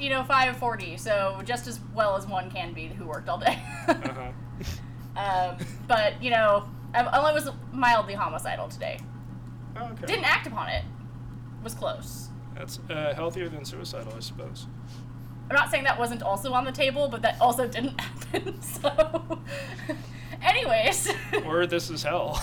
you 0.00 0.10
know 0.10 0.22
5:40, 0.22 0.98
so 0.98 1.40
just 1.44 1.66
as 1.66 1.80
well 1.94 2.16
as 2.16 2.26
one 2.26 2.50
can 2.50 2.72
be 2.72 2.86
who 2.88 3.06
worked 3.06 3.28
all 3.28 3.38
day. 3.38 3.58
uh-huh. 3.88 4.30
um, 5.20 5.56
but 5.86 6.22
you 6.22 6.30
know, 6.30 6.68
I 6.94 7.00
I 7.02 7.18
only 7.18 7.32
was 7.32 7.50
mildly 7.72 8.14
homicidal 8.14 8.68
today. 8.68 9.00
Oh, 9.76 9.84
okay. 9.92 10.06
Didn't 10.06 10.24
act 10.24 10.46
upon 10.46 10.68
it. 10.68 10.84
Was 11.62 11.74
close. 11.74 12.28
That's 12.56 12.78
uh, 12.90 13.14
healthier 13.14 13.48
than 13.48 13.64
suicidal, 13.64 14.12
I 14.16 14.20
suppose. 14.20 14.66
I'm 15.50 15.56
not 15.56 15.70
saying 15.70 15.84
that 15.84 15.98
wasn't 15.98 16.22
also 16.22 16.52
on 16.52 16.64
the 16.64 16.72
table, 16.72 17.08
but 17.08 17.22
that 17.22 17.40
also 17.40 17.66
didn't 17.66 17.98
happen. 18.32 18.60
So, 18.60 19.40
anyways, 20.42 21.10
Or 21.46 21.66
this 21.66 21.88
is 21.90 22.02
hell. 22.02 22.40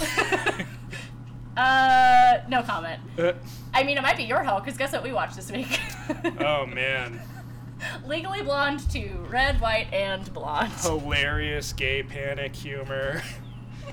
uh, 1.57 2.37
no 2.49 2.61
comment. 2.63 3.01
Uh, 3.17 3.33
I 3.73 3.83
mean, 3.83 3.97
it 3.97 4.01
might 4.01 4.17
be 4.17 4.23
your 4.23 4.43
hell 4.43 4.59
because 4.59 4.77
guess 4.77 4.91
what 4.93 5.03
we 5.03 5.11
watched 5.13 5.35
this 5.35 5.51
week? 5.51 5.79
oh 6.39 6.65
man. 6.65 7.21
Legally 8.05 8.41
Blonde 8.41 8.89
2, 8.89 9.27
Red, 9.29 9.59
White, 9.61 9.91
and 9.93 10.31
Blonde. 10.33 10.71
Hilarious 10.73 11.73
gay 11.73 12.03
panic 12.03 12.55
humor. 12.55 13.21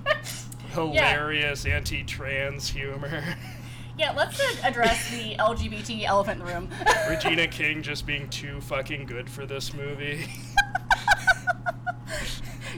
Hilarious 0.72 1.66
anti-trans 1.66 2.68
humor. 2.68 3.22
Yeah, 3.98 4.12
let's 4.12 4.40
address 4.64 5.10
the 5.10 5.34
LGBT 5.38 6.04
elephant 6.04 6.40
in 6.40 6.46
the 6.46 6.52
room. 6.52 6.68
Regina 7.08 7.46
King 7.46 7.82
just 7.82 8.06
being 8.06 8.28
too 8.30 8.60
fucking 8.62 9.06
good 9.06 9.28
for 9.28 9.44
this 9.44 9.74
movie. 9.74 10.26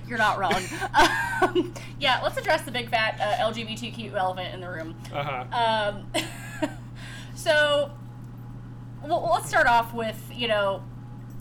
You're 0.08 0.18
not 0.18 0.38
wrong. 0.38 0.60
Um, 1.40 1.72
yeah, 1.98 2.20
let's 2.22 2.36
address 2.36 2.62
the 2.62 2.72
big 2.72 2.90
fat 2.90 3.18
uh, 3.20 3.50
LGBTQ 3.50 4.12
elephant 4.14 4.52
in 4.52 4.60
the 4.60 4.68
room. 4.68 4.96
Uh-huh. 5.12 5.96
Um, 6.66 6.68
so, 7.34 7.92
well, 9.04 9.30
let's 9.32 9.48
start 9.48 9.66
off 9.66 9.94
with 9.94 10.20
you 10.34 10.48
know, 10.48 10.82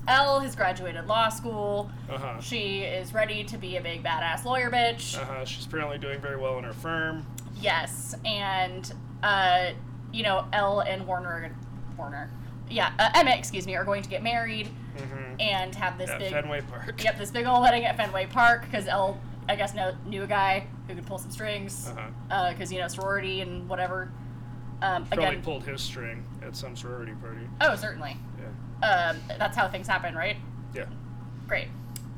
Elle 0.08 0.40
has 0.42 0.56
graduated 0.56 1.08
law 1.08 1.30
school. 1.30 1.90
Uh-huh. 2.10 2.40
She 2.42 2.80
is 2.82 3.14
ready 3.14 3.44
to 3.46 3.58
be 3.58 3.78
a 3.78 3.82
big 3.82 4.04
badass 4.04 4.44
lawyer 4.44 4.70
bitch. 4.70 5.18
Uh-huh. 5.18 5.46
She's 5.46 5.66
apparently 5.66 5.98
doing 5.98 6.20
very 6.20 6.38
well 6.38 6.58
in 6.58 6.64
her 6.66 6.74
firm. 6.74 7.26
Yes, 7.62 8.14
and 8.26 8.92
uh, 9.22 9.72
you 10.12 10.24
know, 10.24 10.46
Elle 10.52 10.82
and 10.82 11.08
Warner, 11.08 11.56
Warner, 11.98 12.30
yeah, 12.70 12.92
uh, 13.00 13.10
Emmett, 13.16 13.38
excuse 13.40 13.66
me, 13.66 13.76
are 13.76 13.86
going 13.86 14.04
to 14.04 14.10
get 14.10 14.24
married 14.24 14.70
Mm-hmm. 14.94 15.42
and 15.42 15.74
have 15.74 15.98
this 15.98 16.08
At 16.12 16.20
big, 16.20 16.32
Fenway 16.32 16.62
Park. 16.70 17.04
yep, 17.04 17.18
this 17.18 17.32
big 17.32 17.48
old 17.48 17.64
wedding 17.64 17.84
at 17.84 17.98
Fenway 17.98 18.28
Park 18.28 18.62
because 18.66 18.86
Elle, 18.86 19.20
I 19.50 19.56
guess, 19.56 19.74
know, 19.74 19.96
knew 20.06 20.22
a 20.22 20.28
guy 20.28 20.68
who 20.88 20.94
could 20.94 21.08
pull 21.08 21.18
some 21.18 21.32
strings 21.32 21.90
Uh-huh. 21.98 22.52
because 22.52 22.72
you 22.72 22.78
know 22.80 22.88
sorority 22.88 23.42
and 23.42 23.68
whatever. 23.68 24.12
Um, 24.84 25.06
Probably 25.08 25.26
again, 25.26 25.42
pulled 25.42 25.64
his 25.64 25.82
string 25.82 26.24
at 26.46 26.56
some 26.56 26.76
sorority 26.76 27.14
party. 27.14 27.40
oh 27.62 27.76
certainly. 27.76 28.18
Um, 28.84 29.18
that's 29.40 29.56
how 29.56 29.68
things 29.68 29.88
happen, 29.88 30.16
right? 30.16 30.38
Yeah. 30.74 30.86
Great. 31.48 31.68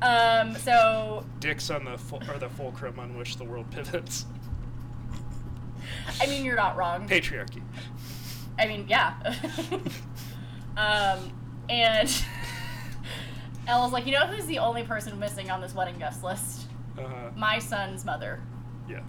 Um, 0.02 0.54
so 0.56 1.24
Dicks 1.40 1.70
on 1.70 1.84
the 1.84 1.96
ful- 1.96 2.22
or 2.28 2.38
the 2.38 2.48
fulcrum 2.50 2.98
on 2.98 3.16
which 3.16 3.36
the 3.36 3.44
world 3.44 3.70
pivots. 3.70 4.26
I 6.20 6.26
mean, 6.26 6.44
you're 6.44 6.56
not 6.56 6.76
wrong. 6.76 7.08
Patriarchy. 7.08 7.62
I 8.58 8.66
mean, 8.66 8.86
yeah. 8.88 9.14
um, 10.76 11.32
and 11.68 12.12
Elle's 13.66 13.92
like, 13.92 14.06
you 14.06 14.12
know 14.12 14.26
who's 14.26 14.46
the 14.46 14.58
only 14.58 14.82
person 14.82 15.18
missing 15.18 15.50
on 15.50 15.60
this 15.60 15.74
wedding 15.74 15.98
guest 15.98 16.22
list? 16.22 16.66
Uh-huh. 16.98 17.30
My 17.36 17.58
son's 17.58 18.04
mother. 18.04 18.40
Yeah. 18.88 19.00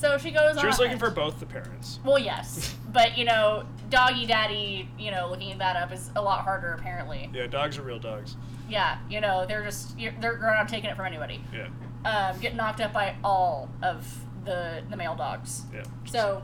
So 0.00 0.16
she 0.16 0.30
goes 0.30 0.56
on. 0.56 0.62
She 0.62 0.66
was 0.66 0.78
looking 0.78 0.98
for 0.98 1.10
both 1.10 1.38
the 1.38 1.46
parents. 1.46 2.00
Well, 2.02 2.18
yes, 2.18 2.74
but 2.92 3.18
you 3.18 3.26
know, 3.26 3.64
doggy 3.90 4.24
daddy, 4.24 4.88
you 4.98 5.10
know, 5.10 5.28
looking 5.28 5.58
that 5.58 5.76
up 5.76 5.92
is 5.92 6.10
a 6.16 6.22
lot 6.22 6.42
harder 6.42 6.72
apparently. 6.72 7.28
Yeah, 7.34 7.46
dogs 7.46 7.76
are 7.76 7.82
real 7.82 7.98
dogs. 7.98 8.36
Yeah, 8.66 8.98
you 9.10 9.20
know, 9.20 9.44
they're 9.46 9.62
just 9.62 9.98
you're, 9.98 10.12
they're 10.18 10.38
not 10.38 10.70
taking 10.70 10.88
it 10.88 10.96
from 10.96 11.04
anybody. 11.04 11.44
Yeah. 11.52 11.68
Um, 12.06 12.40
get 12.40 12.56
knocked 12.56 12.80
up 12.80 12.94
by 12.94 13.14
all 13.22 13.68
of 13.82 14.24
the 14.46 14.82
the 14.88 14.96
male 14.96 15.14
dogs. 15.14 15.64
Yeah. 15.70 15.82
So, 16.06 16.42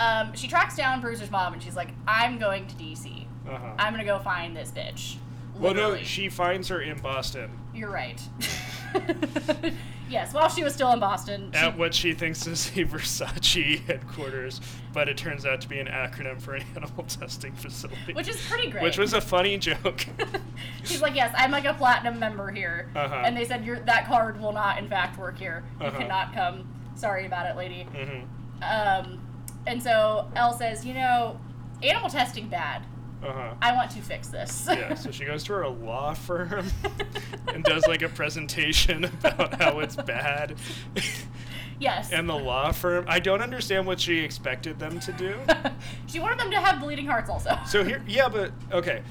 um, 0.00 0.34
she 0.34 0.48
tracks 0.48 0.74
down 0.74 1.00
Bruiser's 1.00 1.30
mom 1.30 1.52
and 1.52 1.62
she's 1.62 1.76
like, 1.76 1.90
"I'm 2.08 2.36
going 2.38 2.66
to 2.66 2.74
DC. 2.74 3.26
Uh-huh. 3.48 3.74
I'm 3.78 3.92
gonna 3.92 4.04
go 4.04 4.18
find 4.18 4.56
this 4.56 4.72
bitch." 4.72 5.18
well, 5.56 5.74
no, 5.74 5.96
she 5.98 6.28
finds 6.28 6.68
her 6.68 6.80
in 6.80 6.98
Boston 6.98 7.50
You're 7.74 7.90
right. 7.90 8.20
yes, 10.12 10.32
while 10.34 10.48
she 10.48 10.62
was 10.62 10.74
still 10.74 10.92
in 10.92 11.00
Boston. 11.00 11.50
she- 11.52 11.58
at 11.58 11.76
what 11.76 11.94
she 11.94 12.12
thinks 12.12 12.46
is 12.46 12.68
a 12.76 12.84
Versace 12.84 13.84
headquarters, 13.86 14.60
but 14.92 15.08
it 15.08 15.16
turns 15.16 15.44
out 15.46 15.60
to 15.62 15.68
be 15.68 15.78
an 15.80 15.86
acronym 15.88 16.40
for 16.40 16.54
an 16.54 16.64
animal 16.76 17.04
testing 17.08 17.52
facility. 17.54 18.12
which 18.12 18.28
is 18.28 18.40
pretty 18.48 18.70
great. 18.70 18.82
Which 18.84 18.98
was 18.98 19.14
a 19.14 19.20
funny 19.20 19.58
joke. 19.58 20.06
She's 20.84 21.02
like, 21.02 21.14
yes, 21.14 21.34
I'm 21.36 21.50
like 21.50 21.64
a 21.64 21.74
platinum 21.74 22.18
member 22.20 22.50
here, 22.50 22.90
Uh-huh. 22.94 23.22
and 23.24 23.36
they 23.36 23.44
said 23.44 23.64
your 23.64 23.80
that 23.80 24.06
card 24.06 24.40
will 24.40 24.52
not, 24.52 24.78
in 24.78 24.88
fact, 24.88 25.18
work 25.18 25.38
here. 25.38 25.64
You 25.80 25.86
Uh-huh. 25.86 25.98
cannot 25.98 26.34
come. 26.34 26.68
Sorry 26.94 27.26
about 27.26 27.46
it, 27.46 27.56
lady. 27.56 27.84
hmm 27.84 28.62
Um, 28.62 29.20
and 29.66 29.82
so 29.82 30.30
Elle 30.36 30.52
says, 30.56 30.84
you 30.84 30.94
know, 30.94 31.40
animal 31.82 32.08
testing 32.10 32.48
bad. 32.48 32.82
Uh-huh. 33.22 33.54
I 33.62 33.72
want 33.74 33.90
to 33.92 34.02
fix 34.02 34.28
this. 34.28 34.66
Yeah, 34.68 34.94
so 34.94 35.10
she 35.12 35.24
goes 35.24 35.44
to 35.44 35.52
her 35.52 35.68
law 35.68 36.12
firm 36.14 36.66
and 37.54 37.62
does 37.62 37.86
like 37.86 38.02
a 38.02 38.08
presentation 38.08 39.04
about 39.24 39.60
how 39.62 39.78
it's 39.78 39.94
bad. 39.94 40.56
yes. 41.78 42.10
and 42.12 42.28
the 42.28 42.34
law 42.36 42.72
firm, 42.72 43.04
I 43.08 43.20
don't 43.20 43.40
understand 43.40 43.86
what 43.86 44.00
she 44.00 44.18
expected 44.18 44.78
them 44.78 44.98
to 45.00 45.12
do. 45.12 45.36
she 46.08 46.18
wanted 46.18 46.40
them 46.40 46.50
to 46.50 46.60
have 46.60 46.80
bleeding 46.80 47.06
hearts 47.06 47.30
also. 47.30 47.56
So 47.66 47.84
here, 47.84 48.02
yeah, 48.08 48.28
but 48.28 48.50
okay. 48.72 49.02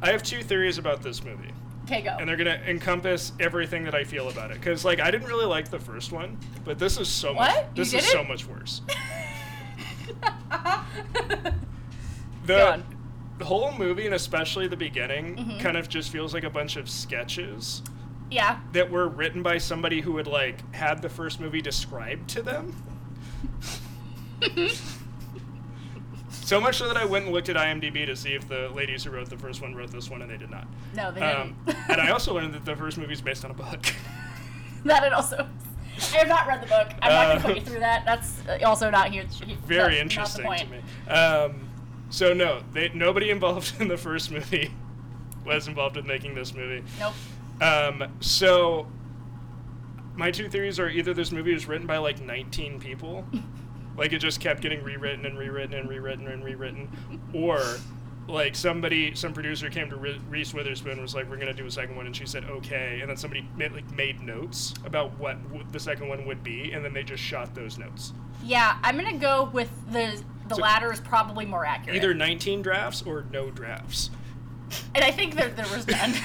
I 0.00 0.10
have 0.10 0.22
two 0.22 0.42
theories 0.42 0.78
about 0.78 1.02
this 1.02 1.22
movie, 1.22 1.52
Okay, 1.84 2.00
go. 2.02 2.16
and 2.18 2.28
they're 2.28 2.36
gonna 2.36 2.60
encompass 2.66 3.32
everything 3.38 3.84
that 3.84 3.94
I 3.94 4.02
feel 4.02 4.30
about 4.30 4.50
it. 4.50 4.54
Because 4.58 4.84
like 4.84 4.98
I 4.98 5.10
didn't 5.10 5.28
really 5.28 5.46
like 5.46 5.70
the 5.70 5.78
first 5.78 6.10
one, 6.10 6.38
but 6.64 6.78
this 6.78 6.98
is 6.98 7.06
so 7.08 7.34
What? 7.34 7.54
much. 7.54 7.66
This 7.76 7.92
is 7.94 8.04
so 8.10 8.24
much 8.24 8.46
worse. 8.46 8.80
Go 12.46 12.66
on. 12.66 12.82
the 12.82 12.91
whole 13.44 13.72
movie, 13.72 14.06
and 14.06 14.14
especially 14.14 14.66
the 14.68 14.76
beginning, 14.76 15.36
Mhm. 15.36 15.60
kind 15.60 15.76
of 15.76 15.88
just 15.88 16.10
feels 16.10 16.32
like 16.34 16.44
a 16.44 16.50
bunch 16.50 16.76
of 16.76 16.88
sketches 16.88 17.82
yeah. 18.30 18.58
that 18.72 18.90
were 18.90 19.08
written 19.08 19.42
by 19.42 19.58
somebody 19.58 20.00
who 20.00 20.16
had 20.16 20.26
like 20.26 20.58
had 20.74 21.02
the 21.02 21.08
first 21.08 21.40
movie 21.40 21.60
described 21.62 22.28
to 22.30 22.42
them. 22.42 22.74
so 26.30 26.60
much 26.60 26.76
so 26.78 26.88
that 26.88 26.96
I 26.96 27.04
went 27.04 27.26
and 27.26 27.34
looked 27.34 27.48
at 27.48 27.56
IMDb 27.56 28.06
to 28.06 28.16
see 28.16 28.34
if 28.34 28.48
the 28.48 28.68
ladies 28.70 29.04
who 29.04 29.10
wrote 29.10 29.28
the 29.30 29.36
first 29.38 29.60
one 29.62 29.74
wrote 29.74 29.90
this 29.90 30.10
one, 30.10 30.22
and 30.22 30.30
they 30.30 30.36
did 30.36 30.50
not. 30.50 30.66
No, 30.94 31.12
they 31.12 31.20
Um, 31.20 31.54
didn't. 31.66 31.90
and 31.90 32.00
I 32.00 32.08
also 32.12 32.34
learned 32.34 32.54
that 32.54 32.64
the 32.64 32.76
first 32.76 32.98
movie 32.98 33.12
is 33.12 33.20
based 33.20 33.44
on 33.44 33.50
a 33.50 33.54
book. 33.54 33.86
that 34.84 35.04
it 35.04 35.12
also. 35.12 35.46
I 36.14 36.16
have 36.16 36.28
not 36.28 36.46
read 36.48 36.62
the 36.62 36.66
book. 36.66 36.88
I'm 37.02 37.12
not 37.12 37.26
going 37.26 37.38
to 37.38 37.44
Uh, 37.44 37.48
put 37.48 37.56
you 37.56 37.62
through 37.62 37.80
that. 37.80 38.04
That's 38.04 38.42
uh, 38.48 38.58
also 38.66 38.90
not 38.90 39.12
here. 39.12 39.24
Very 39.66 39.98
interesting 40.00 40.42
to 40.44 40.66
me. 40.66 40.78
Um, 41.12 41.61
so 42.12 42.34
no, 42.34 42.60
they, 42.72 42.90
nobody 42.90 43.30
involved 43.36 43.80
in 43.80 43.88
the 43.88 43.96
first 43.96 44.30
movie 44.30 44.70
was 45.44 45.66
involved 45.66 45.96
with 45.96 46.06
making 46.06 46.34
this 46.34 46.54
movie. 46.54 46.84
Nope. 47.00 47.14
Um, 47.60 48.12
so 48.20 48.86
my 50.14 50.30
two 50.30 50.48
theories 50.48 50.78
are 50.78 50.88
either 50.88 51.14
this 51.14 51.32
movie 51.32 51.54
was 51.54 51.66
written 51.66 51.86
by 51.86 51.96
like 51.96 52.20
19 52.20 52.78
people, 52.78 53.24
like 53.96 54.12
it 54.12 54.18
just 54.18 54.40
kept 54.40 54.60
getting 54.60 54.84
rewritten 54.84 55.24
and 55.24 55.38
rewritten 55.38 55.74
and 55.74 55.88
rewritten 55.88 56.28
and 56.28 56.44
rewritten, 56.44 56.90
or 57.32 57.60
like 58.32 58.56
somebody, 58.56 59.14
some 59.14 59.32
producer 59.32 59.68
came 59.70 59.88
to 59.90 59.96
Re- 59.96 60.20
Reese 60.28 60.52
Witherspoon 60.54 60.92
and 60.92 61.02
was 61.02 61.14
like, 61.14 61.28
"We're 61.30 61.36
gonna 61.36 61.52
do 61.54 61.66
a 61.66 61.70
second 61.70 61.94
one," 61.96 62.06
and 62.06 62.16
she 62.16 62.26
said, 62.26 62.44
"Okay," 62.44 62.98
and 63.00 63.08
then 63.10 63.16
somebody 63.16 63.46
made, 63.56 63.72
like 63.72 63.88
made 63.92 64.20
notes 64.20 64.74
about 64.84 65.16
what 65.18 65.42
w- 65.48 65.64
the 65.70 65.78
second 65.80 66.08
one 66.08 66.24
would 66.26 66.42
be, 66.42 66.72
and 66.72 66.84
then 66.84 66.92
they 66.92 67.02
just 67.02 67.22
shot 67.22 67.54
those 67.54 67.78
notes. 67.78 68.12
Yeah, 68.44 68.76
I'm 68.82 68.98
going 68.98 69.10
to 69.12 69.18
go 69.20 69.50
with 69.52 69.70
the 69.92 70.20
the 70.48 70.56
So- 70.56 70.62
latter 70.62 70.92
is 70.92 70.98
probably 71.00 71.46
more 71.46 71.64
accurate. 71.64 71.96
Either 71.96 72.12
19 72.14 72.62
drafts 72.62 73.02
or 73.02 73.24
no 73.30 73.50
drafts. 73.50 74.10
and 74.94 75.04
I 75.04 75.10
think 75.12 75.36
that 75.36 75.56
there 75.56 75.66
was 75.74 75.86
none. 75.86 76.14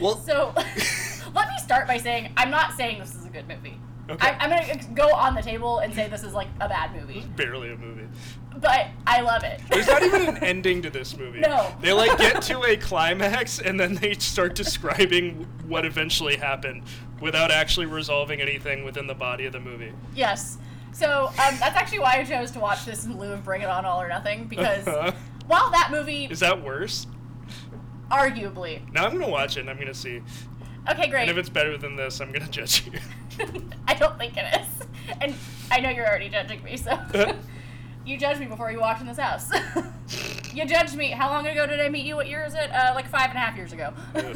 Well- 0.00 0.16
so 0.16 0.54
let 1.34 1.48
me 1.48 1.58
start 1.58 1.86
by 1.86 1.98
saying 1.98 2.32
I'm 2.36 2.50
not 2.50 2.72
saying 2.72 3.00
this 3.00 3.14
is 3.14 3.26
a 3.26 3.28
good 3.28 3.46
movie. 3.46 3.78
Okay. 4.08 4.26
I, 4.28 4.36
I'm 4.40 4.48
gonna 4.50 4.94
go 4.94 5.12
on 5.14 5.34
the 5.34 5.42
table 5.42 5.78
and 5.80 5.94
say 5.94 6.08
this 6.08 6.22
is 6.24 6.32
like 6.32 6.48
a 6.60 6.68
bad 6.68 6.94
movie, 6.96 7.20
Barely 7.36 7.70
a 7.72 7.76
movie. 7.76 8.08
But 8.58 8.88
I 9.06 9.20
love 9.20 9.42
it. 9.44 9.60
There's 9.70 9.86
not 9.86 10.02
even 10.02 10.22
an 10.28 10.36
ending 10.44 10.82
to 10.82 10.90
this 10.90 11.16
movie. 11.16 11.40
No. 11.40 11.72
They 11.80 11.92
like 11.92 12.18
get 12.18 12.42
to 12.42 12.62
a 12.64 12.76
climax 12.76 13.58
and 13.60 13.78
then 13.78 13.94
they 13.94 14.14
start 14.14 14.54
describing 14.54 15.46
what 15.66 15.84
eventually 15.86 16.36
happened 16.36 16.82
without 17.20 17.50
actually 17.50 17.86
resolving 17.86 18.40
anything 18.40 18.84
within 18.84 19.06
the 19.06 19.14
body 19.14 19.46
of 19.46 19.52
the 19.52 19.60
movie. 19.60 19.92
Yes. 20.14 20.58
So 20.92 21.26
um, 21.28 21.56
that's 21.60 21.76
actually 21.76 22.00
why 22.00 22.18
I 22.18 22.24
chose 22.24 22.50
to 22.52 22.60
watch 22.60 22.84
this 22.84 23.04
in 23.06 23.16
lieu 23.18 23.32
of 23.32 23.44
Bring 23.44 23.62
It 23.62 23.68
On 23.68 23.84
All 23.84 24.00
or 24.02 24.08
Nothing 24.08 24.44
because 24.46 24.86
Uh-huh. 24.86 25.12
while 25.46 25.70
that 25.70 25.88
movie, 25.90 26.24
Is 26.26 26.40
that 26.40 26.62
worse? 26.62 27.06
arguably, 28.10 28.80
Now 28.92 29.06
I'm 29.06 29.12
gonna 29.12 29.28
watch 29.30 29.56
it 29.56 29.60
and 29.60 29.70
I'm 29.70 29.78
gonna 29.78 29.94
see. 29.94 30.20
Okay, 30.90 31.08
great. 31.08 31.22
And 31.22 31.30
if 31.30 31.36
it's 31.36 31.48
better 31.48 31.76
than 31.78 31.94
this, 31.94 32.20
I'm 32.20 32.32
gonna 32.32 32.48
judge 32.48 32.84
you. 32.86 32.98
I 33.86 33.94
don't 33.94 34.18
think 34.18 34.36
it 34.36 34.60
is. 34.60 34.86
And 35.20 35.34
I 35.70 35.78
know 35.80 35.90
you're 35.90 36.06
already 36.08 36.28
judging 36.28 36.62
me, 36.64 36.76
so. 36.76 36.98
you 38.04 38.18
judged 38.18 38.40
me 38.40 38.46
before 38.46 38.70
you 38.70 38.80
walked 38.80 39.00
in 39.00 39.06
this 39.06 39.18
house. 39.18 39.50
you 40.54 40.64
judged 40.66 40.96
me. 40.96 41.10
How 41.10 41.30
long 41.30 41.46
ago 41.46 41.66
did 41.66 41.80
I 41.80 41.88
meet 41.88 42.04
you? 42.04 42.16
What 42.16 42.28
year 42.28 42.44
is 42.44 42.54
it? 42.54 42.70
Uh, 42.72 42.92
like 42.94 43.08
five 43.08 43.30
and 43.30 43.36
a 43.36 43.40
half 43.40 43.56
years 43.56 43.72
ago. 43.72 43.92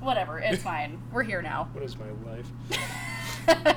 Whatever, 0.00 0.38
it's 0.38 0.62
fine. 0.62 1.00
We're 1.12 1.22
here 1.22 1.40
now. 1.40 1.68
what 1.72 1.82
is 1.82 1.96
my 1.96 2.04
life? 2.30 2.46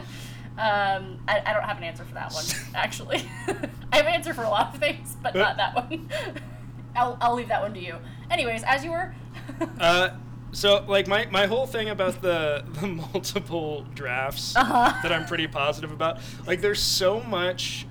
um, 0.58 1.20
I, 1.28 1.42
I 1.46 1.54
don't 1.54 1.64
have 1.64 1.78
an 1.78 1.84
answer 1.84 2.04
for 2.04 2.14
that 2.16 2.34
one, 2.34 2.44
actually. 2.76 3.30
I 3.48 3.98
have 3.98 4.06
an 4.06 4.14
answer 4.14 4.34
for 4.34 4.44
a 4.44 4.50
lot 4.50 4.74
of 4.74 4.80
things, 4.82 5.16
but 5.24 5.36
not 5.36 5.56
that 5.58 5.74
one. 5.74 6.10
I'll, 6.96 7.18
I'll 7.22 7.36
leave 7.36 7.48
that 7.48 7.62
one 7.62 7.74
to 7.76 7.80
you. 7.80 7.96
Anyways, 8.30 8.64
as 8.64 8.84
you 8.84 8.92
were. 8.92 9.16
Uh, 9.80 10.10
so 10.52 10.84
like 10.88 11.08
my, 11.08 11.26
my 11.28 11.46
whole 11.46 11.68
thing 11.68 11.90
about 11.90 12.22
the 12.22 12.64
the 12.82 12.88
multiple 12.88 13.86
drafts 13.94 14.56
Uh-huh. 14.56 14.94
that 15.04 15.12
I'm 15.12 15.26
pretty 15.26 15.48
positive 15.48 15.92
about, 15.92 16.20
like 16.46 16.62
there's 16.62 16.82
so 16.82 17.20
much 17.22 17.86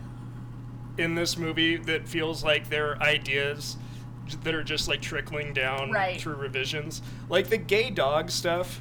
in 0.98 1.14
this 1.14 1.36
movie 1.36 1.76
that 1.76 2.08
feels 2.08 2.42
like 2.42 2.68
they're 2.70 3.00
ideas 3.02 3.76
that 4.42 4.54
are 4.54 4.64
just 4.64 4.88
like 4.88 5.00
trickling 5.02 5.52
down 5.52 5.90
Right. 5.92 6.20
through 6.20 6.36
revisions. 6.36 7.02
Like 7.28 7.48
the 7.48 7.58
gay 7.58 7.90
dog 7.90 8.30
stuff 8.30 8.80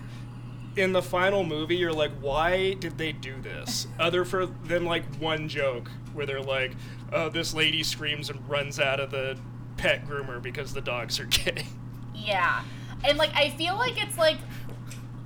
in 0.76 0.92
the 0.94 1.02
final 1.02 1.44
movie, 1.44 1.76
you're 1.76 1.94
like, 1.94 2.12
why 2.20 2.74
did 2.74 2.98
they 2.98 3.12
do 3.12 3.34
this? 3.42 3.88
Other 4.00 4.26
for 4.26 4.46
than 4.46 4.86
like 4.86 5.04
one 5.18 5.48
joke 5.50 5.92
where 6.14 6.26
they're 6.26 6.42
like, 6.42 6.72
oh, 7.12 7.30
this 7.30 7.54
lady 7.54 7.84
screams 7.84 8.30
and 8.30 8.48
runs 8.50 8.80
out 8.80 9.00
of 9.00 9.12
the 9.12 9.38
pet 9.78 10.08
groomer 10.08 10.42
because 10.42 10.74
the 10.74 10.82
dogs 10.82 11.20
are 11.20 11.26
gay. 11.26 11.66
Yeah. 12.14 12.64
And 13.08 13.18
like 13.18 13.34
I 13.36 13.50
feel 13.52 13.76
like 13.76 14.02
it's 14.02 14.18
like 14.18 14.38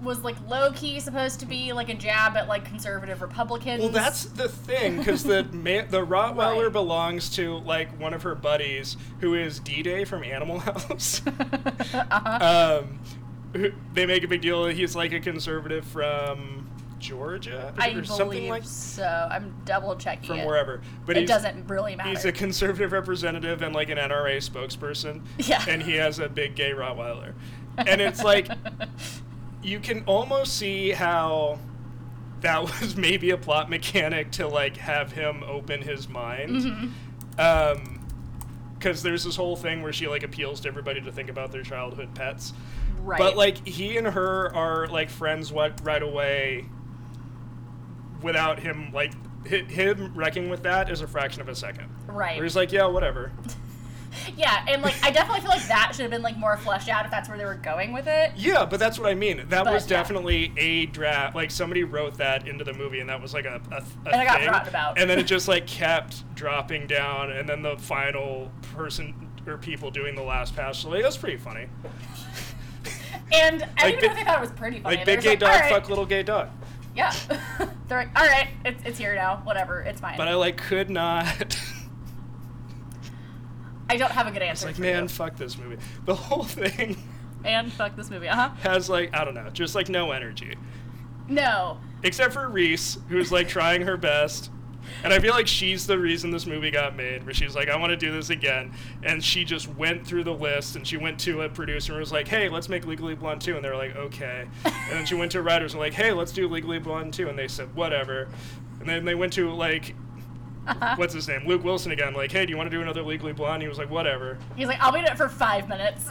was 0.02 0.24
like 0.24 0.38
low 0.48 0.72
key 0.72 0.98
supposed 1.02 1.42
to 1.42 1.46
be 1.46 1.74
like 1.74 1.90
a 1.90 1.94
jab 1.94 2.38
at 2.38 2.48
like 2.48 2.64
conservative 2.66 3.22
Republicans. 3.22 3.82
Well, 3.82 3.90
that's 3.92 4.26
the 4.26 4.48
thing, 4.48 4.98
because 4.98 5.24
the 5.24 5.44
ma- 5.52 5.90
the 5.90 6.06
Rottweiler 6.06 6.64
Right. 6.64 6.72
belongs 6.72 7.30
to 7.32 7.58
like 7.60 8.00
one 8.00 8.14
of 8.14 8.24
her 8.24 8.34
buddies, 8.36 8.96
who 9.20 9.34
is 9.36 9.60
D 9.60 9.84
Day 9.84 10.06
from 10.06 10.24
Animal 10.24 10.60
House. 10.60 11.22
uh-huh. 11.28 12.82
um, 12.84 13.00
who- 13.54 13.72
they 13.94 14.06
make 14.06 14.24
a 14.24 14.28
big 14.28 14.42
deal. 14.42 14.68
He's 14.68 14.96
like 14.96 15.12
a 15.12 15.20
conservative 15.20 15.86
from 15.86 16.70
Georgia 17.00 17.74
I 17.78 17.90
or 17.90 17.92
believe 17.92 18.08
something 18.08 18.50
like 18.50 18.64
so. 18.66 19.28
I'm 19.32 19.54
double 19.66 19.96
checking 19.96 20.28
from 20.28 20.40
it. 20.40 20.46
wherever. 20.46 20.82
But 21.06 21.18
it 21.18 21.28
doesn't 21.28 21.68
really 21.68 21.96
matter. 21.96 22.10
He's 22.10 22.26
a 22.26 22.32
conservative 22.32 22.92
representative 22.92 23.62
and 23.62 23.74
like 23.74 23.90
an 23.90 23.98
NRA 23.98 24.38
spokesperson. 24.38 25.22
Yeah. 25.40 25.64
And 25.68 25.82
he 25.82 25.96
has 25.96 26.20
a 26.20 26.28
big 26.30 26.56
gay 26.56 26.72
Rottweiler, 26.72 27.34
and 27.78 28.02
it's 28.02 28.24
like 28.24 28.48
you 29.64 29.80
can 29.80 30.04
almost 30.06 30.58
see 30.58 30.92
how 30.92 31.60
that 32.42 32.62
was 32.82 32.96
maybe 32.96 33.30
a 33.32 33.38
plot 33.38 33.70
mechanic 33.70 34.32
to 34.32 34.48
like 34.48 34.78
have 34.78 35.12
him 35.12 35.44
open 35.44 35.82
his 35.82 36.08
mind. 36.08 36.52
Mhm. 36.52 36.92
Um, 37.40 37.96
because 38.78 39.04
there's 39.04 39.26
this 39.26 39.36
whole 39.36 39.58
thing 39.58 39.82
where 39.82 39.92
she 39.92 40.08
like 40.08 40.24
appeals 40.24 40.62
to 40.62 40.70
everybody 40.70 41.02
to 41.02 41.12
think 41.12 41.30
about 41.30 41.52
their 41.52 41.64
childhood 41.64 42.16
pets. 42.16 42.54
right. 43.04 43.20
But 43.20 43.36
like 43.36 43.68
he 43.68 43.98
and 43.98 44.08
her 44.08 44.56
are 44.56 44.88
like 44.88 45.10
friends 45.10 45.52
what 45.52 45.82
right 45.84 46.02
away. 46.02 46.66
Without 48.22 48.60
him 48.60 48.92
like 48.94 49.14
him 49.46 50.14
wrecking 50.16 50.50
with 50.50 50.64
that 50.64 50.90
is 50.90 51.02
a 51.02 51.08
fraction 51.08 51.42
of 51.42 51.48
a 51.50 51.56
second. 51.56 51.90
right. 52.08 52.36
Where 52.36 52.44
he's 52.44 52.56
like, 52.56 52.72
yeah, 52.72 52.86
whatever. 52.86 53.32
yeah, 54.38 54.66
and 54.68 54.82
like 54.82 54.96
I 55.04 55.12
definitely 55.12 55.42
feel 55.42 55.50
like 55.52 55.68
that 55.68 55.92
should 55.94 56.02
have 56.04 56.12
been 56.12 56.22
like 56.22 56.38
more 56.38 56.58
fleshed 56.58 56.90
out 56.90 57.06
if 57.06 57.12
that's 57.12 57.30
where 57.30 57.38
they 57.38 57.46
were 57.46 57.56
going 57.56 57.94
with 57.94 58.08
it. 58.08 58.32
Yeah, 58.36 58.66
but 58.66 58.80
that's 58.80 58.98
what 59.00 59.10
I 59.10 59.16
mean. 59.16 59.38
That 59.50 59.66
But, 59.66 59.74
was 59.74 59.84
yeah. 59.90 59.98
definitely 59.98 60.52
a 60.58 60.86
draft. 60.88 61.36
Like 61.36 61.52
somebody 61.52 61.84
wrote 61.84 62.18
that 62.18 62.48
into 62.48 62.64
the 62.64 62.74
movie, 62.74 63.00
and 63.00 63.10
that 63.10 63.22
was 63.22 63.34
like 63.34 63.46
a, 63.46 63.62
a, 63.72 63.76
a 63.76 64.12
And 64.14 64.22
it 64.22 64.26
got 64.26 64.38
thing. 64.38 64.46
forgotten 64.48 64.68
about. 64.70 64.98
And 65.00 65.10
then 65.10 65.20
it 65.20 65.24
just 65.28 65.48
like 65.48 65.68
kept 65.68 66.24
dropping 66.36 66.88
down, 66.88 67.32
and 67.32 67.48
then 67.48 67.62
the 67.62 67.78
final 67.78 68.52
person 68.74 69.14
or 69.48 69.58
people 69.58 69.90
doing 69.90 70.16
the 70.16 70.22
last 70.24 70.56
pass. 70.56 70.80
So 70.80 70.90
like, 70.90 71.02
that's 71.04 71.18
pretty 71.18 71.38
funny. 71.38 71.68
And 73.32 73.64
I 73.78 73.84
Like 73.86 73.94
even 73.98 74.06
know 74.06 74.12
if 74.12 74.18
they 74.18 74.24
thought 74.24 74.38
it 74.38 74.42
was 74.42 74.52
pretty 74.52 74.80
funny. 74.80 74.96
Like 74.98 75.06
big 75.06 75.22
gay 75.22 75.30
like, 75.32 75.40
dog, 75.40 75.50
"All 75.52 75.60
right." 75.60 75.70
fuck 75.72 75.88
little 75.90 76.06
gay 76.06 76.24
dog. 76.24 76.50
Yeah. 76.96 77.14
They're 77.88 78.00
like, 78.00 78.20
all 78.20 78.26
right, 78.26 78.48
it's, 78.66 78.82
it's 78.84 78.98
here 78.98 79.14
now. 79.14 79.42
Whatever, 79.44 79.82
it's 79.82 80.02
fine. 80.02 80.18
But 80.18 80.28
I 80.28 80.34
like 80.34 80.58
could 80.58 80.90
not. 80.90 81.56
I 83.90 83.98
don't 83.98 84.12
have 84.12 84.28
a 84.28 84.32
good 84.32 84.42
answer. 84.42 84.70
It's 84.70 84.80
like, 84.80 84.94
man, 84.94 85.04
you. 85.04 85.10
fuck 85.10 85.36
this 85.36 85.58
movie. 85.58 85.78
The 86.06 86.16
whole 86.16 86.44
thing 86.44 86.96
and 87.44 87.72
fuck 87.72 87.96
this 87.96 88.10
movie. 88.10 88.28
Uh 88.28 88.36
huh. 88.36 88.50
has 88.62 88.90
like 88.90 89.16
I 89.16 89.24
don't 89.24 89.34
know, 89.34 89.50
just 89.50 89.76
like 89.76 89.90
no 89.90 90.12
energy. 90.12 90.56
No. 91.28 91.80
Except 92.04 92.34
for 92.34 92.48
Reese, 92.48 92.98
who's 93.10 93.32
like 93.32 93.48
trying 93.48 93.82
her 93.84 93.98
best. 93.98 94.52
And 95.04 95.14
I 95.14 95.20
feel 95.20 95.34
like 95.34 95.48
she's 95.48 95.86
the 95.86 96.00
reason 96.00 96.32
this 96.32 96.48
movie 96.48 96.72
got 96.72 96.96
made, 96.96 97.24
where 97.24 97.34
she's 97.34 97.54
like, 97.54 97.70
I 97.70 97.78
want 97.78 97.92
to 97.92 97.98
do 97.98 98.12
this 98.12 98.32
again. 98.32 98.74
And 99.04 99.24
she 99.24 99.44
just 99.44 99.68
went 99.68 100.08
through 100.08 100.24
the 100.24 100.34
list 100.34 100.76
and 100.76 100.88
she 100.88 100.98
went 100.98 101.20
to 101.22 101.42
a 101.42 101.50
producer 101.50 101.92
and 101.92 102.00
was 102.00 102.12
like, 102.12 102.28
hey, 102.28 102.50
let's 102.50 102.70
make 102.70 102.88
Legally 102.88 103.14
Blonde 103.14 103.42
2. 103.42 103.56
And 103.56 103.64
they 103.64 103.70
were 103.70 103.76
like, 103.76 103.96
okay. 103.96 104.48
And 104.66 104.92
then 104.92 105.06
she 105.06 105.14
went 105.14 105.32
to 105.34 105.44
writers 105.44 105.74
and 105.74 105.80
was 105.80 105.90
like, 105.90 105.94
hey, 105.94 106.12
let's 106.12 106.32
do 106.32 106.48
Legally 106.48 106.80
Blonde 106.80 107.14
2. 107.14 107.30
And 107.30 107.38
they 107.38 107.48
said, 107.48 107.76
whatever. 107.76 108.30
And 108.80 108.90
then 108.90 109.06
they 109.06 109.16
went 109.16 109.34
to 109.34 109.52
like. 109.52 109.96
what's 110.96 111.14
his 111.14 111.28
name? 111.28 111.46
Luke 111.48 111.64
Wilson 111.64 111.92
again. 111.92 112.14
Like, 112.14 112.32
hey, 112.32 112.46
do 112.46 112.52
you 112.52 112.58
want 112.58 112.70
to 112.70 112.76
do 112.76 112.82
another 112.82 113.02
Legally 113.02 113.34
Blonde? 113.34 113.62
He 113.62 113.68
was 113.68 113.78
like, 113.78 113.90
whatever. 113.90 114.38
He's 114.56 114.68
like, 114.68 114.80
I'll 114.82 114.92
be 114.92 115.00
in 115.00 115.06
it 115.06 115.18
for 115.18 115.30
five 115.30 115.68
minutes. 115.70 116.08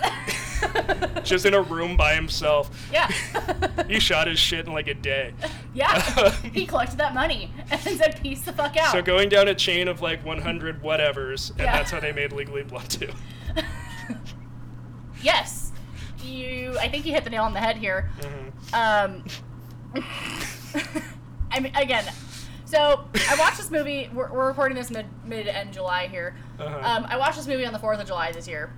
Just 1.29 1.47
in 1.47 1.55
a 1.55 1.63
room 1.63 1.97
by 1.97 2.15
himself. 2.15 2.89
yeah. 2.93 3.11
He 3.89 4.01
shot 4.01 4.27
his 4.27 4.39
shit 4.39 4.67
in 4.67 4.73
like 4.73 4.87
a 4.89 4.95
day. 4.95 5.33
yeah. 5.73 6.31
he 6.53 6.67
collected 6.67 6.99
that 6.99 7.15
money 7.15 7.51
and 7.71 7.81
said, 7.81 8.21
peace 8.23 8.43
the 8.43 8.53
fuck 8.53 8.77
out. 8.77 8.93
So 8.93 9.01
going 9.01 9.29
down 9.31 9.49
a 9.49 9.55
chain 9.55 9.89
of 9.89 10.03
like 10.03 10.23
100 10.27 10.83
whatevers, 10.83 11.51
and 11.53 11.61
Yeah. 11.61 11.73
that's 11.79 11.91
how 11.91 12.01
they 12.01 12.13
made 12.13 12.33
Legally 12.33 12.65
Blonde 12.65 12.91
2. 12.91 13.09
yes. 15.23 15.73
You, 16.23 16.77
I 16.79 16.89
think 16.89 17.07
you 17.07 17.13
hit 17.13 17.25
the 17.25 17.31
nail 17.31 17.45
on 17.45 17.55
the 17.55 17.61
head 17.61 17.77
here. 17.79 18.11
Mhm. 18.21 19.25
Um, 19.95 20.03
I 21.51 21.61
mean, 21.61 21.75
again, 21.75 22.05
so 22.69 23.05
I 23.15 23.37
watched 23.39 23.57
this 23.57 23.71
movie. 23.71 24.11
We're, 24.13 24.31
we're 24.31 24.49
recording 24.49 24.77
this 24.77 24.91
mid 24.91 25.07
mid 25.25 25.49
end 25.49 25.73
July 25.73 26.07
here. 26.07 26.37
Uh-huh. 26.59 26.79
Um, 26.83 27.07
I 27.09 27.17
watched 27.17 27.37
this 27.37 27.47
movie 27.47 27.65
on 27.65 27.73
the 27.73 27.79
Fourth 27.79 27.99
of 27.99 28.07
July 28.07 28.31
this 28.33 28.47
year. 28.47 28.73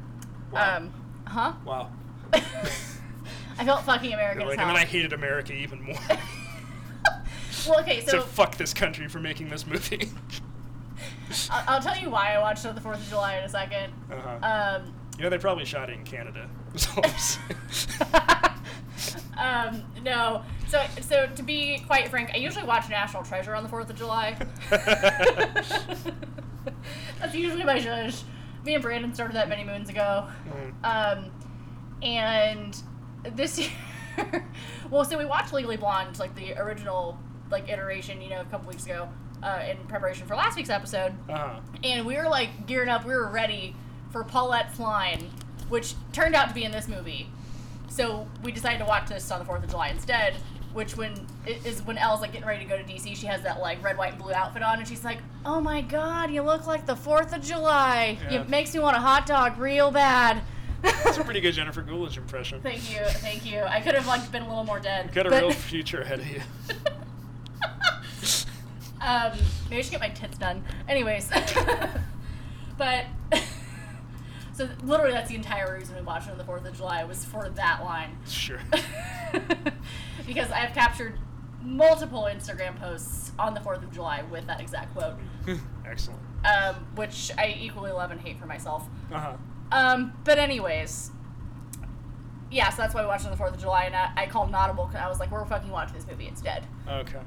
Wow. 0.53 0.77
Um, 0.77 0.95
huh? 1.25 1.53
Wow. 1.65 1.91
I 2.33 3.65
felt 3.65 3.85
fucking 3.85 4.13
American 4.13 4.43
You're 4.43 4.53
as 4.53 4.57
like, 4.57 4.67
and 4.67 4.77
then 4.77 4.83
I 4.83 4.87
hated 4.87 5.13
America 5.13 5.53
even 5.53 5.83
more. 5.83 5.99
well, 7.69 7.81
okay, 7.81 8.01
so 8.01 8.07
so 8.21 8.23
fuck 8.23 8.57
this 8.57 8.73
country 8.73 9.09
for 9.09 9.19
making 9.19 9.49
this 9.49 9.67
movie. 9.67 10.09
I'll, 11.51 11.75
I'll 11.75 11.83
tell 11.83 11.99
you 11.99 12.11
why 12.11 12.35
I 12.35 12.39
watched 12.39 12.65
it 12.65 12.69
on 12.69 12.77
the 12.77 12.81
Fourth 12.81 13.01
of 13.01 13.09
July 13.09 13.39
in 13.39 13.45
a 13.45 13.49
second. 13.49 13.93
uh-huh. 14.11 14.79
Um, 14.83 14.95
you 15.19 15.25
know, 15.25 15.31
they 15.31 15.39
probably 15.39 15.65
shot 15.65 15.91
it 15.91 15.95
in 15.95 16.05
Canada. 16.05 16.49
That's 16.73 16.89
all 16.97 17.05
I'm 17.05 17.19
saying. 17.19 17.59
um, 19.37 20.03
no. 20.03 20.43
So, 20.71 20.85
so 21.01 21.27
to 21.35 21.43
be 21.43 21.81
quite 21.87 22.09
frank, 22.09 22.31
I 22.33 22.37
usually 22.37 22.65
watch 22.65 22.89
National 22.89 23.25
Treasure 23.25 23.57
on 23.57 23.65
the 23.65 23.69
Fourth 23.69 23.91
of 23.91 23.97
July. 23.97 24.37
That's 27.19 27.35
usually 27.35 27.65
my 27.65 27.81
judge. 27.81 28.23
Me 28.65 28.75
and 28.75 28.83
Brandon 28.83 29.13
started 29.15 29.35
that 29.37 29.49
many 29.49 29.65
moons 29.65 29.89
ago. 29.89 30.29
Mhm. 30.49 30.75
Um, 30.85 31.31
and 32.03 32.81
this 33.35 33.59
year, 33.59 33.71
well, 34.91 35.05
so 35.05 35.19
we 35.19 35.25
watched 35.25 35.53
Legally 35.53 35.77
Blonde, 35.77 36.19
like 36.19 36.35
the 36.37 36.55
original 36.61 37.19
like 37.51 37.69
iteration, 37.69 38.23
you 38.23 38.31
know, 38.31 38.41
a 38.41 38.45
couple 38.45 38.69
weeks 38.69 38.85
ago, 38.85 39.09
uh, 39.43 39.63
in 39.69 39.77
preparation 39.89 40.25
for 40.27 40.37
last 40.37 40.57
week's 40.57 40.71
episode, 40.71 41.13
Uh-huh. 41.29 41.59
and 41.83 42.07
we 42.07 42.17
were 42.17 42.29
like 42.29 42.67
gearing 42.69 42.89
up. 42.89 43.05
We 43.05 43.13
were 43.15 43.29
ready 43.29 43.75
for 44.11 44.23
Paulette's 44.23 44.79
line, 44.79 45.31
which 45.69 45.95
turned 46.13 46.37
out 46.37 46.49
to 46.49 46.55
be 46.55 46.63
in 46.65 46.71
this 46.71 46.87
movie. 46.87 47.29
So 47.89 48.29
we 48.45 48.53
decided 48.53 48.79
to 48.79 48.85
watch 48.85 49.09
this 49.09 49.29
on 49.33 49.41
the 49.41 49.45
Fourth 49.45 49.65
of 49.65 49.71
July 49.71 49.89
instead. 49.89 50.35
Which 50.73 50.97
when 50.97 51.15
is 51.47 51.83
when 51.83 51.99
Elle's 51.99 52.21
like 52.21 52.33
getting 52.33 52.47
ready 52.47 52.65
to 52.65 52.69
go 52.69 52.77
to 52.77 52.85
DC, 52.85 53.17
she 53.17 53.27
has 53.27 53.43
that 53.43 53.61
like 53.61 53.83
red, 53.83 53.99
white, 53.99 54.13
and 54.13 54.23
blue 54.23 54.33
outfit 54.33 54.63
on, 54.63 54.79
and 54.79 54.87
she's 54.87 55.05
like, 55.05 55.19
"Oh 55.45 55.61
my 55.61 55.81
God, 55.81 56.31
you 56.31 56.43
look 56.43 56.67
like 56.67 56.87
the 56.87 56.95
Fourth 56.95 57.35
of 57.35 57.43
July. 57.43 58.19
Yeah. 58.31 58.43
It 58.43 58.49
makes 58.49 58.73
me 58.73 58.81
want 58.81 58.97
a 58.97 59.01
hot 59.01 59.27
dog 59.27 59.59
real 59.59 59.91
bad." 59.91 60.43
That's 60.83 61.19
a 61.19 61.25
pretty 61.25 61.41
good 61.43 61.53
Jennifer 61.53 61.83
Coolidge 61.83 62.17
impression. 62.17 62.61
Thank 62.61 62.91
you, 62.91 63.01
thank 63.05 63.45
you. 63.45 63.63
I 63.63 63.81
could 63.81 63.95
have 63.97 64.07
like 64.07 64.31
been 64.31 64.43
a 64.43 64.49
little 64.49 64.65
more 64.65 64.79
dead. 64.81 65.13
Got 65.13 65.27
a 65.27 65.31
but- 65.31 65.43
real 65.43 65.51
future 65.53 66.03
ahead 66.03 66.21
of 66.21 66.29
you. 66.29 66.41
um, 69.01 69.33
maybe 69.69 69.79
I 69.79 69.83
should 69.83 69.91
get 69.91 70.01
my 70.01 70.09
tits 70.11 70.39
done. 70.39 70.63
Anyways, 70.89 71.31
but 72.79 73.07
so 74.61 74.69
literally 74.85 75.13
that's 75.13 75.31
the 75.31 75.37
entire 75.37 75.75
reason 75.75 75.97
we 75.97 76.03
watched 76.03 76.29
it 76.29 76.33
on 76.33 76.39
the 76.39 76.45
Fourth 76.45 76.67
of 76.67 76.77
July 76.77 77.03
was 77.05 77.25
for 77.25 77.49
that 77.49 77.83
line. 77.83 78.19
Sure. 78.29 78.61
because 80.27 80.51
I 80.51 80.59
have 80.59 80.75
captured 80.75 81.19
multiple 81.63 82.29
Instagram 82.31 82.79
posts 82.79 83.33
on 83.39 83.55
the 83.55 83.61
Fourth 83.61 83.83
of 83.83 83.91
July 83.91 84.23
with 84.31 84.47
that 84.49 84.61
exact 84.61 84.95
quote, 84.95 85.15
Excellent. 85.87 86.21
um, 86.45 86.87
which 86.95 87.31
I 87.39 87.57
equally 87.59 87.91
love 87.91 88.11
and 88.11 88.21
hate 88.21 88.39
for 88.39 88.45
myself. 88.45 88.87
Uh-huh. 89.11 89.37
Um, 89.73 90.13
but 90.25 90.39
anyways, 90.39 91.11
yeah, 92.51 92.69
so 92.69 92.83
that's 92.83 92.95
why 92.95 93.01
we 93.01 93.07
watched 93.07 93.23
it 93.25 93.29
on 93.29 93.33
the 93.33 93.39
Fourth 93.39 93.55
of 93.55 93.61
July, 93.61 93.85
and 93.85 93.97
I, 93.97 94.11
I 94.15 94.27
called 94.27 94.53
audible 94.53 94.85
because 94.85 95.01
I 95.01 95.09
was 95.09 95.21
like, 95.21 95.31
we're 95.31 95.47
fucking 95.47 95.71
watching 95.71 95.95
this 95.95 96.07
movie 96.07 96.27
instead. 96.27 96.67
Okay. 96.87 97.21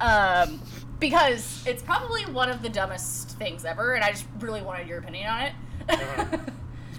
Um, 0.00 0.60
because 1.00 1.64
it's 1.66 1.82
probably 1.82 2.26
one 2.26 2.50
of 2.50 2.60
the 2.60 2.68
dumbest 2.68 3.38
things 3.38 3.64
ever, 3.64 3.94
and 3.94 4.04
I 4.04 4.10
just 4.10 4.26
really 4.38 4.60
wanted 4.60 4.86
your 4.86 4.98
opinion 4.98 5.30
on 5.30 5.42
it. 5.44 5.52
Uh-huh. 5.88 6.36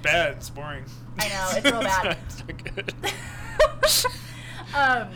It's 0.05 0.11
bad. 0.13 0.37
It's 0.37 0.49
boring. 0.51 0.85
I 1.19 1.27
know, 1.29 1.49
it's 1.53 1.65
real 1.65 1.81
bad. 1.81 2.03
not- 2.05 2.17
it's 2.25 2.43
not 2.47 2.75
good. 2.75 2.93
um, 4.75 5.07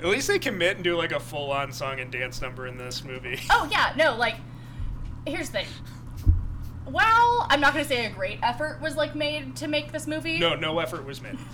At 0.00 0.06
least 0.06 0.28
they 0.28 0.38
commit 0.38 0.76
and 0.76 0.84
do 0.84 0.96
like 0.96 1.12
a 1.12 1.20
full-on 1.20 1.72
song 1.72 1.98
and 2.00 2.10
dance 2.10 2.42
number 2.42 2.66
in 2.66 2.76
this 2.76 3.04
movie. 3.04 3.40
oh 3.50 3.66
yeah, 3.70 3.92
no, 3.96 4.16
like, 4.16 4.36
here's 5.26 5.48
the 5.48 5.60
thing. 5.60 5.66
While 6.84 7.46
I'm 7.48 7.60
not 7.60 7.72
gonna 7.72 7.84
say 7.86 8.04
a 8.04 8.10
great 8.10 8.38
effort 8.42 8.80
was 8.82 8.96
like 8.96 9.14
made 9.14 9.56
to 9.56 9.66
make 9.68 9.92
this 9.92 10.06
movie. 10.06 10.38
No, 10.38 10.54
no 10.54 10.78
effort 10.78 11.06
was 11.06 11.22
made. 11.22 11.38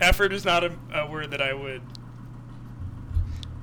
effort 0.00 0.32
is 0.32 0.44
not 0.44 0.64
a, 0.64 0.72
a 0.92 1.10
word 1.10 1.30
that 1.30 1.40
I 1.40 1.54
would 1.54 1.80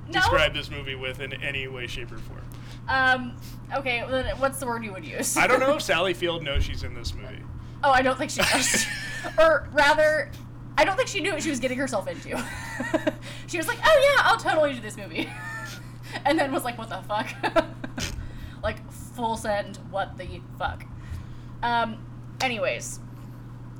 No? 0.08 0.12
describe 0.12 0.54
this 0.54 0.70
movie 0.70 0.96
with 0.96 1.20
in 1.20 1.32
any 1.34 1.68
way, 1.68 1.86
shape, 1.86 2.10
or 2.10 2.18
form. 2.18 2.40
Um, 2.88 3.36
okay, 3.76 4.02
well, 4.02 4.22
then 4.22 4.36
what's 4.38 4.58
the 4.58 4.66
word 4.66 4.84
you 4.84 4.92
would 4.92 5.04
use? 5.04 5.36
I 5.36 5.46
don't 5.46 5.60
know 5.60 5.76
if 5.76 5.82
Sally 5.82 6.14
Field 6.14 6.42
knows 6.42 6.64
she's 6.64 6.82
in 6.82 6.94
this 6.94 7.14
movie. 7.14 7.42
Oh, 7.84 7.90
I 7.90 8.02
don't 8.02 8.16
think 8.16 8.30
she 8.30 8.40
does. 8.40 8.86
or 9.38 9.68
rather, 9.72 10.30
I 10.78 10.84
don't 10.84 10.96
think 10.96 11.08
she 11.08 11.20
knew 11.20 11.32
what 11.32 11.42
she 11.42 11.50
was 11.50 11.60
getting 11.60 11.78
herself 11.78 12.06
into. 12.08 12.30
she 13.46 13.58
was 13.58 13.66
like, 13.66 13.78
"Oh 13.84 14.14
yeah, 14.16 14.22
I'll 14.28 14.38
totally 14.38 14.74
do 14.74 14.80
this 14.80 14.96
movie," 14.96 15.28
and 16.24 16.38
then 16.38 16.52
was 16.52 16.64
like, 16.64 16.78
"What 16.78 16.88
the 16.88 17.02
fuck?" 17.02 18.14
like 18.62 18.90
full 18.90 19.36
send, 19.36 19.78
"What 19.90 20.16
the 20.16 20.40
fuck?" 20.58 20.84
Um. 21.62 22.06
Anyways, 22.40 22.98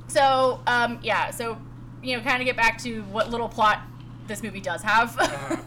so 0.07 0.61
um, 0.67 0.99
yeah, 1.01 1.31
so 1.31 1.57
you 2.01 2.17
know, 2.17 2.23
kind 2.23 2.41
of 2.41 2.45
get 2.45 2.57
back 2.57 2.77
to 2.79 3.01
what 3.03 3.29
little 3.29 3.49
plot 3.49 3.81
this 4.27 4.43
movie 4.43 4.61
does 4.61 4.81
have. 4.81 5.17
Uh-huh. 5.17 5.57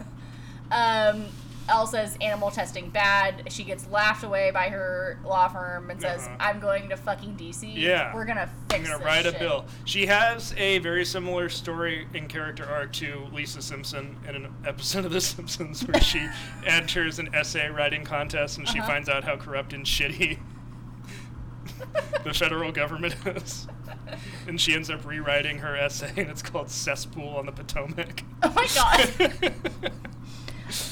um, 0.71 1.25
Elle 1.69 1.85
says 1.87 2.17
animal 2.21 2.49
testing 2.49 2.89
bad. 2.89 3.51
She 3.51 3.63
gets 3.63 3.87
laughed 3.87 4.23
away 4.23 4.51
by 4.51 4.69
her 4.69 5.19
law 5.25 5.47
firm 5.49 5.89
and 5.89 5.99
says, 6.01 6.25
Uh-huh. 6.25 6.35
"I'm 6.39 6.59
going 6.59 6.87
to 6.89 6.97
fucking 6.97 7.35
DC. 7.35 7.73
Yeah. 7.75 8.13
we're 8.15 8.25
gonna 8.25 8.41
I'm 8.41 8.49
fix 8.69 8.87
gonna 8.87 8.97
this 8.99 9.05
write 9.05 9.25
a 9.25 9.31
shit." 9.31 9.39
bill. 9.39 9.65
She 9.85 10.05
has 10.05 10.53
a 10.57 10.79
very 10.79 11.03
similar 11.03 11.49
story 11.49 12.07
and 12.13 12.29
character 12.29 12.65
arc 12.65 12.93
to 12.93 13.27
Lisa 13.33 13.61
Simpson 13.61 14.17
in 14.27 14.35
an 14.35 14.53
episode 14.65 15.03
of 15.05 15.11
The 15.11 15.19
Simpsons 15.21 15.85
where 15.85 16.01
she 16.01 16.27
enters 16.65 17.19
an 17.19 17.33
essay 17.35 17.67
writing 17.69 18.03
contest 18.05 18.57
and 18.57 18.67
she 18.67 18.79
Uh-huh. 18.79 18.87
finds 18.87 19.09
out 19.09 19.23
how 19.25 19.35
corrupt 19.35 19.73
and 19.73 19.85
shitty 19.85 20.39
the 22.23 22.33
federal 22.33 22.71
government 22.71 23.15
is. 23.25 23.67
And 24.47 24.59
she 24.59 24.73
ends 24.73 24.89
up 24.89 25.05
rewriting 25.05 25.57
her 25.59 25.75
essay 25.75 26.11
and 26.15 26.29
it's 26.29 26.41
called 26.41 26.69
Cesspool 26.69 27.35
on 27.37 27.45
the 27.45 27.51
Potomac. 27.51 28.23
Oh 28.43 28.51
my 28.55 28.67
god. 28.73 29.91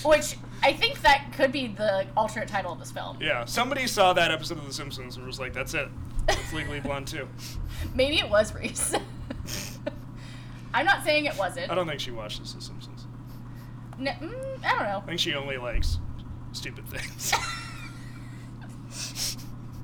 Which 0.03 0.37
I 0.63 0.73
think 0.73 1.01
that 1.01 1.31
could 1.35 1.51
be 1.51 1.67
the 1.67 2.07
alternate 2.15 2.47
title 2.47 2.71
of 2.73 2.79
this 2.79 2.91
film. 2.91 3.17
yeah, 3.21 3.45
somebody 3.45 3.87
saw 3.87 4.13
that 4.13 4.31
episode 4.31 4.57
of 4.57 4.65
The 4.65 4.73
Simpsons 4.73 5.17
and 5.17 5.25
was 5.25 5.39
like, 5.39 5.53
that's 5.53 5.73
it. 5.73 5.89
It's 6.29 6.53
Legally 6.53 6.79
Blonde 6.83 7.07
too. 7.07 7.27
Maybe 7.93 8.17
it 8.19 8.29
was 8.29 8.53
Reese. 8.55 8.93
I'm 10.73 10.85
not 10.85 11.03
saying 11.03 11.25
it 11.25 11.37
wasn't. 11.37 11.71
I 11.71 11.75
don't 11.75 11.87
think 11.87 11.99
she 11.99 12.11
watches 12.11 12.53
The 12.53 12.61
Simpsons. 12.61 13.05
N- 13.99 14.07
mm, 14.07 14.65
I 14.65 14.69
don't 14.71 14.83
know. 14.83 15.01
I 15.03 15.05
think 15.05 15.19
she 15.19 15.33
only 15.35 15.57
likes 15.57 15.99
stupid 16.51 16.87
things. 16.87 17.33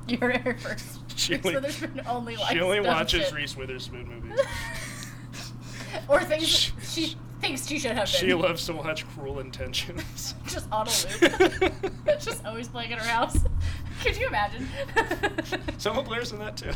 You 0.07 0.17
heard 0.17 0.36
it 0.36 0.41
here 0.43 0.57
first. 0.57 1.00
She 1.17 1.36
only- 1.36 1.55
Witherspoon 1.55 2.01
only 2.07 2.36
likes 2.36 2.51
She 2.51 2.60
only 2.60 2.79
watches 2.81 3.25
shit. 3.25 3.33
Reese 3.33 3.55
Witherspoon 3.55 4.07
movies. 4.10 4.39
or 6.10 6.21
things 6.21 6.71
she 6.81 7.15
thinks 7.41 7.67
she 7.67 7.79
should 7.79 7.91
have 7.91 8.12
been. 8.12 8.19
she 8.19 8.33
loves 8.33 8.65
to 8.67 8.74
watch 8.74 9.07
Cruel 9.10 9.39
Intentions. 9.39 10.36
just 10.48 10.71
on 10.71 10.88
a 10.88 10.91
loop. 10.91 11.93
just 12.19 12.45
always 12.45 12.67
playing 12.67 12.93
at 12.93 13.00
her 13.00 13.07
house. 13.07 13.38
Could 14.03 14.17
you 14.17 14.27
imagine? 14.27 14.67
Selma 15.77 16.03
Blair's 16.03 16.31
in 16.31 16.39
that 16.39 16.57
too. 16.57 16.71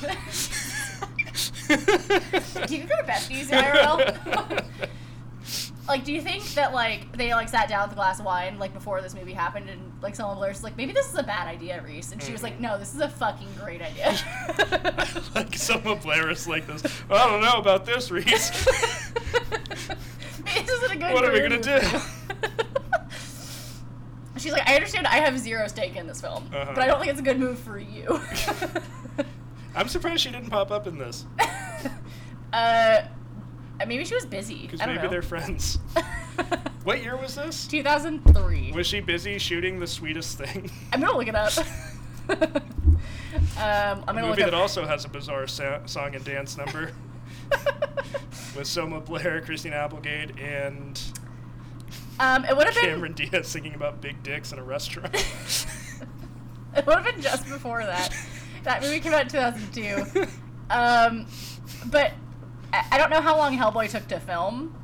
do 2.67 2.75
you 2.75 2.83
go 2.83 2.97
to 2.97 3.03
Besties 3.03 3.47
IRL? 3.47 4.63
like, 5.87 6.03
do 6.03 6.13
you 6.13 6.21
think 6.21 6.43
that 6.53 6.73
like 6.73 7.11
they 7.17 7.33
like 7.33 7.49
sat 7.49 7.67
down 7.67 7.83
with 7.83 7.93
a 7.93 7.95
glass 7.95 8.19
of 8.19 8.25
wine 8.25 8.59
like 8.59 8.73
before 8.73 9.01
this 9.01 9.15
movie 9.15 9.33
happened, 9.33 9.69
and 9.69 9.91
like 10.01 10.15
Selma 10.15 10.35
Blair's 10.35 10.63
like, 10.63 10.77
maybe 10.77 10.93
this 10.93 11.07
is 11.11 11.17
a 11.17 11.23
bad 11.23 11.47
idea, 11.47 11.81
Reese, 11.81 12.11
and 12.11 12.21
she 12.21 12.31
was 12.31 12.43
like, 12.43 12.53
mm-hmm. 12.53 12.63
no, 12.63 12.77
this 12.77 12.93
is 12.93 13.01
a 13.01 13.09
fucking 13.09 13.47
great 13.59 13.81
idea. 13.81 14.15
like 15.35 15.55
someone 15.55 15.97
Blair 15.99 16.29
is 16.29 16.47
like 16.47 16.67
this. 16.67 16.83
I 17.09 17.27
don't 17.27 17.41
know 17.41 17.59
about 17.59 17.85
this, 17.85 18.11
Reese. 18.11 19.04
A 20.95 20.99
good. 20.99 21.13
What 21.13 21.25
are 21.25 21.31
we 21.31 21.39
gonna 21.41 21.61
do? 21.61 21.79
She's 24.37 24.51
like, 24.51 24.67
I 24.67 24.75
understand 24.75 25.07
I 25.07 25.17
have 25.17 25.39
zero 25.39 25.67
stake 25.67 25.95
in 25.95 26.07
this 26.07 26.19
film, 26.21 26.49
Uh-huh. 26.53 26.71
but 26.75 26.83
I 26.83 26.87
don't 26.87 26.99
think 26.99 27.09
it's 27.11 27.19
a 27.19 27.23
good 27.23 27.39
move 27.39 27.57
for 27.57 27.79
you. 27.79 28.19
I'm 29.75 29.87
surprised 29.87 30.21
she 30.21 30.29
didn't 30.31 30.49
pop 30.49 30.71
up 30.71 30.87
in 30.87 30.97
this 30.97 31.25
uh, 32.53 33.01
maybe 33.85 34.05
she 34.05 34.13
was 34.15 34.25
busy. 34.25 34.61
because 34.63 34.79
maybe 34.85 35.01
know. 35.01 35.09
they're 35.09 35.21
friends. 35.21 35.79
What 36.83 37.01
year 37.01 37.15
was 37.17 37.35
this? 37.35 37.65
2003. 37.67 38.71
Was 38.73 38.85
she 38.87 38.99
busy 38.99 39.37
shooting 39.37 39.79
the 39.79 39.87
sweetest 39.87 40.37
thing? 40.37 40.69
I'm 40.93 41.01
gonna 41.01 41.17
look 41.17 41.27
it 41.27 41.35
up. 41.35 41.51
um, 42.29 42.45
I'm 43.57 44.03
A 44.03 44.05
gonna 44.05 44.21
movie 44.21 44.27
look 44.27 44.37
that 44.37 44.53
up. 44.53 44.61
also 44.61 44.85
has 44.85 45.03
a 45.05 45.09
bizarre 45.09 45.47
sa- 45.47 45.85
song 45.85 46.15
and 46.15 46.23
dance 46.23 46.57
number 46.57 46.91
with 48.55 48.67
Selma 48.67 48.99
Blair, 49.01 49.41
Christina 49.41 49.75
Applegate, 49.75 50.39
and 50.39 51.01
um, 52.19 52.45
it 52.45 52.55
would 52.55 52.65
have 52.65 52.75
been. 52.75 52.85
Cameron 52.85 53.13
Diaz 53.13 53.47
singing 53.47 53.73
about 53.73 54.01
big 54.01 54.21
dicks 54.23 54.51
in 54.51 54.59
a 54.59 54.63
restaurant. 54.63 55.15
It 56.75 56.85
would 56.85 56.95
have 56.95 57.05
been 57.05 57.21
just 57.21 57.47
before 57.47 57.85
that. 57.85 58.13
That 58.63 58.81
movie 58.81 58.99
came 58.99 59.13
out 59.13 59.21
in 59.21 59.29
2002. 59.29 60.27
Um, 60.69 61.25
but 61.85 62.11
I 62.73 62.83
I 62.91 62.97
don't 62.97 63.09
know 63.09 63.21
how 63.21 63.37
long 63.37 63.57
Hellboy 63.57 63.89
took 63.89 64.07
to 64.09 64.19
film. 64.19 64.75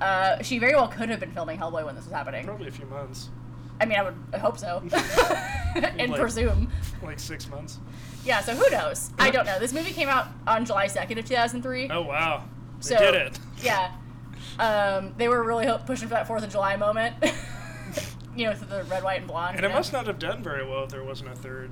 Uh, 0.00 0.42
she 0.42 0.58
very 0.58 0.74
well 0.74 0.88
could 0.88 1.08
have 1.10 1.20
been 1.20 1.32
filming 1.32 1.58
Hellboy 1.58 1.84
when 1.84 1.94
this 1.94 2.04
was 2.04 2.12
happening. 2.14 2.44
Probably 2.44 2.68
a 2.68 2.70
few 2.70 2.86
months, 2.86 3.28
I 3.80 3.84
mean, 3.86 3.98
I 3.98 4.02
would 4.02 4.14
I 4.32 4.38
hope 4.38 4.58
so, 4.58 4.82
and 5.98 6.10
Like- 6.12 6.20
presume. 6.20 6.70
like 7.02 7.18
six 7.18 7.48
months. 7.48 7.78
Yeah. 8.24 8.40
So 8.40 8.54
who 8.54 8.68
knows? 8.70 9.10
I 9.18 9.30
don't 9.30 9.46
know. 9.46 9.58
This 9.58 9.72
movie 9.72 9.92
came 9.92 10.08
out 10.08 10.28
on 10.46 10.64
July 10.64 10.86
2nd 10.86 11.18
of 11.18 11.24
2003. 11.26 11.90
Oh 11.90 12.02
wow, 12.02 12.44
they 12.78 12.82
So- 12.82 12.98
did 12.98 13.14
it. 13.14 13.38
Yeah. 13.62 13.92
Um, 14.58 15.14
they 15.18 15.28
were 15.28 15.42
really 15.42 15.66
pushing 15.86 16.08
for 16.08 16.14
that 16.14 16.26
Fourth 16.26 16.42
of 16.42 16.50
July 16.50 16.76
moment. 16.76 17.14
you 18.36 18.44
know, 18.44 18.50
with 18.50 18.68
the 18.68 18.84
red, 18.84 19.02
white, 19.02 19.18
and 19.20 19.26
blonde. 19.28 19.56
And 19.56 19.64
it 19.64 19.68
know? 19.68 19.74
must 19.74 19.92
not 19.92 20.06
have 20.06 20.18
done 20.18 20.42
very 20.42 20.66
well 20.66 20.84
if 20.84 20.90
there 20.90 21.04
wasn't 21.04 21.30
a 21.30 21.36
third. 21.36 21.70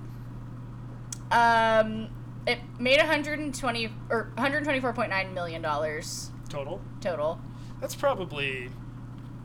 Um, 1.31 2.09
it 2.47 2.59
made 2.79 2.99
120 2.99 3.89
or 4.11 4.33
124.9 4.37 5.33
million 5.33 5.63
dollars 5.63 6.31
total. 6.49 6.81
total. 7.01 7.41
That's 7.81 7.95
probably 7.95 8.71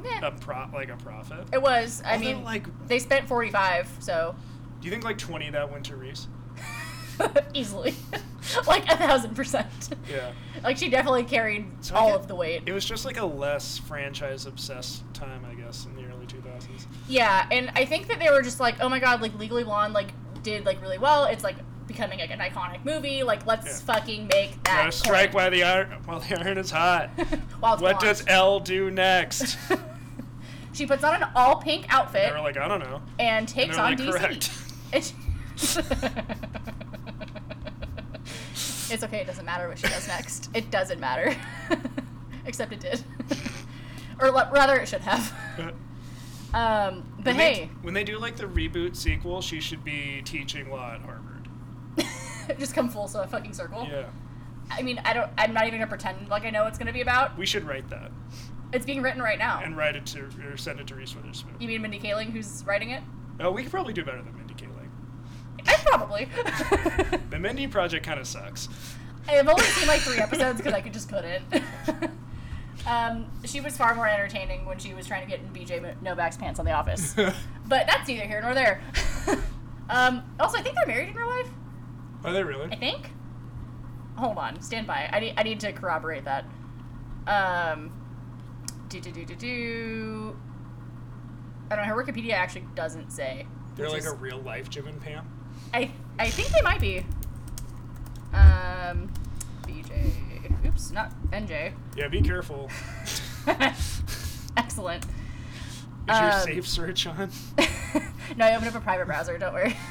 Yeah, 0.04 0.28
a 0.28 0.32
pro 0.32 0.68
like 0.74 0.90
a 0.90 0.98
profit. 0.98 1.48
it 1.54 1.62
was. 1.62 2.02
I 2.06 2.14
Although, 2.14 2.26
mean, 2.26 2.44
like, 2.44 2.88
they 2.88 3.00
spent 3.00 3.28
45, 3.28 3.90
so 4.00 4.36
do 4.82 4.86
you 4.86 4.92
think 4.92 5.04
like 5.04 5.18
twenty 5.18 5.50
that 5.50 5.72
went 5.72 5.86
to 5.88 5.96
Reese? 5.96 6.28
easily, 7.54 7.94
like 8.68 8.90
a 8.90 8.96
thousand 8.96 9.36
percent. 9.36 9.90
Yeah. 10.10 10.32
Like 10.64 10.78
she 10.78 10.90
definitely 10.90 11.24
carried 11.24 11.66
So 11.82 11.96
all 11.96 12.12
get- 12.12 12.20
of 12.22 12.28
the 12.28 12.36
weight. 12.36 12.64
It 12.66 12.72
was 12.72 12.86
just 12.86 13.04
like 13.06 13.18
a 13.18 13.26
less 13.26 13.78
franchise 13.78 14.46
obsessed 14.46 15.04
time, 15.14 15.44
I 15.50 15.54
guess, 15.56 15.86
in 15.86 15.96
the 15.96 16.06
early 16.10 16.26
two 16.28 16.42
thousands. 16.42 16.88
Yeah, 17.10 17.46
and 17.52 17.72
I 17.76 17.86
think 17.86 18.08
that 18.08 18.20
they 18.20 18.30
were 18.30 18.42
just 18.42 18.60
like, 18.60 18.76
oh 18.80 18.88
my 18.90 19.00
god, 19.00 19.22
like 19.22 19.38
Legally 19.38 19.64
Blonde 19.66 19.94
like 19.94 20.12
did 20.44 20.66
like 20.66 20.82
really 20.82 20.98
well. 20.98 21.26
It's 21.26 21.44
like 21.44 21.58
becoming 21.90 22.20
like 22.20 22.30
an 22.32 22.40
iconic 22.40 22.86
movie. 22.86 23.24
Like 23.24 23.46
let's 23.46 23.66
Yeah. 23.66 23.94
fucking 23.96 24.28
make 24.28 24.52
that. 24.64 24.78
Gotta 24.84 24.92
strike 24.94 25.34
while 25.34 25.52
the 25.52 25.64
iron 25.64 25.90
while 26.06 26.20
the 26.22 26.40
iron 26.40 26.58
is 26.58 26.72
hot. 26.72 27.10
What 27.60 27.80
blonde. 27.80 28.00
does 28.00 28.24
Elle 28.28 28.62
do 28.62 28.90
next? 28.90 29.58
she 30.74 30.86
puts 30.86 31.04
on 31.04 31.22
an 31.22 31.30
all 31.36 31.58
pink 31.58 31.86
outfit 31.94 32.30
they're 32.32 32.40
like, 32.42 32.56
I 32.58 32.68
don't 32.70 32.80
know. 32.80 33.02
and 33.20 33.46
takes 33.48 33.76
they're 33.76 33.84
on 33.86 33.92
like, 33.98 34.00
DC. 34.00 34.50
"Correct." 34.92 35.14
It's 38.92 39.04
okay. 39.04 39.20
It 39.20 39.28
doesn't 39.28 39.46
matter 39.46 39.68
what 39.68 39.78
she 39.78 39.88
does 39.88 40.08
next. 40.08 40.50
It 40.56 40.72
doesn't 40.72 41.00
matter. 41.00 41.36
Except 42.46 42.74
it 42.74 42.80
did, 42.80 43.04
or 44.20 44.32
le- 44.32 44.50
rather, 44.52 44.78
it 44.78 44.88
should 44.88 45.02
have. 45.02 45.32
Um, 46.56 47.04
but 47.18 47.26
when 47.26 47.36
hey, 47.36 47.54
they, 47.54 47.70
when 47.84 47.94
they 47.94 48.04
do 48.04 48.18
like 48.18 48.36
the 48.36 48.46
reboot 48.46 48.96
sequel, 48.96 49.42
she 49.42 49.60
should 49.62 49.84
be 49.84 50.24
teaching 50.26 50.72
law 50.72 50.94
at 50.94 51.02
Harvard. 51.02 51.39
just 52.60 52.74
come 52.74 52.90
full 52.90 53.08
so 53.08 53.24
fucking 53.26 53.54
circle. 53.54 53.88
Yeah, 53.90 54.06
I 54.72 54.82
mean, 54.82 55.00
I 55.06 55.14
don't. 55.14 55.30
I'm 55.38 55.54
not 55.54 55.68
even 55.68 55.80
gonna 55.80 55.90
pretend 55.90 56.28
like 56.30 56.46
I 56.46 56.50
know 56.50 56.64
what 56.64 56.70
it's 56.70 56.78
gonna 56.80 56.94
be 56.94 57.02
about. 57.02 57.38
we 57.38 57.46
should 57.46 57.64
write 57.66 57.90
that 57.90 58.12
It's 58.74 58.86
being 58.86 59.02
written 59.02 59.22
right 59.22 59.40
now. 59.40 59.62
and 59.64 59.76
write 59.78 59.96
it 59.96 60.06
to 60.08 60.30
or 60.52 60.58
send 60.58 60.80
it 60.80 60.88
to 60.88 60.96
Reese 60.96 61.16
Witherspoon. 61.16 61.56
you 61.60 61.68
mean 61.68 61.82
Mindy 61.82 62.00
Kaling, 62.00 62.32
who's 62.32 62.64
writing 62.66 62.92
it? 62.92 63.04
Oh, 63.40 63.52
we 63.52 63.64
could 63.64 63.72
probably 63.72 63.94
do 63.94 64.04
better 64.04 64.22
than 64.22 64.36
Mindy 64.38 64.54
Kaling. 64.54 64.90
I 65.68 65.76
probably. 65.86 66.28
The 67.30 67.38
Mindy 67.40 67.68
Project 67.78 68.06
kind 68.06 68.20
of 68.20 68.28
sucks. 68.28 68.68
I've 69.28 69.48
only 69.48 69.64
seen 69.64 69.88
like 69.88 70.02
three 70.02 70.18
episodes 70.18 70.58
because 70.58 70.74
I 70.74 70.82
could 70.82 70.94
just 70.94 71.08
couldn't. 71.10 71.44
um, 72.88 73.28
she 73.46 73.62
was 73.62 73.78
far 73.78 73.94
more 73.94 74.08
entertaining 74.08 74.66
when 74.66 74.80
she 74.80 74.94
was 74.94 75.06
trying 75.06 75.24
to 75.24 75.30
get 75.30 75.40
in 75.42 75.50
BJ 75.50 76.02
Novak's 76.02 76.38
pants 76.38 76.60
on 76.60 76.66
The 76.66 76.72
Office, 76.72 77.14
but 77.16 77.86
that's 77.88 78.08
neither 78.08 78.26
here 78.26 78.42
nor 78.42 78.54
there. 78.56 78.82
um, 79.90 80.24
also, 80.40 80.58
I 80.58 80.62
think 80.64 80.76
they're 80.76 80.88
married 80.88 81.10
in 81.10 81.16
real 81.16 81.28
life. 81.28 81.48
Are 82.24 82.34
they 82.34 82.44
really? 82.44 82.70
I 82.72 82.76
think. 82.76 83.12
Hold 84.18 84.38
on, 84.38 84.62
stand 84.62 84.86
by. 84.88 85.10
I 85.12 85.20
need 85.20 85.34
I 85.38 85.44
need 85.44 85.60
to 85.62 85.72
corroborate 85.72 86.26
that. 86.26 86.46
Um, 87.28 87.92
do 88.90 89.00
do 89.00 89.12
do 89.12 89.26
do 89.26 89.36
do. 89.36 90.38
I 91.72 91.76
don't 91.76 91.88
know. 91.88 91.94
Her 91.96 92.04
Wikipedia 92.04 92.34
actually 92.34 92.66
doesn't 92.76 93.12
say. 93.12 93.46
They're 93.76 93.90
like 93.90 94.00
is- 94.00 94.08
a 94.08 94.16
real 94.16 94.40
life 94.40 94.70
Jim 94.70 94.88
and 94.88 95.00
Pam. 95.02 95.26
I 95.74 95.92
I 96.18 96.30
think 96.30 96.50
they 96.50 96.62
might 96.62 96.82
be. 96.82 97.06
Um, 98.34 99.12
BJ. 99.64 100.66
Oops, 100.66 100.92
not 100.92 101.14
NJ. 101.32 101.74
Yeah, 101.96 102.08
be 102.10 102.22
careful. 102.22 102.70
Excellent. 104.58 105.06
Is 105.06 106.20
your 106.20 106.32
Um, 106.32 106.42
safe 106.42 106.68
search 106.68 107.08
on? 107.08 107.30
no, 108.38 108.46
I 108.46 108.56
opened 108.56 108.68
up 108.70 108.76
a 108.76 108.82
private 108.82 109.06
browser. 109.08 109.38
Don't 109.38 109.54
worry. 109.54 109.76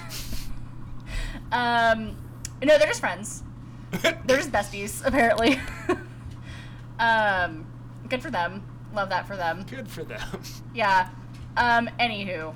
um, 1.53 2.17
no, 2.63 2.79
they're 2.79 2.89
just 2.89 3.01
friends. 3.01 3.43
They're 4.03 4.37
just 4.37 4.53
besties, 4.53 5.05
apparently. 5.07 5.59
um, 6.99 7.67
good 8.09 8.23
for 8.23 8.31
them. 8.31 8.63
Love 8.93 9.09
that 9.09 9.27
for 9.27 9.35
them. 9.37 9.65
Good 9.69 9.89
for 9.89 10.05
them. 10.05 10.21
Yeah. 10.75 11.09
Um, 11.57 11.89
anywho, 11.99 12.55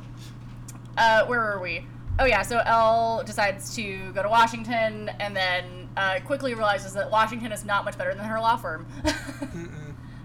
uh, 0.97 1.25
where 1.27 1.41
were 1.41 1.61
we? 1.61 1.87
Oh 2.19 2.27
yeah, 2.27 2.43
so 2.43 2.59
Elle 2.59 3.23
decides 3.25 3.75
to 3.77 4.13
go 4.13 4.23
to 4.23 4.29
Washington, 4.29 5.09
and 5.19 5.35
then 5.35 5.89
uh, 5.97 6.21
quickly 6.25 6.55
realizes 6.55 6.93
that 6.93 7.11
Washington 7.11 7.51
is 7.51 7.65
not 7.65 7.85
much 7.85 7.97
better 7.97 8.15
than 8.15 8.25
her 8.25 8.39
law 8.39 8.57
firm, 8.57 8.87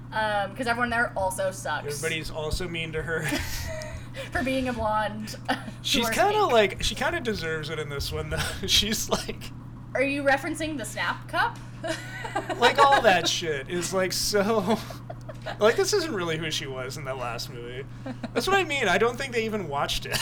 because 0.09 0.67
everyone 0.67 0.89
there 0.89 1.13
also 1.15 1.49
sucks 1.49 1.87
Everybody's 1.87 2.29
also 2.29 2.67
mean 2.67 2.91
to 2.91 3.01
her. 3.01 3.25
for 4.31 4.43
being 4.43 4.67
a 4.69 4.73
blonde. 4.73 5.35
She's 5.81 6.09
kind 6.09 6.35
of 6.35 6.51
like 6.51 6.83
she 6.83 6.95
kind 6.95 7.15
of 7.15 7.23
deserves 7.23 7.69
it 7.69 7.79
in 7.79 7.89
this 7.89 8.11
one 8.11 8.29
though. 8.29 8.37
She's 8.67 9.09
like 9.09 9.51
Are 9.93 10.03
you 10.03 10.23
referencing 10.23 10.77
the 10.77 10.85
Snap 10.85 11.27
Cup? 11.27 11.57
like 12.59 12.79
all 12.79 13.01
that 13.01 13.27
shit 13.27 13.69
is 13.69 13.93
like 13.93 14.11
so 14.11 14.77
like 15.59 15.75
this 15.75 15.93
isn't 15.93 16.13
really 16.13 16.37
who 16.37 16.51
she 16.51 16.65
was 16.67 16.97
in 16.97 17.05
that 17.05 17.17
last 17.17 17.51
movie. 17.53 17.85
That's 18.33 18.47
what 18.47 18.57
I 18.57 18.63
mean. 18.63 18.87
I 18.89 18.97
don't 18.97 19.15
think 19.17 19.33
they 19.33 19.45
even 19.45 19.67
watched 19.67 20.05
it. 20.05 20.15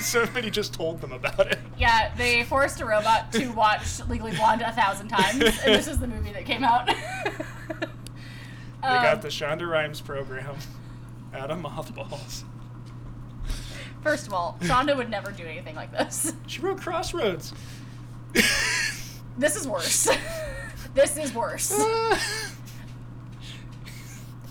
Somebody 0.00 0.50
just 0.50 0.72
told 0.72 1.00
them 1.00 1.12
about 1.12 1.52
it. 1.52 1.58
Yeah, 1.76 2.14
they 2.16 2.44
forced 2.44 2.80
a 2.80 2.86
robot 2.86 3.32
to 3.32 3.48
watch 3.48 4.00
Legally 4.08 4.32
Blonde 4.34 4.62
a 4.62 4.72
thousand 4.72 5.08
times, 5.08 5.42
and 5.42 5.74
this 5.74 5.88
is 5.88 5.98
the 5.98 6.06
movie 6.06 6.32
that 6.32 6.46
came 6.46 6.64
out. 6.64 6.86
They 6.86 8.88
Um, 8.88 9.02
got 9.04 9.22
the 9.22 9.28
Shonda 9.28 9.68
Rhimes 9.68 10.00
program 10.00 10.56
out 11.34 11.50
of 11.50 11.60
mothballs. 11.60 12.44
First 14.02 14.26
of 14.26 14.32
all, 14.34 14.58
Shonda 14.62 14.96
would 14.96 15.08
never 15.10 15.30
do 15.30 15.44
anything 15.44 15.74
like 15.76 15.92
this. 15.92 16.32
She 16.46 16.60
wrote 16.60 16.80
Crossroads. 16.80 17.52
This 19.38 19.56
is 19.56 19.66
worse. 19.66 20.08
this 20.94 21.16
is 21.16 21.32
worse. 21.34 21.72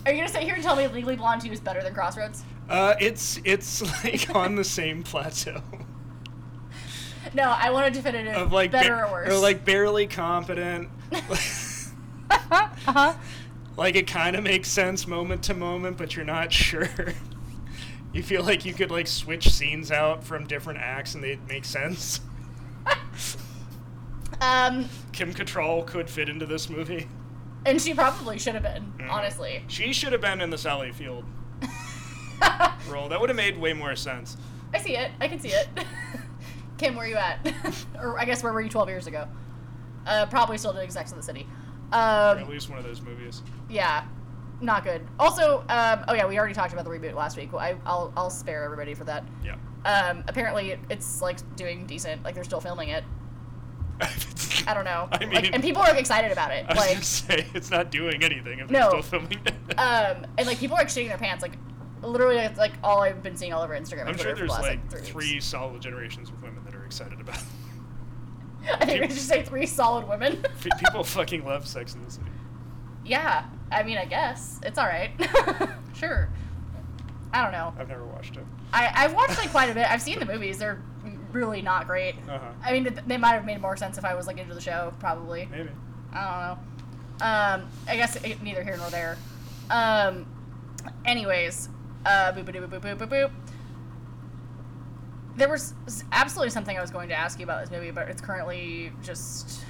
Are 0.05 0.12
you 0.12 0.17
gonna 0.17 0.29
sit 0.29 0.41
here 0.43 0.55
and 0.55 0.63
tell 0.63 0.75
me 0.75 0.88
Legally 0.88 1.15
Blonde 1.15 1.41
2 1.43 1.51
is 1.51 1.60
better 1.60 1.84
than 1.84 1.93
Crossroads? 1.93 2.43
uh, 2.70 2.96
it's 3.00 3.40
it's 3.44 3.81
like 4.03 4.33
on 4.33 4.55
the 4.55 4.64
same 4.64 5.03
plateau 5.03 5.61
No, 7.33 7.44
I 7.44 7.70
want 7.72 7.87
a 7.87 7.92
definitive 7.92 8.33
of 8.35 8.51
like 8.53 8.72
better 8.72 8.96
ba- 8.96 9.03
or 9.07 9.11
worse. 9.11 9.29
or 9.29 9.37
like 9.37 9.64
barely 9.66 10.07
competent. 10.07 10.90
uh-huh. 12.31 13.14
like 13.77 13.96
it 13.96 14.07
kind 14.07 14.35
of 14.35 14.44
makes 14.44 14.70
sense 14.70 15.05
moment 15.05 15.44
to 15.44 15.53
moment, 15.53 15.98
but 15.98 16.16
you're 16.16 16.25
not 16.25 16.51
sure. 16.53 16.90
you 18.13 18.24
feel 18.24 18.43
like 18.43 18.65
you 18.65 18.74
could 18.74 18.91
like 18.91 19.07
switch 19.07 19.50
scenes 19.50 19.91
out 19.91 20.24
from 20.24 20.45
different 20.45 20.79
acts 20.79 21.15
and 21.15 21.24
they'd 21.24 21.45
make 21.47 21.65
sense. 21.65 22.19
Um, 24.39 24.89
Kim 25.11 25.33
Cattrall 25.33 25.85
could 25.85 26.09
fit 26.09 26.27
into 26.27 26.45
this 26.47 26.67
movie. 26.69 27.07
and 27.65 27.79
she 27.79 27.93
probably 27.93 28.39
should 28.39 28.55
have 28.55 28.63
been, 28.63 28.91
Mhm. 28.97 29.11
honestly. 29.11 29.63
She 29.67 29.93
should 29.93 30.13
have 30.13 30.21
been 30.21 30.41
in 30.41 30.50
the 30.50 30.57
Sally 30.57 30.91
Field 30.91 31.25
role. 32.89 33.07
That 33.09 33.21
would 33.21 33.29
have 33.29 33.35
made 33.35 33.55
way 33.59 33.74
more 33.74 33.95
sense. 33.95 34.37
I 34.74 34.79
see 34.79 34.95
it. 34.97 35.11
I 35.19 35.27
can 35.27 35.39
see 35.39 35.50
it. 35.50 35.67
Kim, 36.79 36.95
where 36.95 37.05
are 37.05 37.07
you 37.07 37.17
at? 37.17 37.53
or 38.00 38.19
I 38.19 38.25
guess 38.25 38.41
where 38.41 38.51
were 38.51 38.61
you 38.61 38.69
12 38.69 38.89
years 38.89 39.05
ago? 39.05 39.27
Uh, 40.07 40.25
probably 40.25 40.57
still 40.57 40.74
doing 40.74 40.89
Sex 40.89 41.11
in 41.11 41.17
the 41.17 41.24
City. 41.24 41.45
Or 41.91 41.95
at 41.97 42.37
Um, 42.41 42.50
least 42.50 42.67
one 42.67 42.79
of 42.79 42.85
those 42.85 43.01
movies. 43.01 43.43
yeah, 43.69 44.05
not 44.61 44.83
good. 44.83 45.05
Also, 45.19 45.63
um, 45.69 46.05
oh 46.07 46.13
yeah, 46.13 46.25
we 46.27 46.37
already 46.37 46.53
talked 46.53 46.74
about 46.74 46.85
the 46.85 46.91
reboot 46.91 47.15
last 47.15 47.35
week. 47.37 47.53
I, 47.53 47.75
I'll, 47.85 48.13
I'll 48.15 48.29
spare 48.29 48.63
everybody 48.63 48.93
for 48.93 49.03
that. 49.05 49.24
Yeah. 49.43 49.55
Um, 49.85 50.24
apparently, 50.27 50.77
it's 50.89 51.21
like 51.21 51.37
doing 51.55 51.85
decent. 51.87 52.24
Like 52.24 52.35
they're 52.35 52.43
still 52.43 52.61
filming 52.61 52.89
it. 52.89 53.03
I 54.67 54.74
don't 54.74 54.85
know. 54.85 55.07
I 55.11 55.17
like, 55.25 55.29
mean- 55.29 55.53
and 55.53 55.61
people 55.63 55.81
are 55.81 55.95
excited 55.95 56.31
about 56.31 56.51
it. 56.51 56.65
I 56.67 56.74
was 56.74 56.77
Like, 56.77 57.03
say 57.03 57.45
it's 57.53 57.69
not 57.71 57.91
doing 57.91 58.24
anything 58.24 58.59
if 58.59 58.69
No. 58.69 58.91
they're 58.91 59.01
still 59.01 59.19
filming 59.19 59.39
it. 59.45 59.53
um, 59.79 60.25
and 60.37 60.47
like 60.47 60.57
people 60.59 60.75
are 60.75 60.79
like 60.79 60.87
shitting 60.87 61.07
their 61.07 61.17
pants. 61.17 61.41
Like, 61.41 61.53
literally, 62.01 62.37
it's 62.37 62.57
like 62.59 62.74
all 62.83 63.01
I've 63.01 63.21
been 63.24 63.35
seeing 63.37 63.53
all 63.53 63.61
over 63.63 63.74
Instagram. 63.79 64.01
and 64.01 64.09
I'm 64.09 64.17
sure 64.17 64.29
for 64.29 64.29
the 64.29 64.35
there's 64.35 64.50
last, 64.51 64.61
like 64.63 64.89
three. 64.91 65.01
three 65.01 65.39
solid 65.39 65.81
generations 65.81 66.29
of 66.29 66.41
women 66.41 66.63
that 66.65 66.75
are 66.75 66.83
excited 66.85 67.19
about. 67.19 67.37
it. 67.37 67.43
I 68.81 68.85
think 68.85 69.01
we 69.01 69.07
should 69.09 69.17
say 69.17 69.43
three 69.43 69.65
solid 69.65 70.07
women. 70.07 70.43
People 70.79 71.03
fucking 71.03 71.43
love 71.45 71.67
Sex 71.67 71.95
in 71.95 72.03
the 72.03 72.11
City. 72.11 72.27
yeah, 73.05 73.45
I 73.72 73.84
mean, 73.84 73.98
I 73.98 74.05
guess 74.05 74.60
it's 74.64 74.77
all 74.77 74.86
right. 74.86 75.12
sure. 75.96 76.29
I 77.34 77.44
don't 77.44 77.51
know. 77.51 77.74
I've 77.79 77.88
never 77.88 78.05
watched 78.05 78.36
it. 78.36 78.44
I 78.74 78.92
I've 78.94 79.14
watched 79.14 79.38
like 79.38 79.51
quite 79.51 79.70
a 79.70 79.74
bit. 79.74 79.90
I've 79.90 80.01
seen 80.01 80.20
the 80.20 80.25
movies. 80.34 80.57
They're 80.57 80.81
really 81.31 81.62
not 81.62 81.88
great. 81.88 82.16
Uh-huh. 82.29 82.51
I 82.64 82.74
mean, 82.74 83.00
they 83.07 83.18
might 83.18 83.34
have 83.34 83.46
made 83.46 83.62
more 83.62 83.77
sense 83.77 83.98
if 83.98 84.05
I 84.05 84.16
was 84.16 84.27
like 84.27 84.38
into 84.38 84.53
the 84.53 84.62
show, 84.62 84.94
probably. 85.00 85.48
Maybe. 85.50 85.70
I 86.14 86.24
don't 86.24 86.42
know. 86.42 87.25
Um, 87.25 87.70
I 87.88 87.96
guess 87.96 88.16
it, 88.18 88.42
neither 88.42 88.64
here 88.64 88.77
nor 88.77 88.90
there. 88.90 89.18
Um, 89.70 90.25
anyways, 91.05 91.70
uh, 92.05 92.34
boop 92.34 92.46
boop 92.46 92.68
boop 92.68 92.81
boop 92.81 92.98
boop 92.98 93.10
boop. 93.10 93.31
There 95.38 95.48
was 95.48 95.74
absolutely 96.12 96.50
something 96.50 96.77
I 96.77 96.81
was 96.81 96.92
going 96.92 97.10
to 97.10 97.16
ask 97.16 97.40
you 97.40 97.46
about 97.46 97.62
this 97.62 97.72
movie, 97.72 97.92
but 97.92 98.10
it's 98.10 98.22
currently 98.22 98.92
just 99.01 99.64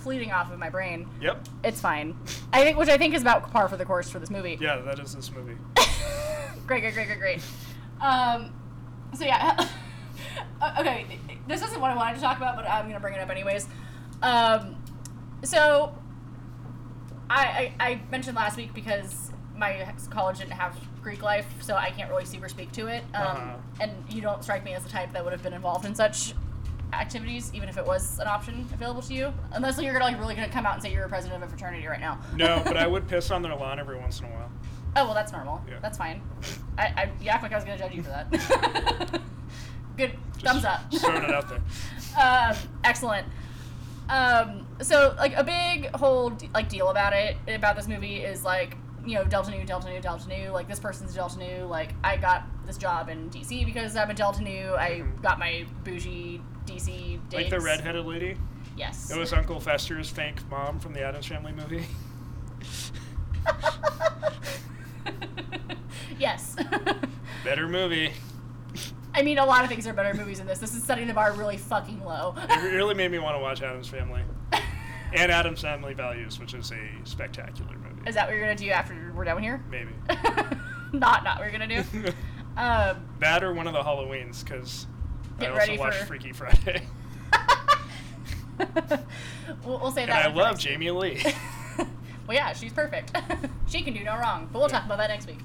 fleeting 0.00 0.32
off 0.32 0.50
of 0.52 0.58
my 0.58 0.70
brain. 0.70 1.08
Yep. 1.20 1.46
It's 1.64 1.80
fine. 1.80 2.16
I 2.52 2.62
think, 2.64 2.78
which 2.78 2.88
I 2.88 2.96
think 2.98 3.14
is 3.14 3.22
about 3.22 3.50
par 3.50 3.68
for 3.68 3.76
the 3.76 3.84
course 3.84 4.10
for 4.10 4.18
this 4.18 4.30
movie. 4.30 4.58
Yeah, 4.60 4.76
that 4.80 4.98
is 4.98 5.14
this 5.14 5.30
movie. 5.32 5.56
great, 6.66 6.80
great, 6.82 6.94
great, 6.94 7.06
great, 7.06 7.18
great. 7.18 7.42
Um, 8.00 8.52
so 9.14 9.24
yeah, 9.24 9.68
okay. 10.80 11.06
This 11.46 11.62
isn't 11.62 11.80
what 11.80 11.90
I 11.90 11.96
wanted 11.96 12.14
to 12.16 12.20
talk 12.20 12.36
about, 12.36 12.56
but 12.56 12.68
I'm 12.68 12.86
gonna 12.86 13.00
bring 13.00 13.14
it 13.14 13.20
up 13.20 13.30
anyways. 13.30 13.66
Um, 14.22 14.76
so 15.42 15.94
I, 17.28 17.72
I 17.78 17.86
I 17.90 18.00
mentioned 18.10 18.36
last 18.36 18.56
week 18.56 18.72
because 18.74 19.30
my 19.56 19.92
college 20.10 20.38
didn't 20.38 20.52
have 20.52 20.78
Greek 21.02 21.22
life, 21.22 21.46
so 21.60 21.74
I 21.74 21.90
can't 21.90 22.10
really 22.10 22.24
super 22.24 22.48
speak 22.48 22.72
to 22.72 22.86
it. 22.86 23.02
Um, 23.14 23.26
Uh-huh. 23.26 23.56
And 23.80 23.92
you 24.08 24.20
don't 24.22 24.42
strike 24.42 24.64
me 24.64 24.74
as 24.74 24.82
the 24.82 24.88
type 24.90 25.12
that 25.12 25.22
would 25.24 25.32
have 25.32 25.42
been 25.42 25.52
involved 25.54 25.84
in 25.84 25.94
such 25.94 26.34
activities, 26.92 27.50
even 27.54 27.68
if 27.68 27.76
it 27.78 27.86
was 27.86 28.18
an 28.18 28.26
option 28.28 28.66
available 28.72 29.02
to 29.02 29.14
you. 29.14 29.32
Unless 29.52 29.80
you're 29.80 29.92
gonna 29.92 30.04
like 30.04 30.18
really 30.18 30.34
gonna 30.34 30.48
come 30.48 30.66
out 30.66 30.74
and 30.74 30.82
say 30.82 30.92
you're 30.92 31.04
a 31.04 31.08
president 31.08 31.42
of 31.42 31.48
a 31.48 31.50
fraternity 31.50 31.86
right 31.86 32.00
now. 32.00 32.18
No, 32.36 32.60
but 32.64 32.76
I 32.76 32.86
would 32.86 33.08
piss 33.08 33.30
on 33.30 33.42
their 33.42 33.54
lawn 33.54 33.78
every 33.78 33.98
once 33.98 34.20
in 34.20 34.26
a 34.26 34.30
while. 34.30 34.50
Oh 34.96 35.04
well, 35.04 35.14
that's 35.14 35.32
normal. 35.32 35.62
Yeah. 35.68 35.78
That's 35.80 35.96
fine. 35.98 36.20
I, 36.76 36.82
I 36.96 37.10
you 37.20 37.28
act 37.30 37.42
like 37.42 37.52
I 37.52 37.56
was 37.56 37.64
gonna 37.64 37.78
judge 37.78 37.94
you 37.94 38.02
for 38.02 38.10
that. 38.10 39.20
Good 39.96 40.12
Just 40.38 40.44
thumbs 40.44 40.64
up. 40.64 40.92
Throwing 40.94 41.24
it 41.24 41.30
out 41.30 41.48
there. 41.48 41.60
um, 42.20 42.56
excellent. 42.84 43.26
Um, 44.08 44.66
so 44.82 45.14
like 45.18 45.34
a 45.36 45.44
big 45.44 45.94
whole 45.94 46.36
like 46.54 46.68
deal 46.68 46.88
about 46.88 47.12
it 47.12 47.36
about 47.46 47.76
this 47.76 47.86
movie 47.86 48.16
is 48.16 48.44
like 48.44 48.76
you 49.06 49.14
know 49.14 49.24
Delta 49.24 49.50
Nu, 49.50 49.64
Delta 49.64 49.88
Nu, 49.88 50.00
Delta 50.00 50.28
Nu. 50.28 50.50
Like 50.50 50.66
this 50.68 50.80
person's 50.80 51.14
Delta 51.14 51.38
Nu. 51.38 51.64
Like 51.66 51.94
I 52.02 52.16
got 52.16 52.44
this 52.66 52.76
job 52.76 53.08
in 53.08 53.30
DC 53.30 53.64
because 53.64 53.94
I'm 53.96 54.10
a 54.10 54.14
Delta 54.14 54.42
Nu. 54.42 54.74
I 54.74 55.02
Mhm. 55.02 55.22
got 55.22 55.38
my 55.38 55.64
bougie 55.84 56.40
DC 56.66 57.20
digs. 57.28 57.34
Like 57.34 57.50
the 57.50 57.60
redheaded 57.60 58.06
lady. 58.06 58.36
Yes. 58.76 59.10
It 59.10 59.18
was 59.18 59.32
Uncle 59.32 59.60
Fester's 59.60 60.08
fake 60.08 60.38
mom 60.50 60.80
from 60.80 60.92
the 60.92 61.02
Addams 61.02 61.26
Family 61.26 61.52
movie. 61.52 61.84
yes. 66.18 66.56
Better 67.44 67.68
movie. 67.68 68.12
I 69.14 69.22
mean, 69.22 69.38
a 69.38 69.44
lot 69.44 69.64
of 69.64 69.68
things 69.68 69.86
are 69.88 69.92
better 69.92 70.14
movies 70.14 70.38
than 70.38 70.46
this. 70.46 70.60
This 70.60 70.72
is 70.74 70.84
setting 70.84 71.08
the 71.08 71.14
bar 71.14 71.32
really 71.32 71.56
fucking 71.56 72.04
low. 72.04 72.32
It 72.48 72.72
really 72.72 72.94
made 72.94 73.10
me 73.10 73.18
want 73.18 73.34
to 73.36 73.40
watch 73.40 73.60
Addams 73.60 73.88
Family 73.88 74.22
and 75.12 75.32
Addams 75.32 75.62
Family 75.62 75.94
Values, 75.94 76.38
which 76.38 76.54
is 76.54 76.70
a 76.70 76.88
spectacular 77.04 77.76
movie. 77.76 78.08
Is 78.08 78.14
that 78.14 78.28
what 78.28 78.36
you're 78.36 78.44
gonna 78.44 78.54
do 78.54 78.70
after 78.70 79.12
we're 79.16 79.24
done 79.24 79.42
here? 79.42 79.64
Maybe. 79.68 79.90
not 80.92 81.24
not 81.24 81.38
what 81.38 81.50
you're 81.50 81.52
gonna 81.58 81.82
do. 81.82 82.12
Um, 82.56 83.08
that 83.18 83.42
or 83.42 83.52
one 83.52 83.66
of 83.66 83.72
the 83.72 83.82
Halloweens, 83.82 84.44
because 84.44 84.86
I 85.40 85.44
Get 85.44 85.52
also 85.52 85.58
ready 85.66 85.78
watched 85.78 85.98
for- 85.98 86.06
Freaky 86.06 86.32
Friday. 86.32 86.82
we'll, 89.64 89.78
we'll 89.80 89.90
say 89.90 90.02
And 90.02 90.10
that. 90.12 90.26
I 90.26 90.34
love 90.34 90.52
next. 90.52 90.62
Jamie 90.64 90.90
Lee. 90.90 91.22
well, 91.78 91.86
yeah, 92.34 92.52
she's 92.52 92.72
perfect. 92.72 93.16
she 93.66 93.82
can 93.82 93.94
do 93.94 94.04
no 94.04 94.16
wrong. 94.18 94.48
But 94.52 94.58
we'll 94.60 94.68
Yeah. 94.68 94.76
talk 94.78 94.86
about 94.86 94.98
that 94.98 95.08
next 95.08 95.26
week. 95.26 95.38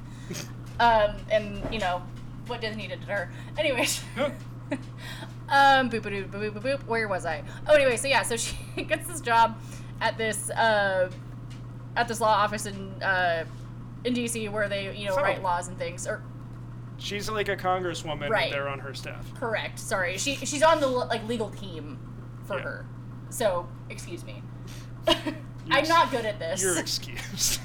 Um, 0.80 1.16
and 1.32 1.62
you 1.74 1.80
know 1.80 2.02
what 2.48 2.60
Disney 2.62 2.88
did 2.88 3.02
to 3.02 3.08
her. 3.08 3.32
Anyways. 3.58 4.02
um, 4.20 5.90
boop, 5.90 6.02
boop, 6.02 6.30
boop, 6.30 6.30
boop, 6.30 6.52
boop, 6.54 6.62
boop. 6.62 6.84
Where 6.88 7.08
was 7.08 7.26
I? 7.26 7.44
Oh, 7.68 7.74
anyway, 7.74 7.96
so 7.98 8.08
yeah, 8.08 8.24
so 8.24 8.36
she 8.36 8.56
gets 8.88 9.08
this 9.08 9.22
job 9.22 9.58
at 10.02 10.18
this 10.18 10.50
uh, 10.50 11.10
at 11.96 12.08
this 12.10 12.20
law 12.20 12.34
office 12.34 12.66
in 12.66 13.02
uh, 13.02 13.46
in 14.04 14.14
DC 14.14 14.52
where 14.52 14.68
they 14.68 14.96
you 14.98 15.06
know 15.08 15.16
So- 15.16 15.22
write 15.22 15.42
laws 15.42 15.70
and 15.70 15.78
things. 15.78 16.06
Or 16.08 16.22
She's 16.98 17.30
like 17.30 17.50
a 17.50 17.58
congresswoman, 17.58 18.30
Right. 18.30 18.52
there 18.52 18.68
on 18.68 18.80
her 18.80 18.94
staff. 18.94 19.34
correct. 19.36 19.78
Sorry, 19.80 20.18
she 20.18 20.36
she's 20.36 20.64
on 20.64 20.80
the 20.80 20.88
like 20.88 21.28
legal 21.28 21.50
team 21.50 22.00
for 22.46 22.58
Yeah. 22.58 22.64
her. 22.64 22.86
So 23.30 23.68
excuse 23.90 24.24
me. 24.24 24.42
I'm 25.08 25.88
not 25.88 26.12
good 26.12 26.26
at 26.26 26.40
this. 26.40 26.62
You're 26.62 26.78
excused. 26.80 27.60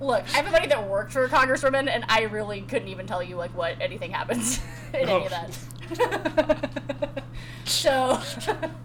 Look, 0.00 0.24
I 0.34 0.36
have 0.38 0.48
a 0.48 0.50
buddy 0.50 0.66
that 0.66 0.88
worked 0.88 1.12
for 1.12 1.24
a 1.24 1.28
congresswoman, 1.28 1.88
and 1.88 2.04
I 2.08 2.22
really 2.22 2.62
couldn't 2.62 2.88
even 2.88 3.06
tell 3.06 3.22
you 3.22 3.36
like 3.36 3.56
what 3.56 3.80
anything 3.80 4.10
happens 4.10 4.60
in 4.92 5.08
any 5.08 5.12
Oh. 5.12 5.20
of 5.24 5.30
that. 5.30 7.22
so, 7.64 8.20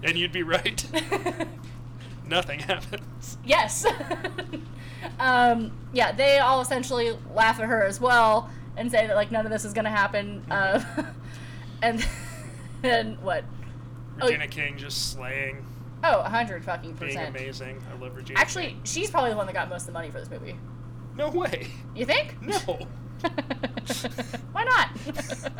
and 0.04 0.16
you'd 0.18 0.32
be 0.32 0.44
right. 0.44 0.86
Nothing 2.26 2.60
happens. 2.60 3.38
yes, 3.46 3.86
um, 5.20 5.72
yeah, 5.94 6.12
they 6.12 6.40
all 6.40 6.62
essentially 6.62 7.18
laugh 7.34 7.60
at 7.60 7.66
her 7.66 7.84
as 7.84 8.00
well 8.00 8.50
and 8.78 8.90
say 8.92 9.08
that 9.08 9.16
like 9.16 9.32
none 9.32 9.46
of 9.46 9.52
this 9.52 9.66
is 9.66 9.74
gonna 9.74 9.90
happen. 9.90 10.46
Uh, 10.50 10.82
and 11.82 12.06
then 12.82 13.18
what? 13.22 13.44
Oh, 14.22 14.28
Regina 14.28 14.48
King 14.48 14.78
just 14.78 15.12
slaying, 15.12 15.66
Oh, 16.04 16.22
a 16.22 16.30
hundred 16.30 16.64
fucking 16.64 16.94
being 16.94 17.12
percent. 17.12 17.36
amazing. 17.36 17.82
I 17.92 17.98
love 17.98 18.16
Regina. 18.16 18.40
Actually, 18.40 18.68
King. 18.68 18.82
she's 18.84 19.10
probably 19.12 19.32
the 19.32 19.38
one 19.38 19.46
that 19.48 19.54
got 19.54 19.70
most 19.70 19.82
of 19.82 19.88
the 19.88 19.94
money 19.94 20.10
for 20.12 20.20
this 20.20 20.30
movie. 20.30 20.56
no 21.16 21.30
way. 21.30 21.68
You 21.96 22.06
think? 22.06 22.40
No. 22.42 22.58
Why 24.52 24.64
not? 24.64 24.90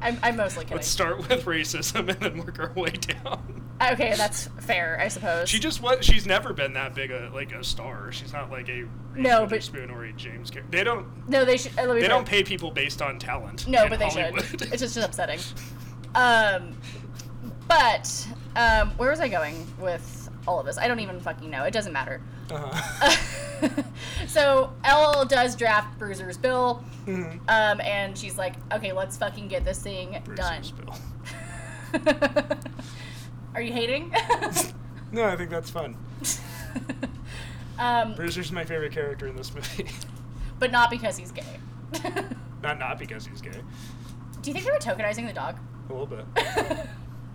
I'm, 0.00 0.18
I'm 0.22 0.36
mostly 0.36 0.64
kidding. 0.64 0.78
Let's 0.78 0.88
start 0.88 1.18
with 1.18 1.44
racism 1.44 2.08
and 2.08 2.18
then 2.20 2.38
work 2.44 2.58
our 2.58 2.72
way 2.72 2.90
down. 2.90 3.61
Okay, 3.90 4.14
that's 4.16 4.48
fair, 4.60 4.98
I 5.00 5.08
suppose. 5.08 5.48
She 5.48 5.58
just 5.58 5.82
was. 5.82 6.04
She's 6.04 6.26
never 6.26 6.52
been 6.52 6.72
that 6.74 6.94
big 6.94 7.10
a 7.10 7.30
like 7.34 7.52
a 7.52 7.64
star. 7.64 8.12
She's 8.12 8.32
not 8.32 8.50
like 8.50 8.68
a 8.68 8.82
Reese 8.82 8.88
No, 9.16 9.40
but- 9.40 9.50
Witherspoon 9.52 9.90
or 9.90 10.04
a 10.04 10.12
James. 10.12 10.50
Car- 10.50 10.62
they 10.70 10.84
don't. 10.84 11.06
no, 11.28 11.44
they 11.44 11.56
should. 11.56 11.72
They 11.72 12.06
don't 12.08 12.26
pay 12.26 12.42
people 12.44 12.70
based 12.70 13.02
on 13.02 13.18
talent. 13.18 13.66
No, 13.66 13.88
but 13.88 13.98
they 13.98 14.08
Hollywood. 14.08 14.44
should. 14.44 14.62
It's 14.62 14.80
just 14.82 14.96
upsetting. 14.96 15.40
Um, 16.14 16.76
but 17.66 18.26
um, 18.56 18.90
where 18.98 19.10
was 19.10 19.20
I 19.20 19.28
going 19.28 19.66
with 19.80 20.28
all 20.46 20.60
of 20.60 20.66
this? 20.66 20.78
I 20.78 20.86
don't 20.88 21.00
even 21.00 21.18
fucking 21.20 21.48
know. 21.50 21.64
It 21.64 21.72
doesn't 21.72 21.92
matter. 21.92 22.20
Uh-huh. 22.50 23.10
so 24.26 24.72
Elle 24.84 25.24
does 25.24 25.56
draft 25.56 25.98
Bruiser's 25.98 26.36
bill, 26.36 26.84
Mhm. 27.06 27.38
um, 27.48 27.80
and 27.80 28.16
she's 28.18 28.36
like, 28.36 28.54
"Okay, 28.72 28.92
let's 28.92 29.16
fucking 29.16 29.48
get 29.48 29.64
this 29.64 29.78
thing 29.80 30.20
bill. 30.24 30.34
done." 30.36 30.62
Are 33.54 33.62
you 33.62 33.72
hating? 33.72 34.14
No, 35.12 35.24
I 35.24 35.36
think 35.36 35.50
that's 35.50 35.68
fun. 35.68 35.94
um, 37.78 38.14
Bruiser's 38.14 38.50
my 38.50 38.64
favorite 38.64 38.92
character 38.92 39.26
in 39.26 39.36
this 39.36 39.54
movie. 39.54 39.90
but 40.58 40.72
not 40.72 40.88
because 40.88 41.18
he's 41.18 41.30
gay. 41.30 41.44
not 42.62 42.78
not 42.78 42.98
because 42.98 43.26
he's 43.26 43.42
gay. 43.42 43.50
Do 44.40 44.50
you 44.50 44.54
think 44.54 44.64
they 44.64 44.70
were 44.72 44.78
tokenizing 44.78 45.26
the 45.26 45.34
dog? 45.34 45.58
A 45.90 45.92
little 45.92 46.06
bit. 46.06 46.24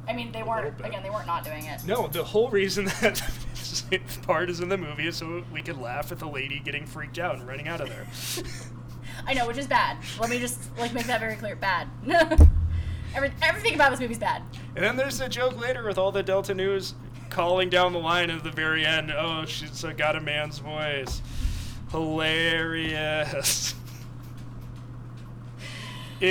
I 0.08 0.13
mean, 0.13 0.32
they 0.32 0.41
A 0.41 0.45
weren't. 0.45 0.84
Again, 0.84 1.03
they 1.03 1.12
weren't 1.12 1.27
not 1.27 1.43
doing 1.43 1.65
it. 1.65 1.86
No, 1.86 2.08
the 2.08 2.23
whole 2.23 2.49
reason 2.49 2.86
that 3.01 3.21
this 3.53 4.17
part 4.23 4.49
is 4.49 4.60
in 4.60 4.69
the 4.69 4.77
movie 4.77 5.06
is 5.06 5.17
so 5.17 5.43
we 5.53 5.62
could 5.62 5.77
laugh 5.77 6.12
at 6.12 6.17
the 6.17 6.27
lady 6.27 6.60
getting 6.60 6.88
freaked 6.88 7.19
out 7.19 7.36
and 7.38 7.47
running 7.47 7.67
out 7.67 7.80
of 7.80 7.89
there. 7.89 8.08
I 9.27 9.36
know, 9.36 9.45
which 9.45 9.58
is 9.60 9.67
bad. 9.67 9.97
Let 10.19 10.32
me 10.32 10.39
just 10.39 10.75
like 10.80 10.95
make 10.95 11.06
that 11.06 11.19
very 11.19 11.36
clear. 11.36 11.56
Bad. 11.56 11.88
Every, 13.15 13.32
everything 13.41 13.73
about 13.73 13.91
this 13.91 13.99
movie's 13.99 14.19
bad. 14.19 14.43
And 14.78 14.86
then 14.86 14.96
there's 14.96 15.20
a 15.22 15.28
joke 15.28 15.60
later 15.60 15.84
with 15.84 15.98
all 15.98 16.12
the 16.12 16.22
Delta 16.22 16.54
News 16.54 16.94
calling 17.32 17.68
down 17.68 17.94
the 17.94 18.00
line 18.00 18.30
at 18.30 18.44
the 18.44 18.52
very 18.52 18.86
end. 18.86 19.12
Oh, 19.12 19.44
she's 19.46 19.84
uh, 19.84 19.92
got 19.92 20.16
a 20.16 20.22
man's 20.22 20.60
voice. 20.60 21.24
Hilarious. 21.90 23.74
Ew. 26.22 26.30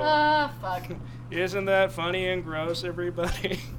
Ah, 0.00 0.52
fuck. 0.60 0.82
Isn't 1.30 1.66
that 1.66 1.92
funny 1.92 2.26
and 2.26 2.42
gross, 2.42 2.82
everybody? 2.82 3.60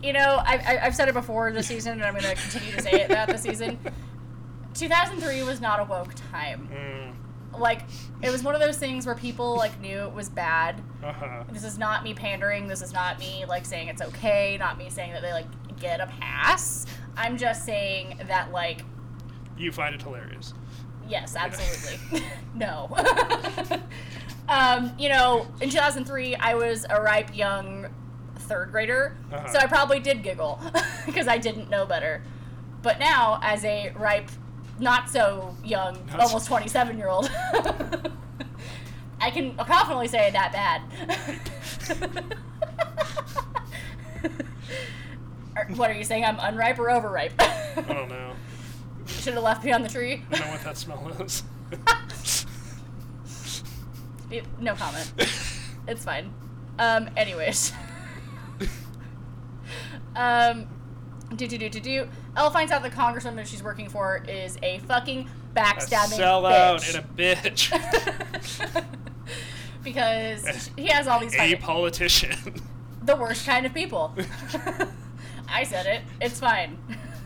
You 0.00 0.12
know, 0.12 0.40
I, 0.44 0.58
I, 0.58 0.86
I've 0.86 0.94
said 0.94 1.08
it 1.08 1.12
before 1.12 1.50
this 1.50 1.66
season, 1.66 1.94
and 1.94 2.04
I'm 2.04 2.12
going 2.12 2.22
to 2.22 2.40
continue 2.40 2.72
to 2.76 2.82
say 2.82 2.92
it 2.92 3.08
that 3.08 3.28
this 3.28 3.42
season. 3.42 3.76
2003 4.74 5.42
was 5.42 5.60
not 5.60 5.80
a 5.80 5.84
woke 5.84 6.14
time. 6.30 6.68
Mm, 6.72 7.14
Like, 7.58 7.82
it 8.22 8.30
was 8.30 8.42
one 8.42 8.54
of 8.54 8.60
those 8.60 8.76
things 8.78 9.06
where 9.06 9.14
people 9.14 9.56
like 9.56 9.78
knew 9.80 9.98
it 10.04 10.12
was 10.12 10.28
bad. 10.28 10.80
uh-huh. 11.02 11.44
This 11.50 11.64
is 11.64 11.78
not 11.78 12.02
me 12.04 12.14
pandering. 12.14 12.66
This 12.68 12.82
is 12.82 12.92
not 12.92 13.18
me 13.18 13.44
like 13.46 13.64
saying 13.64 13.88
it's 13.88 14.02
okay. 14.02 14.56
Not 14.58 14.78
me 14.78 14.90
saying 14.90 15.12
that 15.12 15.22
they 15.22 15.32
like 15.32 15.46
get 15.78 16.00
a 16.00 16.06
pass. 16.06 16.86
I'm 17.16 17.36
just 17.36 17.64
saying 17.64 18.20
that 18.28 18.52
like 18.52 18.82
You 19.56 19.72
find 19.72 19.94
it 19.94 20.02
hilarious. 20.02 20.54
Yes, 21.08 21.36
absolutely. 21.36 22.22
no. 22.54 22.88
um, 24.48 24.92
you 24.98 25.08
know, 25.08 25.46
in 25.60 25.70
2003, 25.70 26.36
I 26.36 26.54
was 26.54 26.86
a 26.88 27.00
ripe 27.00 27.34
young 27.36 27.86
third 28.40 28.70
grader, 28.70 29.16
Uh-huh. 29.32 29.46
so 29.52 29.58
I 29.58 29.66
probably 29.66 30.00
did 30.00 30.22
giggle 30.22 30.60
because 31.06 31.28
I 31.28 31.38
didn't 31.38 31.68
know 31.70 31.84
better. 31.86 32.22
But 32.82 32.98
now, 32.98 33.40
as 33.42 33.64
a 33.64 33.90
ripe, 33.96 34.30
not 34.78 35.08
so 35.10 35.56
young, 35.64 35.94
Not 36.06 36.20
so- 36.20 36.26
almost 36.26 36.46
27 36.46 36.96
year 36.98 37.08
old, 37.08 37.30
I 39.20 39.30
can 39.30 39.56
confidently 39.56 40.08
say 40.08 40.30
that 40.30 40.52
bad. 40.52 40.82
What 45.76 45.90
are 45.90 45.94
you 45.94 46.04
saying? 46.04 46.24
I'm 46.24 46.38
unripe 46.40 46.78
or 46.78 46.88
overripe? 46.90 47.32
I 47.40 47.82
don't 47.88 48.08
know. 48.08 48.32
Should 49.06 49.34
have 49.34 49.42
left 49.42 49.64
me 49.64 49.72
on 49.72 49.82
the 49.82 49.88
tree. 49.88 50.22
I 50.30 50.36
don't 50.36 50.46
know 50.46 50.52
what 50.52 50.62
that 50.64 50.76
smell 50.76 51.08
is. 51.20 51.42
It- 54.30 54.44
no 54.60 54.74
comment. 54.74 55.12
It's 55.88 56.04
fine. 56.04 56.32
Um, 56.78 57.08
anyways. 57.16 57.72
um, 60.16 60.68
do 61.34 61.46
do 61.48 61.58
do 61.58 61.68
do 61.68 61.80
do. 61.80 62.08
Elle 62.38 62.50
finds 62.50 62.70
out 62.70 62.82
the 62.82 62.90
congresswoman 62.90 63.44
she's 63.44 63.64
working 63.64 63.88
for 63.88 64.24
is 64.28 64.56
a 64.62 64.78
fucking 64.80 65.28
a 65.28 65.58
backstabbing 65.58 66.18
sellout 66.18 66.76
bitch. 66.76 66.94
and 66.94 67.04
a 67.04 67.50
bitch. 68.70 68.84
because 69.82 70.70
he 70.76 70.86
has 70.86 71.08
all 71.08 71.18
these 71.18 71.34
a 71.34 71.38
fucking, 71.38 71.58
politician. 71.58 72.62
the 73.02 73.16
worst 73.16 73.44
kind 73.44 73.66
of 73.66 73.74
people. 73.74 74.14
I 75.48 75.64
said 75.64 75.86
it. 75.86 76.02
It's 76.20 76.38
fine. 76.38 76.78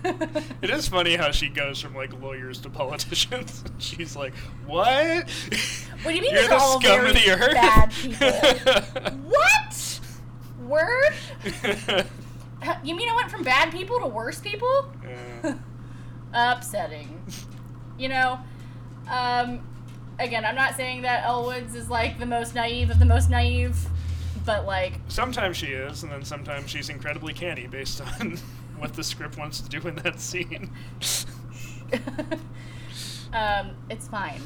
It 0.04 0.70
is 0.70 0.88
funny 0.88 1.16
how 1.16 1.30
she 1.30 1.48
goes 1.48 1.78
from 1.78 1.94
like 1.94 2.18
lawyers 2.18 2.58
to 2.60 2.70
politicians. 2.70 3.62
She's 3.78 4.16
like, 4.16 4.34
"What? 4.66 5.30
What 5.30 6.10
do 6.10 6.14
you 6.14 6.22
mean 6.22 6.32
You're 6.32 6.48
the 6.48 6.56
all 6.56 6.80
scum 6.80 7.04
of 7.04 7.12
the 7.12 7.30
earth." 7.30 7.52
bad 7.52 7.92
people? 7.92 8.30
what? 9.28 10.00
Word? 10.62 12.06
You 12.84 12.96
mean 12.96 13.08
I 13.08 13.14
went 13.16 13.30
from 13.30 13.42
bad 13.42 13.72
people 13.72 13.98
to 14.00 14.06
worse 14.06 14.40
people? 14.40 14.92
Uh, 15.44 15.54
upsetting. 16.32 17.24
You 17.98 18.08
know, 18.08 18.38
um, 19.08 19.60
again, 20.18 20.44
I'm 20.44 20.54
not 20.54 20.76
saying 20.76 21.02
that 21.02 21.24
Elle 21.24 21.44
Woods 21.46 21.74
is 21.74 21.88
like 21.88 22.18
the 22.18 22.26
most 22.26 22.54
naive 22.54 22.90
of 22.90 22.98
the 22.98 23.04
most 23.04 23.30
naive, 23.30 23.76
but 24.44 24.64
like, 24.64 24.94
sometimes 25.08 25.56
she 25.56 25.68
is, 25.68 26.02
and 26.02 26.12
then 26.12 26.24
sometimes 26.24 26.70
she's 26.70 26.88
incredibly 26.88 27.32
canny 27.32 27.66
based 27.66 28.00
on 28.20 28.38
what 28.78 28.94
the 28.94 29.04
script 29.04 29.36
wants 29.38 29.60
to 29.60 29.68
do 29.68 29.86
in 29.88 29.96
that 29.96 30.20
scene. 30.20 30.70
um, 33.32 33.76
it's 33.90 34.08
fine. 34.08 34.40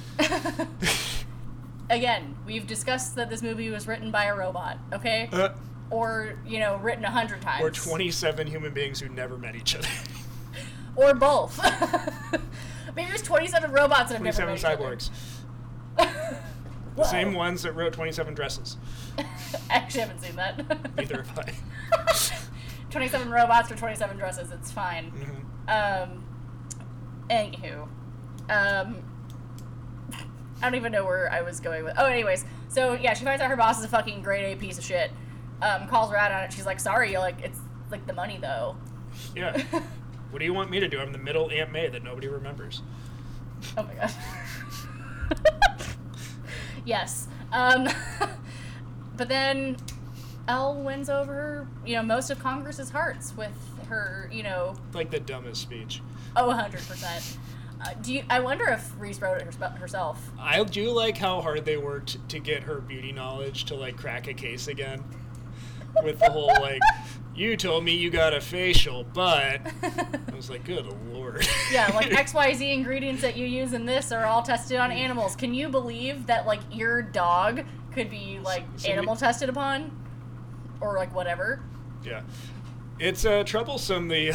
again, 1.90 2.36
we've 2.46 2.66
discussed 2.66 3.14
that 3.16 3.30
this 3.30 3.42
movie 3.42 3.70
was 3.70 3.86
written 3.86 4.10
by 4.10 4.24
a 4.24 4.34
robot, 4.34 4.78
okay? 4.92 5.28
Uh, 5.32 5.50
Or, 5.90 6.34
you 6.46 6.58
know, 6.58 6.76
written 6.78 7.04
a 7.04 7.10
hundred 7.10 7.40
times. 7.42 7.62
or 7.64 7.70
27 7.70 8.46
human 8.48 8.72
beings 8.74 8.98
who 9.00 9.08
never 9.08 9.36
met 9.38 9.54
each 9.56 9.74
other. 9.76 9.88
Or 10.96 11.12
both. 11.12 11.60
Maybe 12.96 13.08
there's 13.08 13.20
27 13.20 13.70
robots 13.70 14.08
that 14.08 14.14
have 14.14 14.22
never 14.22 14.44
27 14.44 14.78
met 14.78 14.78
cyborgs. 14.80 15.10
The 16.96 17.04
same 17.04 17.34
ones 17.34 17.62
that 17.64 17.72
wrote 17.72 17.92
27 17.92 18.32
dresses. 18.32 18.78
I 19.18 19.24
actually 19.68 20.00
haven't 20.00 20.22
seen 20.22 20.36
that. 20.36 20.96
Neither 20.96 21.22
have 21.22 21.38
I. 21.38 21.52
27 22.88 23.28
robots 23.30 23.68
for 23.68 23.76
27 23.76 24.16
dresses. 24.16 24.50
It's 24.50 24.72
fine. 24.72 25.12
Mhm. 25.68 26.04
Um, 26.08 26.24
anywho, 27.28 27.82
um, 28.48 29.02
I 30.62 30.62
don't 30.62 30.76
even 30.76 30.92
know 30.92 31.04
where 31.04 31.30
I 31.30 31.42
was 31.42 31.60
going 31.60 31.84
with. 31.84 31.92
Oh, 31.98 32.06
anyways, 32.06 32.46
so 32.70 32.94
yeah, 32.94 33.12
she 33.12 33.26
finds 33.26 33.42
out 33.42 33.50
her 33.50 33.56
boss 33.56 33.78
is 33.80 33.84
a 33.84 33.88
fucking 33.88 34.22
grade 34.22 34.56
A 34.56 34.58
piece 34.58 34.78
of 34.78 34.84
shit. 34.84 35.10
Um, 35.62 35.88
calls 35.88 36.10
her 36.10 36.16
out 36.18 36.32
on 36.32 36.44
it. 36.44 36.52
She's 36.52 36.66
like, 36.66 36.80
"Sorry, 36.80 37.16
like 37.16 37.40
it's 37.42 37.58
like 37.90 38.06
the 38.06 38.12
money 38.12 38.38
though." 38.40 38.76
Yeah. 39.34 39.56
what 40.30 40.38
do 40.38 40.44
you 40.44 40.52
want 40.54 40.70
me 40.70 40.80
to 40.80 40.88
do? 40.88 41.00
I'm 41.00 41.12
the 41.12 41.18
middle 41.18 41.50
Aunt 41.50 41.72
May 41.72 41.88
that 41.88 42.02
nobody 42.04 42.28
remembers. 42.28 42.82
Oh 43.76 43.82
my 43.82 43.94
god. 43.94 44.12
yes. 46.84 47.28
Um, 47.52 47.88
but 49.16 49.28
then 49.28 49.76
Elle 50.48 50.74
wins 50.82 51.08
over, 51.08 51.66
you 51.84 51.94
know, 51.96 52.02
most 52.02 52.30
of 52.30 52.38
Congress's 52.38 52.90
hearts 52.90 53.36
with 53.36 53.52
her, 53.88 54.28
you 54.32 54.42
know, 54.42 54.76
Like 54.92 55.10
the 55.10 55.20
dumbest 55.20 55.62
speech. 55.62 56.02
oh, 56.36 56.48
100%. 56.48 57.36
Uh, 57.78 57.90
do 58.02 58.14
you? 58.14 58.22
I 58.30 58.40
wonder 58.40 58.66
if 58.68 58.90
Reese 58.98 59.20
wrote 59.20 59.42
it 59.42 59.54
herself. 59.78 60.30
I 60.38 60.62
do 60.64 60.90
like 60.90 61.18
how 61.18 61.42
hard 61.42 61.64
they 61.66 61.76
worked 61.76 62.26
to 62.30 62.38
get 62.38 62.62
her 62.62 62.80
beauty 62.80 63.12
knowledge 63.12 63.64
to 63.66 63.74
like 63.74 63.96
crack 63.96 64.28
a 64.28 64.34
case 64.34 64.66
again. 64.68 65.04
With 66.02 66.18
the 66.18 66.30
whole 66.30 66.46
like, 66.60 66.80
you 67.34 67.56
told 67.56 67.84
me 67.84 67.94
you 67.94 68.10
got 68.10 68.32
a 68.32 68.40
facial, 68.40 69.04
but 69.04 69.60
I 69.82 70.34
was 70.34 70.48
like, 70.50 70.64
good 70.64 70.86
lord. 71.12 71.46
Yeah, 71.72 71.90
like 71.94 72.10
XYZ 72.10 72.72
ingredients 72.72 73.22
that 73.22 73.36
you 73.36 73.46
use 73.46 73.72
in 73.72 73.84
this 73.86 74.12
are 74.12 74.24
all 74.24 74.42
tested 74.42 74.78
on 74.78 74.90
animals. 74.90 75.36
Can 75.36 75.52
you 75.54 75.68
believe 75.68 76.26
that 76.26 76.46
like 76.46 76.60
your 76.70 77.02
dog 77.02 77.64
could 77.92 78.10
be 78.10 78.38
like 78.42 78.62
Somebody- 78.76 78.92
animal 78.92 79.16
tested 79.16 79.48
upon? 79.48 79.90
Or 80.80 80.96
like 80.96 81.14
whatever. 81.14 81.62
Yeah, 82.04 82.22
it's 82.98 83.24
uh, 83.24 83.42
troublesome 83.44 84.08
the 84.08 84.32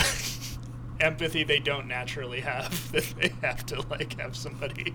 empathy 1.00 1.43
they 1.43 1.60
don't 1.60 1.88
naturally 1.88 2.41
have 2.41 2.91
that 2.93 3.13
they 3.19 3.32
have 3.41 3.65
to 3.67 3.82
like 3.89 4.19
have 4.19 4.36
somebody 4.36 4.93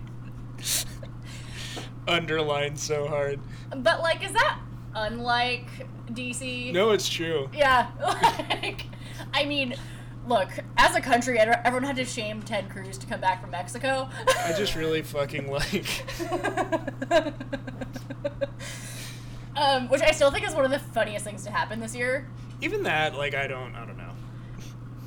underline 2.09 2.77
so 2.77 3.07
hard. 3.07 3.41
But 3.77 4.01
like 4.01 4.25
is 4.25 4.33
that 4.33 4.59
unlike 4.97 5.69
DC? 6.11 6.73
No, 6.73 6.91
it's 6.91 7.09
true. 7.09 7.49
Yeah. 7.55 7.89
Like 8.49 8.87
I 9.33 9.45
mean, 9.45 9.75
look, 10.27 10.49
as 10.77 10.97
a 10.97 11.01
country 11.01 11.39
everyone 11.39 11.83
had 11.85 11.97
to 11.97 12.05
shame 12.05 12.43
Ted 12.43 12.69
Cruz 12.71 12.99
to 12.99 13.07
come 13.07 13.21
back 13.21 13.41
from 13.41 13.51
Mexico. 13.51 14.09
I 14.45 14.53
just 14.57 14.75
really 14.75 15.03
fucking 15.03 15.51
like. 15.51 16.05
um, 19.57 19.89
which 19.89 20.03
I 20.03 20.11
still 20.13 20.31
think 20.31 20.47
is 20.47 20.55
one 20.55 20.65
of 20.65 20.71
the 20.71 20.79
funniest 20.79 21.25
things 21.25 21.45
to 21.45 21.51
happen 21.51 21.81
this 21.81 21.95
year. 21.95 22.29
Even 22.61 22.83
that, 22.85 23.15
like, 23.15 23.35
I 23.35 23.47
don't, 23.47 23.75
I 23.75 23.85
don't 23.85 23.99
know. 23.99 24.13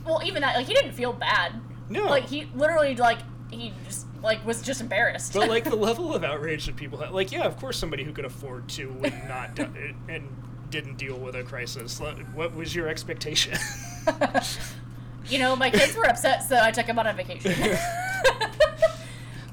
Well, 0.05 0.21
even 0.23 0.41
that, 0.41 0.55
like 0.55 0.67
he 0.67 0.73
didn't 0.73 0.93
feel 0.93 1.13
bad. 1.13 1.59
No. 1.89 2.05
Like 2.05 2.27
he 2.27 2.47
literally 2.55 2.95
like 2.95 3.19
he 3.49 3.73
just 3.85 4.05
like 4.21 4.45
was 4.45 4.61
just 4.61 4.81
embarrassed. 4.81 5.33
But 5.33 5.49
like 5.49 5.63
the 5.63 5.75
level 5.75 6.13
of 6.13 6.23
outrage 6.23 6.65
that 6.65 6.75
people 6.75 6.99
had, 6.99 7.11
like, 7.11 7.31
yeah, 7.31 7.43
of 7.43 7.57
course, 7.57 7.77
somebody 7.77 8.03
who 8.03 8.11
could 8.11 8.25
afford 8.25 8.67
to 8.69 8.89
would 8.93 9.13
not 9.27 9.57
and 10.07 10.27
didn't 10.69 10.97
deal 10.97 11.17
with 11.17 11.35
a 11.35 11.43
crisis. 11.43 11.99
What 12.33 12.55
was 12.55 12.75
your 12.75 12.87
expectation? 12.87 13.57
you 15.27 15.39
know, 15.39 15.55
my 15.55 15.69
kids 15.69 15.95
were 15.95 16.07
upset, 16.07 16.43
so 16.43 16.59
I 16.61 16.71
took 16.71 16.87
them 16.87 16.99
on 16.99 17.07
a 17.07 17.13
vacation. 17.13 17.51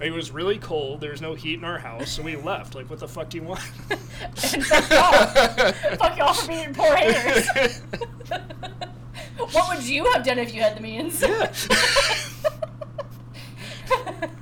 it 0.01 0.13
was 0.13 0.31
really 0.31 0.59
cold. 0.59 1.01
There 1.01 1.11
was 1.11 1.23
no 1.23 1.35
heat 1.35 1.59
in 1.59 1.65
our 1.65 1.79
house, 1.79 2.11
so 2.11 2.23
we 2.23 2.37
left. 2.37 2.75
Like, 2.75 2.91
what 2.91 2.99
the 2.99 3.09
fuck 3.09 3.31
do 3.31 3.39
you 3.39 3.45
want? 3.45 3.61
and 3.91 4.67
fuck 4.67 4.91
y'all. 4.91 5.73
fuck 5.97 6.19
y'all 6.19 6.35
for 6.35 6.49
being 6.49 6.75
poor 6.75 6.95
haters. 6.95 7.81
what 9.53 9.77
would 9.77 9.85
you 9.85 10.05
have 10.13 10.25
done 10.25 10.39
if 10.39 10.55
you 10.55 10.61
had 10.61 10.77
the 10.77 10.81
means? 10.81 11.23
Yeah. 11.23 11.53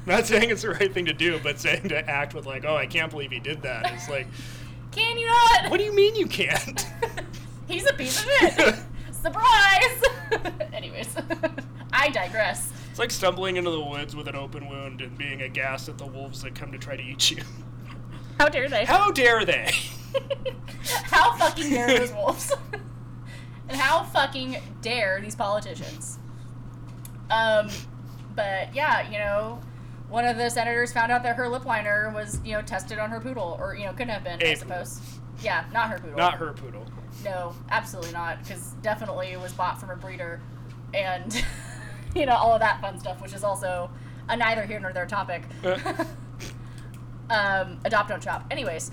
Not 0.06 0.26
saying 0.26 0.50
it's 0.50 0.62
the 0.62 0.70
right 0.70 0.92
thing 0.92 1.06
to 1.06 1.14
do, 1.14 1.40
but 1.42 1.58
saying 1.58 1.88
to 1.88 2.10
act 2.10 2.34
with 2.34 2.44
like, 2.44 2.64
oh, 2.66 2.76
I 2.76 2.86
can't 2.86 3.10
believe 3.10 3.30
he 3.30 3.40
did 3.40 3.62
that. 3.62 3.90
It's 3.94 4.08
like, 4.08 4.26
Can 4.92 5.16
you 5.16 5.26
not? 5.26 5.70
what 5.70 5.78
do 5.78 5.84
you 5.84 5.94
mean 5.94 6.14
you 6.14 6.26
can't? 6.26 6.86
He's 7.68 7.88
a 7.88 7.94
piece 7.94 8.22
of 8.22 8.30
shit. 8.30 8.74
Surprise! 9.12 10.02
Anyways, 10.74 11.16
I 11.92 12.10
digress. 12.10 12.70
It's 12.90 12.98
like 12.98 13.10
stumbling 13.10 13.56
into 13.56 13.70
the 13.70 13.80
woods 13.80 14.14
with 14.14 14.28
an 14.28 14.36
open 14.36 14.68
wound 14.68 15.00
and 15.00 15.16
being 15.16 15.40
aghast 15.40 15.88
at 15.88 15.96
the 15.96 16.06
wolves 16.06 16.42
that 16.42 16.54
come 16.54 16.70
to 16.72 16.78
try 16.78 16.96
to 16.96 17.02
eat 17.02 17.30
you. 17.30 17.42
How 18.38 18.50
dare 18.50 18.68
they? 18.68 18.84
How 18.84 19.10
dare 19.10 19.46
they? 19.46 19.70
How 21.04 21.34
fucking 21.38 21.70
dare 21.70 21.98
those 22.00 22.12
wolves? 22.12 22.52
and 23.68 23.76
how 23.80 24.02
fucking 24.04 24.58
dare 24.82 25.20
these 25.22 25.34
politicians? 25.34 26.18
Um, 27.30 27.70
but 28.36 28.74
yeah, 28.74 29.10
you 29.10 29.18
know, 29.18 29.60
one 30.08 30.24
of 30.24 30.36
the 30.36 30.48
senators 30.50 30.92
found 30.92 31.10
out 31.10 31.22
that 31.22 31.36
her 31.36 31.48
lip 31.48 31.64
liner 31.64 32.10
was, 32.14 32.40
you 32.44 32.52
know, 32.52 32.62
tested 32.62 32.98
on 32.98 33.10
her 33.10 33.20
poodle, 33.20 33.56
or 33.60 33.74
you 33.74 33.84
know, 33.84 33.92
couldn't 33.92 34.10
have 34.10 34.24
been, 34.24 34.42
A 34.42 34.52
I 34.52 34.54
suppose. 34.54 35.00
Yeah, 35.42 35.64
not 35.72 35.90
her 35.90 35.98
poodle. 35.98 36.16
Not 36.16 36.34
her 36.34 36.52
poodle. 36.52 36.86
No, 37.24 37.54
absolutely 37.70 38.12
not, 38.12 38.42
because 38.42 38.74
definitely 38.82 39.28
it 39.28 39.40
was 39.40 39.52
bought 39.52 39.80
from 39.80 39.90
a 39.90 39.96
breeder, 39.96 40.40
and 40.92 41.44
you 42.14 42.26
know 42.26 42.34
all 42.34 42.52
of 42.52 42.60
that 42.60 42.80
fun 42.80 42.98
stuff, 42.98 43.20
which 43.22 43.32
is 43.32 43.44
also 43.44 43.90
a 44.28 44.36
neither 44.36 44.64
here 44.64 44.80
nor 44.80 44.92
there 44.92 45.06
topic. 45.06 45.42
Uh. 45.64 45.78
um, 47.30 47.78
adopt 47.84 48.08
don't 48.08 48.22
shop. 48.22 48.44
Anyways, 48.50 48.90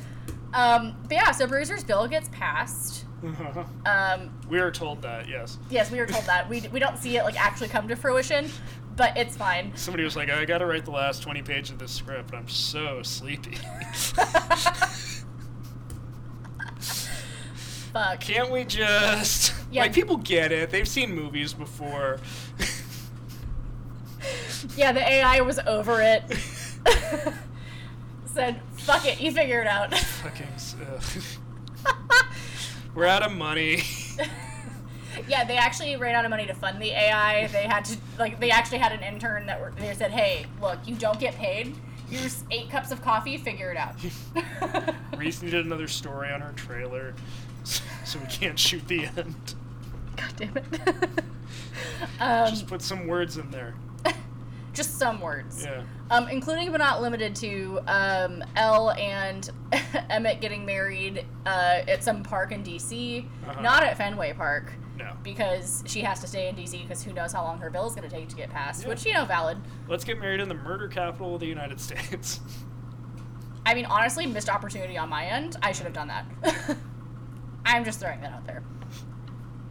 um, 0.53 0.95
but 1.03 1.13
yeah, 1.13 1.31
so 1.31 1.47
Bruiser's 1.47 1.83
bill 1.83 2.07
gets 2.07 2.29
passed. 2.29 3.05
Um, 3.85 4.31
we 4.49 4.59
are 4.59 4.71
told 4.71 5.01
that, 5.03 5.27
yes. 5.27 5.59
yes, 5.69 5.91
we 5.91 5.99
were 5.99 6.07
told 6.07 6.25
that 6.25 6.49
we 6.49 6.67
we 6.71 6.79
don't 6.79 6.97
see 6.97 7.17
it 7.17 7.23
like 7.23 7.39
actually 7.39 7.67
come 7.67 7.87
to 7.87 7.95
fruition, 7.95 8.49
but 9.01 9.17
it's 9.17 9.35
fine. 9.35 9.71
Somebody 9.75 10.03
was 10.03 10.15
like, 10.15 10.29
I 10.29 10.45
gotta 10.45 10.67
write 10.67 10.85
the 10.85 10.91
last 10.91 11.23
20 11.23 11.41
pages 11.41 11.71
of 11.71 11.79
this 11.79 11.91
script, 11.91 12.29
but 12.29 12.37
I'm 12.37 12.47
so 12.47 13.01
sleepy. 13.01 13.55
Fuck. 17.91 18.19
Can't 18.19 18.51
we 18.51 18.63
just. 18.63 19.55
Yeah. 19.71 19.81
Like, 19.81 19.93
people 19.93 20.17
get 20.17 20.51
it. 20.51 20.69
They've 20.69 20.87
seen 20.87 21.15
movies 21.15 21.51
before. 21.51 22.19
Yeah, 24.77 24.91
the 24.91 25.01
AI 25.01 25.41
was 25.41 25.57
over 25.65 25.99
it. 25.99 26.21
Said, 28.25 28.61
"Fuck 28.77 29.07
it, 29.07 29.19
you 29.19 29.31
figure 29.31 29.61
it 29.61 29.67
out." 29.67 29.97
Fucking. 29.97 30.45
We're 32.93 33.07
out 33.07 33.23
of 33.23 33.31
money. 33.31 33.81
Yeah, 35.27 35.43
they 35.43 35.57
actually 35.57 35.95
ran 35.97 36.15
out 36.15 36.25
of 36.25 36.29
money 36.29 36.45
to 36.47 36.53
fund 36.53 36.81
the 36.81 36.91
AI. 36.91 37.47
They 37.47 37.63
had 37.63 37.85
to 37.85 37.97
like 38.19 38.39
they 38.39 38.51
actually 38.51 38.77
had 38.79 38.91
an 38.91 39.01
intern 39.03 39.45
that 39.47 39.59
were 39.59 39.71
they 39.77 39.93
said, 39.93 40.11
"Hey, 40.11 40.45
look, 40.61 40.79
you 40.85 40.95
don't 40.95 41.19
get 41.19 41.35
paid. 41.35 41.75
Here's 42.09 42.43
eight 42.51 42.69
cups 42.69 42.91
of 42.91 43.01
coffee. 43.01 43.37
Figure 43.37 43.71
it 43.71 43.77
out." 43.77 43.95
Reese 45.17 45.41
needed 45.41 45.65
another 45.65 45.87
story 45.87 46.31
on 46.31 46.41
her 46.41 46.53
trailer, 46.53 47.13
so 47.63 48.19
we 48.19 48.25
can't 48.27 48.57
shoot 48.57 48.87
the 48.87 49.05
end. 49.05 49.55
God 50.17 50.33
damn 50.37 50.57
it. 50.57 50.65
um, 52.19 52.49
Just 52.49 52.67
put 52.67 52.81
some 52.81 53.07
words 53.07 53.37
in 53.37 53.49
there. 53.51 53.75
just 54.73 54.97
some 54.97 55.19
words. 55.21 55.63
Yeah. 55.63 55.83
Um, 56.09 56.27
including 56.27 56.71
but 56.71 56.79
not 56.79 57.01
limited 57.01 57.35
to 57.37 57.79
um, 57.87 58.43
Elle 58.55 58.91
and 58.91 59.49
Emmett 60.09 60.41
getting 60.41 60.65
married 60.65 61.25
uh, 61.45 61.81
at 61.87 62.03
some 62.03 62.23
park 62.23 62.51
in 62.51 62.63
DC, 62.63 63.25
Uh-huh. 63.47 63.61
not 63.61 63.83
at 63.83 63.97
Fenway 63.97 64.33
Park. 64.33 64.73
No. 65.01 65.13
Because 65.23 65.83
she 65.87 66.01
has 66.01 66.19
to 66.21 66.27
stay 66.27 66.47
in 66.49 66.55
DC 66.55 66.81
because 66.83 67.03
who 67.03 67.11
knows 67.13 67.33
how 67.33 67.43
long 67.43 67.57
her 67.59 67.69
bill 67.69 67.87
is 67.87 67.95
going 67.95 68.07
to 68.07 68.15
take 68.15 68.29
to 68.29 68.35
get 68.35 68.49
passed, 68.49 68.83
Yeah. 68.83 68.89
which, 68.89 69.05
you 69.05 69.13
know, 69.13 69.25
valid. 69.25 69.57
Let's 69.87 70.03
get 70.03 70.19
married 70.19 70.39
in 70.39 70.47
the 70.47 70.53
murder 70.55 70.87
capital 70.87 71.33
of 71.35 71.39
the 71.39 71.47
United 71.47 71.79
States. 71.79 72.39
I 73.65 73.73
mean, 73.73 73.85
honestly, 73.85 74.25
missed 74.25 74.49
opportunity 74.49 74.97
on 74.97 75.09
my 75.09 75.25
end. 75.25 75.57
I 75.61 75.71
should 75.71 75.85
have 75.85 75.93
done 75.93 76.07
that. 76.07 76.25
I'm 77.65 77.83
just 77.85 77.99
throwing 77.99 78.19
that 78.21 78.31
out 78.33 78.45
there. 78.45 78.63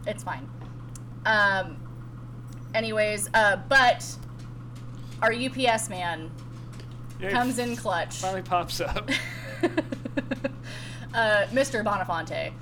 It's 0.07 0.23
fine. 0.23 0.49
Um. 1.25 1.77
Anyways, 2.73 3.29
uh, 3.33 3.57
but 3.67 4.05
our 5.21 5.33
UPS 5.33 5.89
man 5.89 6.31
Yeah, 7.19 7.29
comes 7.31 7.59
in 7.59 7.75
clutch. 7.75 8.15
Finally 8.19 8.43
pops 8.43 8.79
up. 8.79 9.09
uh, 11.13 11.45
Mr. 11.51 11.83
Bonafonte. 11.83 12.53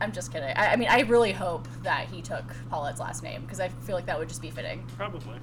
I'm 0.00 0.12
just 0.12 0.32
kidding. 0.32 0.48
I, 0.56 0.72
I 0.72 0.76
mean, 0.76 0.88
I 0.88 1.00
really 1.00 1.32
hope 1.32 1.68
that 1.82 2.08
he 2.08 2.22
took 2.22 2.44
Paulette's 2.70 3.00
last 3.00 3.22
name 3.22 3.42
because 3.42 3.60
I 3.60 3.68
feel 3.68 3.94
like 3.94 4.06
that 4.06 4.18
would 4.18 4.28
just 4.28 4.42
be 4.42 4.50
fitting. 4.50 4.86
Probably. 4.96 5.36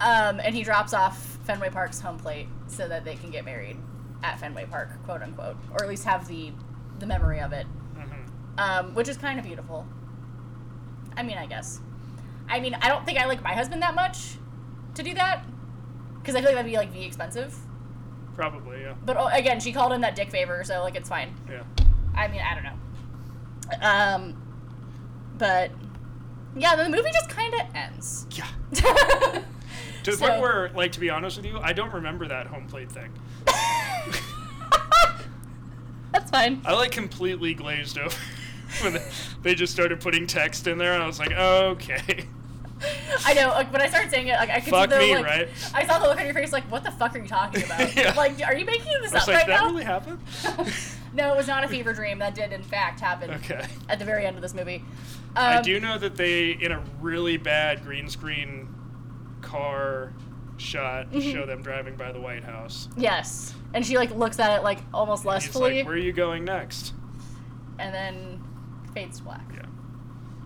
Um, 0.00 0.40
and 0.40 0.54
he 0.54 0.62
drops 0.62 0.94
off 0.94 1.38
Fenway 1.44 1.70
Park's 1.70 2.00
home 2.00 2.18
plate 2.18 2.46
so 2.68 2.86
that 2.86 3.04
they 3.04 3.16
can 3.16 3.30
get 3.30 3.44
married 3.44 3.76
at 4.22 4.38
Fenway 4.38 4.66
Park, 4.66 4.90
quote 5.04 5.22
unquote, 5.22 5.56
or 5.72 5.82
at 5.82 5.88
least 5.88 6.04
have 6.04 6.28
the 6.28 6.52
the 6.98 7.06
memory 7.06 7.40
of 7.40 7.52
it, 7.52 7.66
hmm 7.96 8.60
um, 8.60 8.94
which 8.94 9.08
is 9.08 9.16
kind 9.16 9.38
of 9.38 9.44
beautiful. 9.44 9.86
I 11.16 11.22
mean, 11.22 11.38
I 11.38 11.46
guess. 11.46 11.80
I 12.48 12.60
mean, 12.60 12.74
I 12.80 12.88
don't 12.88 13.04
think 13.04 13.18
I 13.18 13.26
like 13.26 13.42
my 13.42 13.54
husband 13.54 13.82
that 13.82 13.94
much 13.94 14.36
to 14.94 15.02
do 15.02 15.14
that 15.14 15.44
because 16.20 16.34
I 16.34 16.38
feel 16.38 16.48
like 16.50 16.56
that'd 16.56 16.70
be 16.70 16.76
like 16.76 16.92
v 16.92 17.04
expensive. 17.04 17.56
Probably, 18.34 18.82
yeah. 18.82 18.94
But 19.04 19.16
oh, 19.16 19.26
again, 19.32 19.58
she 19.60 19.72
called 19.72 19.92
him 19.92 20.00
that 20.02 20.14
dick 20.14 20.30
favor, 20.30 20.62
so 20.64 20.82
like 20.82 20.94
it's 20.94 21.08
fine. 21.08 21.34
Yeah. 21.50 21.62
I 22.14 22.28
mean, 22.28 22.40
I 22.40 22.54
don't 22.54 22.64
know. 22.64 22.76
Um, 23.80 24.40
but 25.36 25.70
yeah, 26.56 26.74
the 26.76 26.88
movie 26.88 27.10
just 27.12 27.28
kind 27.28 27.54
of 27.54 27.60
ends. 27.74 28.26
Yeah. 28.30 28.46
To 30.04 30.12
the 30.12 30.16
So- 30.16 30.28
point 30.28 30.40
where, 30.40 30.70
like, 30.70 30.92
to 30.92 31.00
be 31.00 31.10
honest 31.10 31.36
with 31.36 31.44
you, 31.44 31.58
I 31.58 31.72
don't 31.72 31.92
remember 31.92 32.26
that 32.28 32.46
home 32.46 32.66
plate 32.66 32.90
thing. 32.90 33.10
That's 36.12 36.30
fine. 36.30 36.62
I 36.64 36.72
like 36.74 36.92
completely 36.92 37.52
glazed 37.54 37.98
over 37.98 38.16
when 38.82 38.94
they, 38.94 39.10
they 39.42 39.54
just 39.54 39.72
started 39.72 40.00
putting 40.00 40.26
text 40.26 40.66
in 40.66 40.78
there, 40.78 40.94
and 40.94 41.02
I 41.02 41.06
was 41.06 41.18
like, 41.18 41.32
okay. 41.32 42.26
I 43.26 43.34
know. 43.34 43.48
Like 43.48 43.72
when 43.72 43.82
I 43.82 43.88
started 43.88 44.10
saying 44.10 44.28
it, 44.28 44.34
like 44.34 44.50
I 44.50 44.60
could 44.60 44.70
Fuck 44.70 44.90
see 44.90 44.96
the 44.96 45.02
me, 45.02 45.16
like. 45.16 45.24
right? 45.24 45.48
I 45.74 45.84
saw 45.86 45.98
the 45.98 46.06
look 46.08 46.18
on 46.18 46.24
your 46.24 46.34
face, 46.34 46.52
like, 46.52 46.64
what 46.70 46.84
the 46.84 46.92
fuck 46.92 47.14
are 47.14 47.18
you 47.18 47.26
talking 47.28 47.64
about? 47.64 47.94
Yeah. 47.94 48.14
Like, 48.16 48.40
are 48.46 48.54
you 48.54 48.64
making 48.64 48.92
this 49.02 49.12
I 49.12 49.14
was 49.16 49.22
up 49.22 49.28
like, 49.28 49.36
right 49.36 49.46
that 49.48 49.60
now? 49.62 49.66
really 49.70 49.84
happened? 49.84 50.18
No, 51.14 51.32
it 51.32 51.36
was 51.36 51.46
not 51.46 51.64
a 51.64 51.68
fever 51.68 51.92
dream. 51.92 52.18
That 52.18 52.34
did 52.34 52.52
in 52.52 52.62
fact 52.62 53.00
happen. 53.00 53.30
Okay. 53.30 53.64
At 53.88 53.98
the 53.98 54.04
very 54.04 54.26
end 54.26 54.36
of 54.36 54.42
this 54.42 54.54
movie. 54.54 54.84
I 55.36 55.56
Um, 55.56 55.62
do 55.62 55.78
know 55.80 55.98
that 55.98 56.16
they, 56.16 56.50
in 56.52 56.72
a 56.72 56.82
really 57.00 57.36
bad 57.36 57.82
green 57.84 58.08
screen 58.08 58.68
car 59.42 60.12
shot, 60.56 61.10
Mhm. 61.10 61.32
show 61.32 61.46
them 61.46 61.62
driving 61.62 61.96
by 61.96 62.10
the 62.12 62.20
White 62.20 62.42
House. 62.44 62.88
Yes, 62.96 63.54
and 63.74 63.84
she 63.86 63.96
like 63.96 64.10
looks 64.10 64.38
at 64.40 64.58
it 64.58 64.62
like 64.64 64.78
almost 64.92 65.22
He's 65.22 65.26
lustfully, 65.26 65.78
like, 65.78 65.86
where 65.86 65.94
are 65.94 65.98
you 65.98 66.12
going 66.12 66.44
next? 66.44 66.94
and 67.78 67.94
then 67.94 68.42
fades 68.92 69.18
to 69.18 69.24
black. 69.24 69.44
Yeah. 69.54 69.62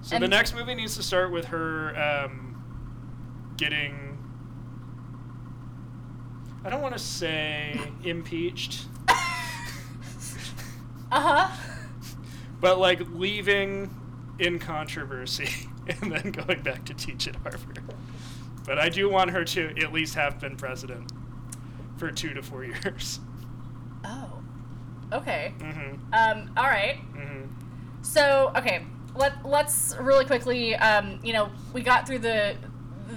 So 0.03 0.17
And- 0.17 0.23
the 0.25 0.29
next 0.29 0.55
movie 0.55 0.75
needs 0.75 0.97
to 0.97 1.03
start 1.03 1.31
with 1.33 1.47
her 1.47 1.97
um, 1.99 2.63
getting. 3.57 4.19
I 6.65 6.69
don't 6.71 6.83
want 6.83 6.93
to 6.95 6.99
say 7.01 7.81
impeached, 8.05 8.85
Uh 11.13 11.21
huh. 11.47 11.57
but 12.61 12.79
like 12.79 13.01
leaving 13.13 13.95
in 14.39 14.59
controversy 14.59 15.69
and 16.01 16.11
then 16.11 16.33
going 16.33 16.63
back 16.63 16.85
to 16.87 16.95
teach 16.95 17.29
at 17.29 17.37
Harvard. 17.37 17.81
But 18.65 18.79
I 18.79 18.89
do 18.89 19.09
want 19.11 19.31
her 19.31 19.45
to 19.45 19.75
at 19.83 19.93
least 19.93 20.15
have 20.15 20.41
been 20.41 20.57
president 20.57 21.13
for 21.99 22.11
two 22.11 22.33
to 22.35 22.43
four 22.43 22.65
years. 22.65 23.21
Oh. 24.05 24.43
Okay. 25.13 25.53
Mm-hmm. 25.59 26.15
Um. 26.15 26.51
All 26.57 26.65
right. 26.65 26.97
Mm-hmm. 27.15 27.47
So 28.03 28.51
okay, 28.57 28.85
let 29.15 29.45
let's 29.45 29.95
really 30.01 30.25
quickly. 30.25 30.75
Um. 30.77 31.21
You 31.23 31.35
know, 31.35 31.51
we 31.75 31.83
got 31.83 32.07
through 32.07 32.21
the 32.21 32.57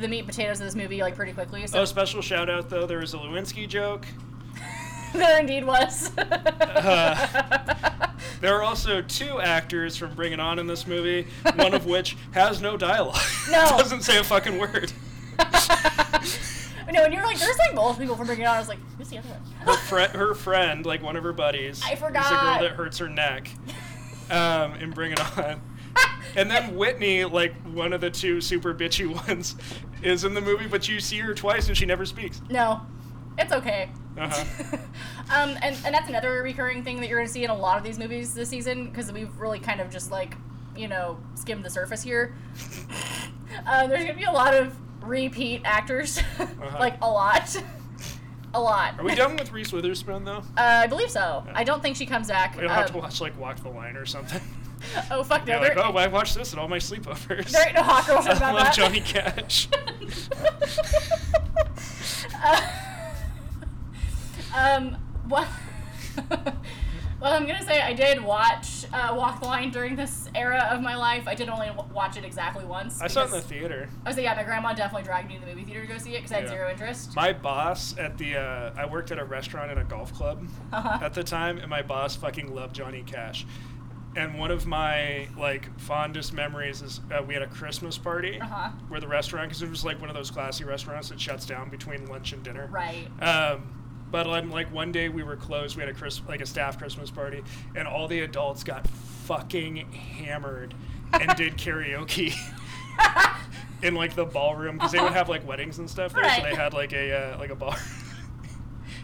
the 0.02 0.08
meat 0.10 0.20
and 0.20 0.28
potatoes 0.28 0.60
of 0.60 0.66
this 0.66 0.76
movie 0.76 1.02
like 1.02 1.16
pretty 1.16 1.32
quickly. 1.32 1.66
So 1.68 1.80
Oh, 1.80 1.86
special 1.86 2.22
shout 2.22 2.50
out 2.50 2.70
though. 2.70 2.86
There 2.86 3.00
was 3.00 3.14
a 3.14 3.18
Lewinsky 3.18 3.70
joke. 3.70 4.06
there 5.20 5.40
indeed 5.40 5.66
was. 5.66 6.16
Uh, 6.18 8.12
There 8.42 8.56
are 8.56 8.64
also 8.64 9.02
two 9.02 9.40
actors 9.40 9.96
from 9.96 10.14
Bring 10.14 10.34
It 10.34 10.40
On 10.40 10.60
in 10.60 10.68
this 10.68 10.86
movie, 10.86 11.28
one 11.56 11.74
of 11.74 11.86
which 11.86 12.18
has 12.32 12.62
no 12.62 12.78
dialogue. 12.78 13.22
No. 13.50 13.78
Doesn't 13.78 14.02
say 14.02 14.18
a 14.18 14.24
fucking 14.24 14.60
word. 14.60 14.92
no, 15.40 17.04
and 17.04 17.14
you're 17.14 17.24
like, 17.24 17.40
there's 17.40 17.58
like 17.58 17.76
both 17.76 17.98
people 17.98 18.16
from 18.16 18.28
Bring 18.28 18.42
It 18.42 18.46
On. 18.46 18.56
I 18.56 18.60
was 18.60 18.68
like, 18.68 18.80
who's 18.98 19.10
the 19.10 19.20
other 19.20 19.30
one? 19.30 19.42
Her, 19.62 19.78
fri 19.78 20.04
her 20.08 20.36
friend, 20.36 20.86
like 20.86 21.02
one 21.02 21.16
of 21.16 21.24
her 21.24 21.34
buddies, 21.34 21.82
I 21.86 21.96
forgot. 21.96 22.24
is 22.26 22.30
the 22.30 22.36
girl 22.36 22.60
that 22.60 22.72
hurts 22.72 22.98
her 22.98 23.10
neck 23.10 23.50
um, 24.30 24.76
in 24.76 24.92
Bring 24.92 25.12
It 25.14 25.38
On. 25.38 25.62
And 26.36 26.52
then 26.52 26.76
Whitney, 26.76 27.24
like 27.26 27.56
one 27.68 27.94
of 27.94 28.02
the 28.02 28.10
two 28.10 28.42
super 28.42 28.74
bitchy 28.74 29.08
ones, 29.28 29.56
is 30.04 30.24
in 30.24 30.34
the 30.34 30.42
movie, 30.42 30.68
but 30.68 30.88
you 30.90 31.00
see 31.00 31.20
her 31.20 31.34
twice 31.34 31.68
and 31.68 31.78
she 31.78 31.86
never 31.86 32.06
speaks. 32.06 32.42
No, 32.50 32.82
it's 33.38 33.54
okay. 33.54 33.90
Uh-huh. 34.18 34.78
um, 35.36 35.58
and, 35.62 35.76
and 35.86 35.94
that's 35.94 36.10
another 36.10 36.42
recurring 36.42 36.84
thing 36.84 37.00
that 37.02 37.10
you're 37.10 37.18
going 37.20 37.28
to 37.28 37.34
see 37.34 37.44
in 37.44 37.50
a 37.50 37.56
lot 37.56 37.78
of 37.78 37.84
these 37.84 38.00
movies 38.00 38.34
this 38.34 38.50
season 38.50 38.86
because 38.90 39.12
we've 39.12 39.36
really 39.40 39.60
kind 39.60 39.82
of 39.82 39.90
just 39.90 40.12
like, 40.12 40.36
you 40.76 40.88
know, 40.88 41.18
skimmed 41.36 41.64
the 41.66 41.70
surface 41.70 42.02
here. 42.02 42.36
uh, 43.68 43.88
there's 43.88 44.04
going 44.04 44.14
to 44.16 44.20
be 44.20 44.26
a 44.26 44.32
lot 44.32 44.54
of 44.54 44.76
repeat 45.04 45.62
actors, 45.66 46.18
Uh-huh. 46.40 46.78
like 46.80 46.98
a 47.02 47.10
lot. 47.10 47.56
a 48.54 48.60
lot. 48.60 49.00
Are 49.00 49.04
we 49.04 49.16
done 49.16 49.36
with 49.38 49.52
Reese 49.52 49.72
Witherspoon 49.74 50.24
though? 50.24 50.44
Uh, 50.58 50.84
I 50.84 50.88
believe 50.88 51.12
so. 51.12 51.44
Yeah. 51.46 51.52
I 51.56 51.64
don't 51.64 51.82
think 51.82 51.96
she 51.98 52.06
comes 52.06 52.28
back. 52.28 52.58
We'll 52.58 52.70
have 52.70 52.88
to 52.88 52.94
Um, 52.96 53.02
watch 53.02 53.22
like 53.22 53.38
Walk 53.40 53.58
the 53.62 53.70
Line 53.70 53.96
or 53.98 54.06
something. 54.06 54.42
oh, 55.12 55.24
fuck 55.24 55.46
no. 55.48 55.60
like, 55.60 55.78
oh, 55.78 55.94
I 55.98 56.08
watched 56.08 56.36
this 56.36 56.54
at 56.54 56.60
all 56.60 56.68
my 56.68 56.78
sleepovers. 56.78 57.50
there 57.52 57.66
ain't 57.68 57.76
no 57.76 57.84
hot 57.84 58.06
girls 58.08 58.26
I 58.28 58.34
love 58.52 58.64
that. 58.64 58.74
Johnny 58.74 59.02
Cash. 59.02 59.68
I 67.86 67.94
did 67.94 68.22
watch 68.24 68.86
uh, 68.92 69.14
Walk 69.16 69.40
the 69.42 69.46
Line 69.48 69.72
during 69.72 69.96
this 69.96 70.28
era 70.36 70.68
of 70.72 70.82
my 70.82 70.96
life. 70.96 71.28
I 71.28 71.36
did 71.36 71.50
only 71.50 71.68
w- 71.68 71.94
watch 71.94 72.18
it 72.18 72.26
exactly 72.26 72.66
once. 72.66 73.02
I 73.02 73.08
saw 73.08 73.22
it 73.22 73.26
in 73.26 73.32
the 73.32 73.42
theater. 73.42 73.90
I 74.06 74.10
was 74.10 74.18
like, 74.18 74.24
yeah, 74.26 74.34
my 74.36 74.44
grandma 74.44 74.74
definitely 74.74 75.04
dragged 75.04 75.28
me 75.28 75.36
to 75.36 75.42
the 75.42 75.48
movie 75.48 75.64
theater 75.64 75.82
to 75.82 75.88
go 75.88 75.98
see 75.98 76.12
it 76.16 76.18
because 76.18 76.32
I 76.32 76.36
had 76.36 76.44
Yeah. 76.46 76.50
zero 76.50 76.72
interest. 76.72 77.16
My 77.16 77.32
boss 77.34 77.96
at 77.98 78.18
the 78.18 78.38
uh, 78.38 78.74
I 78.76 78.86
worked 78.86 79.12
at 79.12 79.20
a 79.20 79.26
restaurant 79.26 79.72
and 79.72 79.80
a 79.80 79.84
golf 79.84 80.14
club 80.14 80.46
Uh-huh. 80.74 81.00
at 81.04 81.14
the 81.14 81.24
time, 81.24 81.58
and 81.60 81.70
my 81.70 81.82
boss 81.82 82.16
fucking 82.16 82.54
loved 82.54 82.76
Johnny 82.76 83.04
Cash. 83.04 83.46
And 84.18 84.40
one 84.40 84.50
of 84.50 84.66
my 84.66 85.28
like 85.38 85.78
fondest 85.80 86.32
memories 86.34 86.82
is 86.82 87.02
uh, 87.12 87.22
we 87.22 87.34
had 87.34 87.44
a 87.44 87.48
Christmas 87.48 87.98
party 87.98 88.40
Uh-huh. 88.40 88.70
where 88.88 89.00
the 89.02 89.08
restaurant 89.08 89.50
because 89.50 89.62
it 89.62 89.70
was 89.70 89.84
like 89.84 90.00
one 90.00 90.10
of 90.10 90.16
those 90.16 90.32
classy 90.32 90.64
restaurants 90.64 91.10
that 91.10 91.20
shuts 91.20 91.46
down 91.46 91.70
between 91.70 92.06
lunch 92.08 92.32
and 92.34 92.42
dinner. 92.42 92.68
Right. 92.72 93.08
Um, 93.22 93.75
but 94.12 94.28
um, 94.28 94.52
like 94.52 94.72
one 94.74 94.92
day 94.92 95.10
we 95.10 95.24
were 95.24 95.36
closed. 95.36 95.76
We 95.76 95.82
had 95.82 95.90
a 95.90 95.94
Chris 95.94 96.22
like 96.28 96.42
a 96.42 96.46
staff 96.46 96.78
Christmas 96.78 97.12
party, 97.12 97.44
and 97.76 97.88
all 97.88 98.08
the 98.08 98.22
adults 98.22 98.64
got 98.64 98.88
fucking 98.88 99.78
hammered 99.92 100.74
and 101.14 101.36
did 101.36 101.54
karaoke 101.58 102.36
in 103.82 103.96
like 103.96 104.16
the 104.16 104.26
ballroom 104.26 104.76
because 104.76 104.92
they 104.92 105.02
would 105.02 105.14
have 105.14 105.30
like 105.30 105.46
weddings 105.48 105.80
and 105.80 105.90
stuff 105.90 106.14
there. 106.14 106.24
Right. 106.24 106.42
So 106.42 106.50
they 106.50 106.56
had 106.56 106.74
like 106.74 106.94
a 106.94 107.34
uh, 107.34 107.40
like 107.40 107.50
a 107.50 107.56
bar. 107.56 107.78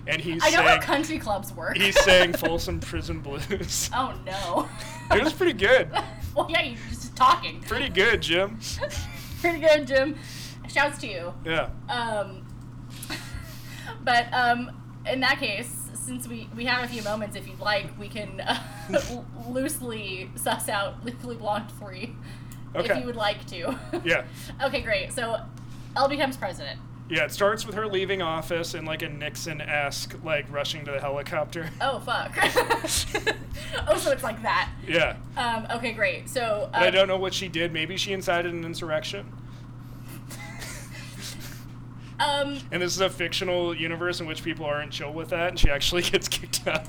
and 0.08 0.22
he's 0.22 0.44
I 0.44 0.50
know 0.50 0.64
how 0.64 0.80
country 0.80 1.20
clubs 1.20 1.54
work. 1.54 1.78
he's 1.78 2.00
saying 2.04 2.34
Folsom 2.38 2.80
Prison 2.80 3.20
Blues. 3.22 3.90
oh 3.94 4.14
no. 4.26 4.70
it 5.16 5.24
was 5.24 5.34
pretty 5.34 5.54
good. 5.54 5.90
well, 6.36 6.48
yeah, 6.50 6.64
you're 6.64 6.78
just 6.90 7.16
talking. 7.16 7.62
Pretty 7.62 7.90
good, 7.90 8.22
Jim. 8.22 8.60
Pretty 9.42 9.60
good, 9.60 9.88
Jim. 9.88 10.18
Shouts 10.68 11.00
to 11.00 11.08
you. 11.08 11.34
Yeah. 11.46 11.70
Um, 11.90 12.46
but 14.04 14.28
um, 14.34 14.72
in 15.10 15.20
that 15.22 15.40
case, 15.40 15.90
since 15.94 16.28
we, 16.28 16.50
we 16.56 16.66
have 16.66 16.84
a 16.84 16.88
few 16.88 17.04
moments, 17.04 17.36
if 17.36 17.48
you'd 17.48 17.60
like, 17.60 17.88
we 18.00 18.08
can 18.08 18.42
uh, 18.46 18.62
loosely 19.48 20.30
suss 20.36 20.70
out 20.70 21.04
Legally 21.06 21.36
Blonde 21.36 21.72
3 21.80 22.16
if 22.76 22.98
you 22.98 23.06
would 23.06 23.16
like 23.16 23.46
to. 23.48 23.78
Yeah. 24.04 24.24
okay, 24.64 24.82
great. 24.82 25.12
So 25.12 25.42
Elle 25.96 26.10
becomes 26.10 26.38
president. 26.38 26.80
Yeah, 27.10 27.26
it 27.26 27.32
starts 27.32 27.66
with 27.66 27.76
her 27.76 27.88
leaving 27.88 28.22
office 28.22 28.74
in 28.74 28.86
like 28.86 29.02
a 29.02 29.10
Nixon-esque, 29.10 30.24
like 30.24 30.46
rushing 30.50 30.86
to 30.86 30.92
the 30.92 31.00
helicopter. 31.02 31.70
Oh, 31.82 32.00
fuck. 32.00 32.32
oh, 32.42 33.98
so 33.98 34.12
it's 34.12 34.24
like 34.24 34.42
that. 34.44 34.70
Yeah. 34.88 35.18
Um, 35.36 35.68
okay, 35.72 35.92
great. 35.92 36.30
So. 36.30 36.70
I 36.74 36.88
um, 36.88 36.94
don't 36.94 37.08
know 37.10 37.18
what 37.18 37.34
she 37.34 37.50
did. 37.50 37.74
Maybe 37.74 37.98
she 37.98 38.14
incited 38.14 38.54
an 38.54 38.64
insurrection. 38.64 39.26
Um, 42.22 42.60
And 42.72 42.82
this 42.82 42.94
is 42.94 43.02
a 43.02 43.10
fictional 43.10 43.76
universe 43.76 44.20
in 44.20 44.28
which 44.28 44.44
people 44.44 44.66
aren't 44.66 44.92
chill 44.92 45.12
with 45.14 45.30
that, 45.30 45.50
and 45.50 45.60
she 45.60 45.70
actually 45.70 46.02
gets 46.12 46.28
kicked 46.28 46.68
out. 46.68 46.86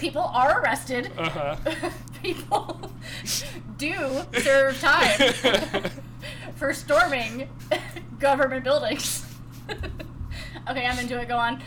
people 0.00 0.22
are 0.22 0.60
arrested. 0.62 1.10
Uh 1.16 1.28
huh. 1.28 1.56
people 2.22 2.90
do 3.78 4.22
serve 4.38 4.80
time 4.80 5.32
for 6.56 6.72
storming 6.72 7.48
government 8.18 8.64
buildings. 8.64 9.24
okay, 10.68 10.86
I'm 10.86 10.98
into 10.98 11.20
it. 11.20 11.28
Go 11.28 11.36
on. 11.36 11.62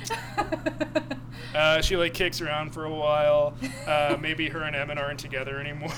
Uh, 1.53 1.81
she 1.81 1.95
like 1.95 2.13
kicks 2.13 2.41
around 2.41 2.71
for 2.71 2.85
a 2.85 2.93
while. 2.93 3.55
Uh, 3.87 4.17
maybe 4.19 4.49
her 4.49 4.63
and 4.63 4.75
Emmett 4.75 4.97
aren't 4.97 5.19
together 5.19 5.59
anymore. 5.59 5.93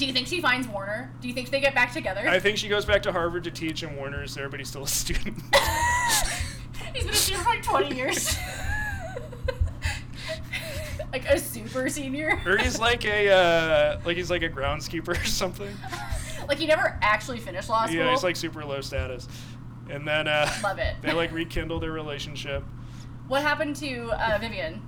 Do 0.00 0.06
you 0.06 0.14
think 0.14 0.28
she 0.28 0.40
finds 0.40 0.66
Warner? 0.66 1.12
Do 1.20 1.28
you 1.28 1.34
think 1.34 1.50
they 1.50 1.60
get 1.60 1.74
back 1.74 1.92
together? 1.92 2.26
I 2.26 2.40
think 2.40 2.56
she 2.56 2.68
goes 2.68 2.86
back 2.86 3.02
to 3.02 3.12
Harvard 3.12 3.44
to 3.44 3.50
teach, 3.50 3.82
and 3.82 3.98
Warner's 3.98 4.34
there, 4.34 4.48
but 4.48 4.58
he's 4.58 4.70
still 4.70 4.84
a 4.84 4.88
student. 4.88 5.36
He's 6.94 7.04
been 7.04 7.12
a 7.12 7.14
senior 7.14 7.42
for 7.42 7.50
like 7.50 7.62
20 7.62 7.94
years. 7.94 8.34
like 11.12 11.28
a 11.28 11.38
super 11.38 11.90
senior. 11.90 12.40
or 12.46 12.56
he's 12.56 12.80
like 12.80 13.04
a 13.04 13.28
uh, 13.30 14.00
like 14.04 14.16
he's 14.16 14.30
like 14.30 14.42
a 14.42 14.48
groundskeeper 14.48 15.08
or 15.10 15.24
something. 15.26 15.72
like 16.48 16.58
he 16.58 16.66
never 16.66 16.98
actually 17.02 17.38
finished 17.38 17.68
law 17.68 17.84
school. 17.84 17.96
Yeah, 17.96 18.10
he's 18.10 18.24
like 18.24 18.36
super 18.36 18.64
low 18.64 18.80
status. 18.80 19.28
And 19.90 20.08
then 20.08 20.26
uh, 20.26 20.50
Love 20.64 20.78
it. 20.78 20.96
they 21.02 21.12
like 21.12 21.30
rekindle 21.30 21.78
their 21.78 21.92
relationship. 21.92 22.64
What 23.28 23.42
happened 23.42 23.76
to 23.76 24.10
uh, 24.12 24.38
Vivian? 24.40 24.82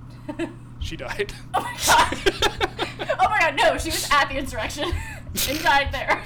She 0.83 0.97
died. 0.97 1.33
oh 1.53 1.61
my 1.61 1.77
god. 1.85 3.17
oh 3.19 3.29
my 3.29 3.39
god, 3.39 3.55
no, 3.55 3.77
she 3.77 3.89
was 3.89 4.07
at 4.11 4.25
the 4.29 4.35
insurrection 4.37 4.83
and 5.49 5.63
died 5.63 5.91
there. 5.91 6.21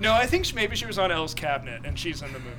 No, 0.00 0.12
I 0.12 0.26
think 0.26 0.44
she, 0.44 0.54
maybe 0.54 0.76
she 0.76 0.84
was 0.86 0.98
on 0.98 1.10
Elle's 1.12 1.34
cabinet, 1.34 1.82
and 1.84 1.98
she's 1.98 2.20
in 2.22 2.32
the 2.32 2.38
movie. 2.40 2.52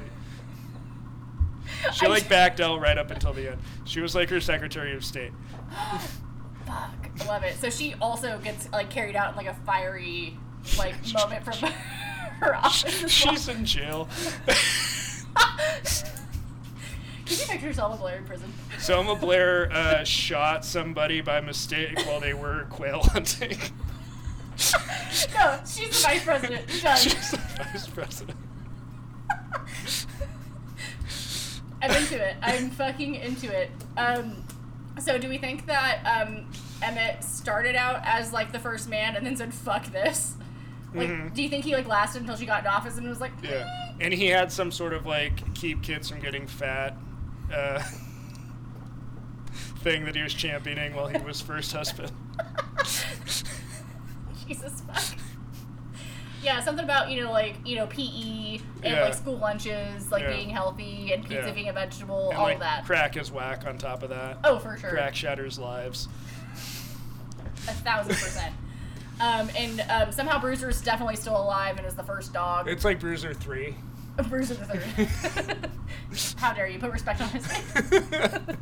She 1.93 2.05
I- 2.05 2.09
like 2.09 2.27
backed 2.29 2.59
Elle 2.59 2.79
right 2.79 2.97
up 2.97 3.11
until 3.11 3.33
the 3.33 3.51
end. 3.51 3.61
She 3.85 3.99
was 4.01 4.15
like 4.15 4.29
her 4.29 4.39
Secretary 4.41 4.95
of 4.95 5.03
State. 5.05 5.31
Fuck, 6.65 7.09
I 7.21 7.25
love 7.25 7.43
it. 7.43 7.55
So 7.57 7.69
she 7.69 7.95
also 8.01 8.37
gets 8.39 8.71
like 8.71 8.89
carried 8.89 9.15
out 9.15 9.31
in 9.31 9.37
like 9.37 9.47
a 9.47 9.53
fiery 9.65 10.37
like 10.77 10.95
moment 11.13 11.43
from 11.45 11.69
her 12.41 12.55
office. 12.55 12.85
as 13.03 13.25
well. 13.25 13.33
She's 13.35 13.47
in 13.49 13.65
jail. 13.65 14.07
Can 17.29 17.37
you 17.37 17.45
picture 17.45 17.73
Selma 17.73 17.95
Blair 17.97 18.17
in 18.17 18.25
prison? 18.25 18.51
Selma 18.79 19.15
Blair 19.15 19.71
uh, 19.71 20.03
shot 20.03 20.65
somebody 20.65 21.21
by 21.21 21.39
mistake 21.41 21.95
while 22.07 22.19
they 22.19 22.33
were 22.33 22.65
quail 22.71 23.01
hunting. 23.03 23.57
no, 25.33 25.59
she's 25.65 25.89
the 26.01 26.07
vice 26.07 26.23
president. 26.23 26.67
Done. 26.81 26.97
She's 26.97 27.31
the 27.31 27.37
vice 27.37 27.87
president. 27.87 28.37
I'm 31.81 31.91
into 31.91 32.21
it. 32.21 32.35
I'm 32.41 32.69
fucking 32.71 33.15
into 33.15 33.47
it. 33.55 33.71
Um, 33.95 34.43
so 34.99 35.17
do 35.17 35.29
we 35.29 35.37
think 35.37 35.65
that 35.67 36.01
um, 36.03 36.45
Emmett 36.81 37.23
started 37.23 37.75
out 37.75 38.01
as 38.03 38.33
like 38.33 38.51
the 38.51 38.59
first 38.59 38.89
man 38.89 39.15
and 39.15 39.25
then 39.25 39.37
said 39.37 39.53
"fuck 39.53 39.85
this"? 39.91 40.35
Like, 40.93 41.07
Mhm. 41.09 41.33
do 41.35 41.41
you 41.43 41.49
think 41.49 41.63
he 41.63 41.73
like 41.75 41.87
lasted 41.87 42.21
until 42.21 42.35
she 42.35 42.45
got 42.47 42.61
in 42.63 42.67
office 42.67 42.97
and 42.97 43.07
was 43.07 43.21
like, 43.21 43.31
Yeah, 43.43 43.93
and 44.01 44.11
he 44.13 44.25
had 44.27 44.51
some 44.51 44.71
sort 44.71 44.91
of 44.93 45.05
like 45.05 45.53
keep 45.53 45.81
kids 45.83 46.09
from 46.09 46.19
getting 46.19 46.47
fat 46.47 46.97
uh, 47.53 47.83
thing 49.83 50.05
that 50.05 50.15
he 50.15 50.21
was 50.21 50.33
championing 50.33 50.93
while 50.95 51.07
he 51.07 51.17
was 51.19 51.41
first 51.41 51.73
husband. 51.73 52.11
Jesus 54.47 54.81
fuck. 54.81 55.17
Yeah, 56.41 56.61
something 56.61 56.85
about 56.85 57.11
you 57.11 57.21
know 57.21 57.31
like 57.31 57.55
you 57.65 57.75
know 57.75 57.85
PE 57.87 58.59
and 58.83 58.83
Yeah. 58.83 59.03
like 59.03 59.13
school 59.13 59.37
lunches, 59.37 60.11
like 60.11 60.23
Yeah. 60.23 60.31
being 60.33 60.49
healthy 60.49 61.13
and 61.13 61.23
pizza 61.23 61.47
Yeah. 61.47 61.51
being 61.53 61.69
a 61.69 61.73
vegetable, 61.73 62.29
And 62.29 62.37
all 62.37 62.45
like 62.45 62.55
of 62.55 62.61
that. 62.61 62.85
crack 62.85 63.17
is 63.17 63.31
whack 63.31 63.65
on 63.67 63.77
top 63.77 64.03
of 64.03 64.09
that. 64.09 64.37
Oh, 64.43 64.59
for 64.59 64.77
sure, 64.77 64.89
Crack 64.89 65.15
shatters 65.15 65.59
lives. 65.59 66.07
a 67.67 67.73
thousand 67.73 68.13
percent. 68.15 68.53
Um, 69.21 69.49
and 69.57 69.81
um, 69.89 70.11
somehow 70.13 70.39
Bruiser's 70.39 70.81
definitely 70.81 71.17
still 71.17 71.35
alive 71.39 71.75
and 71.77 71.85
is 71.85 71.93
the 71.95 72.03
first 72.03 72.31
dog. 72.31 72.69
It's 72.69 72.85
like 72.85 73.01
Bruiser 73.01 73.33
three. 73.33 73.75
Bruiser 74.23 74.55
the 74.55 74.65
third. 74.65 75.69
How 76.37 76.53
dare 76.53 76.67
you 76.67 76.79
put 76.79 76.91
respect 76.91 77.21
on 77.21 77.29
his 77.29 77.47
name? 77.47 78.57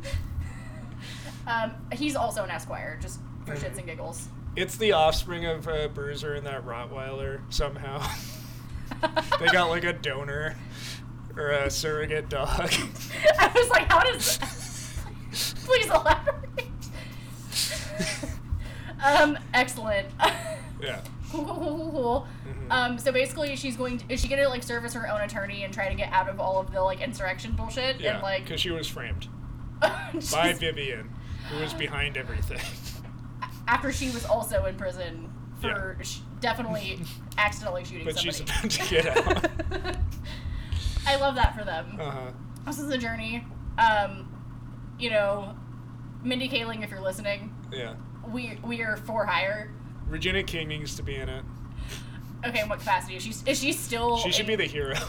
um, 1.46 1.72
he's 1.92 2.16
also 2.16 2.44
an 2.44 2.50
Esquire, 2.50 2.98
just 3.00 3.20
for 3.46 3.54
shits 3.54 3.78
and 3.78 3.86
giggles. 3.86 4.28
It's 4.56 4.76
the 4.76 4.92
offspring 4.92 5.46
of 5.46 5.66
uh, 5.68 5.88
Bruiser 5.88 6.34
and 6.34 6.46
that 6.46 6.66
Rottweiler 6.66 7.40
somehow. 7.50 8.06
they 9.40 9.46
got 9.46 9.68
like 9.70 9.84
a 9.84 9.92
donor 9.92 10.56
or 11.36 11.50
a 11.50 11.70
surrogate 11.70 12.28
dog. 12.28 12.72
I 13.38 13.52
was 13.54 13.68
like, 13.70 13.90
how 13.90 14.00
does? 14.00 14.38
Please 15.64 15.86
elaborate. 15.86 16.66
um, 19.04 19.38
excellent. 19.54 20.08
yeah. 20.82 21.00
Cool, 21.30 21.44
cool, 21.44 21.54
cool, 21.56 21.76
cool, 21.78 21.90
cool. 21.92 22.28
Mhm. 22.48 22.70
Um, 22.72 22.98
so 22.98 23.12
basically, 23.12 23.54
she's 23.56 23.76
going. 23.76 23.98
To, 23.98 24.12
is 24.12 24.20
she 24.20 24.28
gonna 24.28 24.48
like 24.48 24.62
serve 24.62 24.84
as 24.84 24.94
her 24.94 25.08
own 25.08 25.20
attorney 25.20 25.64
and 25.64 25.72
try 25.72 25.88
to 25.88 25.94
get 25.94 26.12
out 26.12 26.28
of 26.28 26.40
all 26.40 26.58
of 26.60 26.70
the 26.72 26.82
like 26.82 27.00
insurrection 27.00 27.52
bullshit 27.52 28.00
Yeah. 28.00 28.14
and 28.14 28.22
like? 28.22 28.44
Because 28.44 28.60
she 28.60 28.70
was 28.70 28.86
framed 28.88 29.28
by 29.80 30.52
Vivian, 30.58 31.10
who 31.50 31.60
was 31.60 31.74
behind 31.74 32.16
everything. 32.16 32.60
after 33.66 33.92
she 33.92 34.10
was 34.10 34.24
also 34.24 34.64
in 34.64 34.76
prison 34.76 35.32
for 35.60 35.96
sh- 36.02 36.18
definitely 36.40 37.00
accidentally 37.38 37.84
shooting 37.84 38.04
But 38.04 38.16
somebody. 38.16 38.36
she's 38.38 38.40
about 38.40 38.70
to 38.70 38.90
get 38.90 39.06
out. 39.86 39.96
I 41.06 41.16
love 41.16 41.34
that 41.36 41.56
for 41.56 41.64
them. 41.64 41.96
Uh 42.00 42.10
huh. 42.10 42.30
This 42.66 42.78
is 42.78 42.90
a 42.90 42.98
journey. 42.98 43.44
Um, 43.78 44.34
you 44.98 45.10
know, 45.10 45.54
Mindy 46.22 46.48
Kaling, 46.48 46.82
if 46.84 46.90
you're 46.90 47.00
listening, 47.00 47.54
Yeah. 47.72 47.94
we 48.28 48.58
we 48.62 48.82
are 48.82 48.96
for 48.96 49.24
hire. 49.24 49.72
Regina 50.08 50.42
King 50.42 50.68
needs 50.68 50.96
to 50.96 51.02
be 51.02 51.16
in 51.16 51.28
it. 51.28 51.44
Okay, 52.46 52.60
in 52.60 52.68
what 52.68 52.78
capacity 52.78 53.16
is 53.16 53.22
she? 53.22 53.34
Is 53.46 53.58
she 53.60 53.72
still? 53.72 54.18
She 54.18 54.30
should 54.30 54.46
be 54.46 54.56
the 54.56 54.64
hero. 54.64 54.96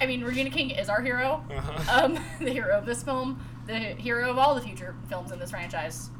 I 0.00 0.06
mean, 0.06 0.24
Regina 0.24 0.48
King 0.50 0.70
is 0.70 0.88
our 0.88 1.02
hero. 1.02 1.44
Uh-huh. 1.50 2.04
Um, 2.04 2.18
the 2.40 2.50
hero 2.50 2.76
of 2.76 2.86
this 2.86 3.02
film, 3.02 3.44
the 3.66 3.74
hero 3.78 4.30
of 4.30 4.38
all 4.38 4.54
the 4.54 4.62
future 4.62 4.94
films 5.08 5.30
in 5.30 5.38
this 5.38 5.50
franchise. 5.50 6.10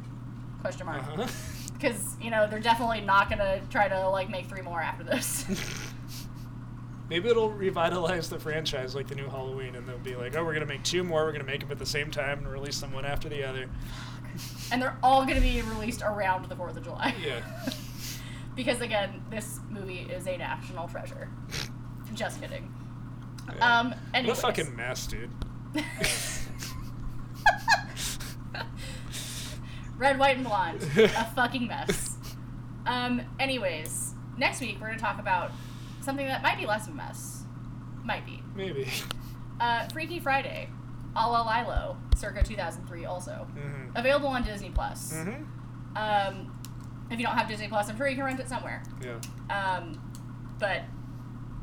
Question 0.60 0.86
mark. 0.86 1.02
Uh-huh. 1.02 1.26
Because 1.72 2.16
you 2.20 2.30
know 2.30 2.46
they're 2.46 2.60
definitely 2.60 3.00
not 3.00 3.30
gonna 3.30 3.60
try 3.70 3.88
to 3.88 4.08
like 4.10 4.28
make 4.28 4.46
three 4.46 4.60
more 4.60 4.82
after 4.82 5.02
this. 5.02 5.46
Maybe 7.08 7.28
it'll 7.28 7.50
revitalize 7.50 8.28
the 8.28 8.38
franchise 8.38 8.94
like 8.94 9.08
the 9.08 9.14
new 9.16 9.28
Halloween, 9.28 9.74
and 9.74 9.88
they'll 9.88 9.98
be 9.98 10.14
like, 10.14 10.36
"Oh, 10.36 10.44
we're 10.44 10.52
gonna 10.52 10.66
make 10.66 10.84
two 10.84 11.02
more. 11.02 11.24
We're 11.24 11.32
gonna 11.32 11.44
make 11.44 11.60
them 11.60 11.72
at 11.72 11.78
the 11.78 11.86
same 11.86 12.10
time 12.10 12.40
and 12.40 12.48
release 12.48 12.80
them 12.80 12.92
one 12.92 13.06
after 13.06 13.30
the 13.30 13.42
other." 13.42 13.68
And 14.72 14.80
they're 14.80 14.96
all 15.02 15.24
gonna 15.26 15.40
be 15.40 15.60
released 15.62 16.02
around 16.02 16.48
the 16.48 16.56
Fourth 16.56 16.76
of 16.76 16.84
July. 16.84 17.14
Yeah. 17.24 17.40
because 18.56 18.80
again, 18.80 19.22
this 19.30 19.60
movie 19.68 20.00
is 20.00 20.26
a 20.26 20.36
national 20.36 20.88
treasure. 20.88 21.28
Just 22.14 22.40
kidding. 22.40 22.72
Yeah. 23.56 23.80
Um. 23.80 23.88
What 23.90 23.98
Anyways. 24.14 24.38
a 24.38 24.42
fucking 24.42 24.76
mess, 24.76 25.06
dude. 25.06 25.30
Red, 29.96 30.18
white, 30.18 30.36
and 30.36 30.46
blonde. 30.46 30.82
a 30.96 31.08
fucking 31.34 31.66
mess. 31.66 32.16
Um. 32.86 33.22
Anyways, 33.38 34.14
next 34.38 34.60
week 34.60 34.78
we're 34.80 34.88
gonna 34.88 34.98
talk 34.98 35.18
about 35.18 35.52
something 36.00 36.26
that 36.26 36.42
might 36.42 36.58
be 36.58 36.66
less 36.66 36.86
of 36.86 36.94
a 36.94 36.96
mess. 36.96 37.44
Might 38.04 38.24
be. 38.24 38.42
Maybe. 38.54 38.88
Uh, 39.60 39.86
Freaky 39.88 40.18
Friday, 40.18 40.68
a 41.16 41.28
la 41.30 41.42
Lilo, 41.42 41.96
circa 42.16 42.42
2003, 42.42 43.04
also 43.04 43.46
Mm-hmm. 43.56 43.96
available 43.96 44.28
on 44.28 44.42
Disney 44.42 44.70
Plus. 44.70 45.12
Mm-hmm. 45.14 45.96
Um, 45.96 46.56
if 47.10 47.18
you 47.18 47.26
don't 47.26 47.36
have 47.36 47.48
Disney 47.48 47.68
Plus, 47.68 47.88
I'm 47.88 47.96
sure 47.96 48.06
you 48.08 48.14
can 48.16 48.24
rent 48.24 48.38
it 48.40 48.48
somewhere. 48.48 48.82
Yeah. 49.02 49.18
Um, 49.54 50.00
but 50.58 50.82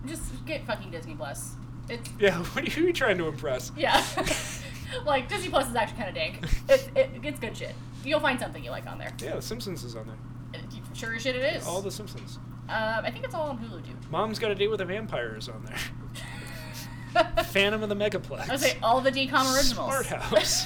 just 0.06 0.46
get 0.46 0.66
fucking 0.66 0.92
Disney 0.92 1.16
Plus. 1.16 1.56
It's 1.90 2.10
Yeah. 2.20 2.38
What 2.38 2.64
are 2.64 2.66
you, 2.66 2.72
who 2.72 2.84
are 2.84 2.88
you 2.88 2.94
trying 2.94 3.18
to 3.20 3.28
impress? 3.28 3.72
yeah, 3.78 4.04
like 5.06 5.30
Disney 5.30 5.50
Plus 5.50 5.70
is 5.70 5.76
actually 5.76 5.98
kind 5.98 6.10
of 6.10 6.16
dank. 6.16 6.40
It, 6.96 7.10
it's 7.24 7.40
good 7.40 7.56
shit. 7.56 7.74
You'll 8.04 8.20
find 8.20 8.40
something 8.40 8.64
you 8.64 8.72
like 8.72 8.86
on 8.88 8.98
there. 8.98 9.14
Yeah, 9.22 9.36
The 9.36 9.42
Simpsons 9.42 9.84
is 9.84 9.96
on 9.96 10.08
there. 10.08 10.16
It- 10.62 10.66
Sure 10.94 11.14
as 11.16 11.22
shit 11.22 11.36
it 11.36 11.56
is. 11.56 11.68
All 11.68 11.82
The 11.82 11.92
Simpsons. 11.92 12.40
Um, 12.70 13.06
I 13.06 13.12
think 13.12 13.24
it's 13.24 13.36
all 13.36 13.50
on 13.50 13.58
Hulu 13.60 13.86
too. 13.86 13.92
Mom's 14.10 14.40
Got 14.40 14.50
a 14.52 14.56
Date 14.56 14.70
with 14.70 14.82
a 14.82 14.86
Vampire 14.86 15.36
is 15.38 15.48
on 15.48 15.64
there. 15.64 15.78
Phantom 17.46 17.84
of 17.84 17.90
the 17.90 17.96
Megaplex. 17.96 18.48
I 18.50 18.52
would 18.52 18.60
say 18.60 18.78
all 18.82 19.02
the 19.02 19.12
DCOM 19.12 19.56
originals. 19.56 19.74
Smart 19.74 20.06
House. 20.08 20.66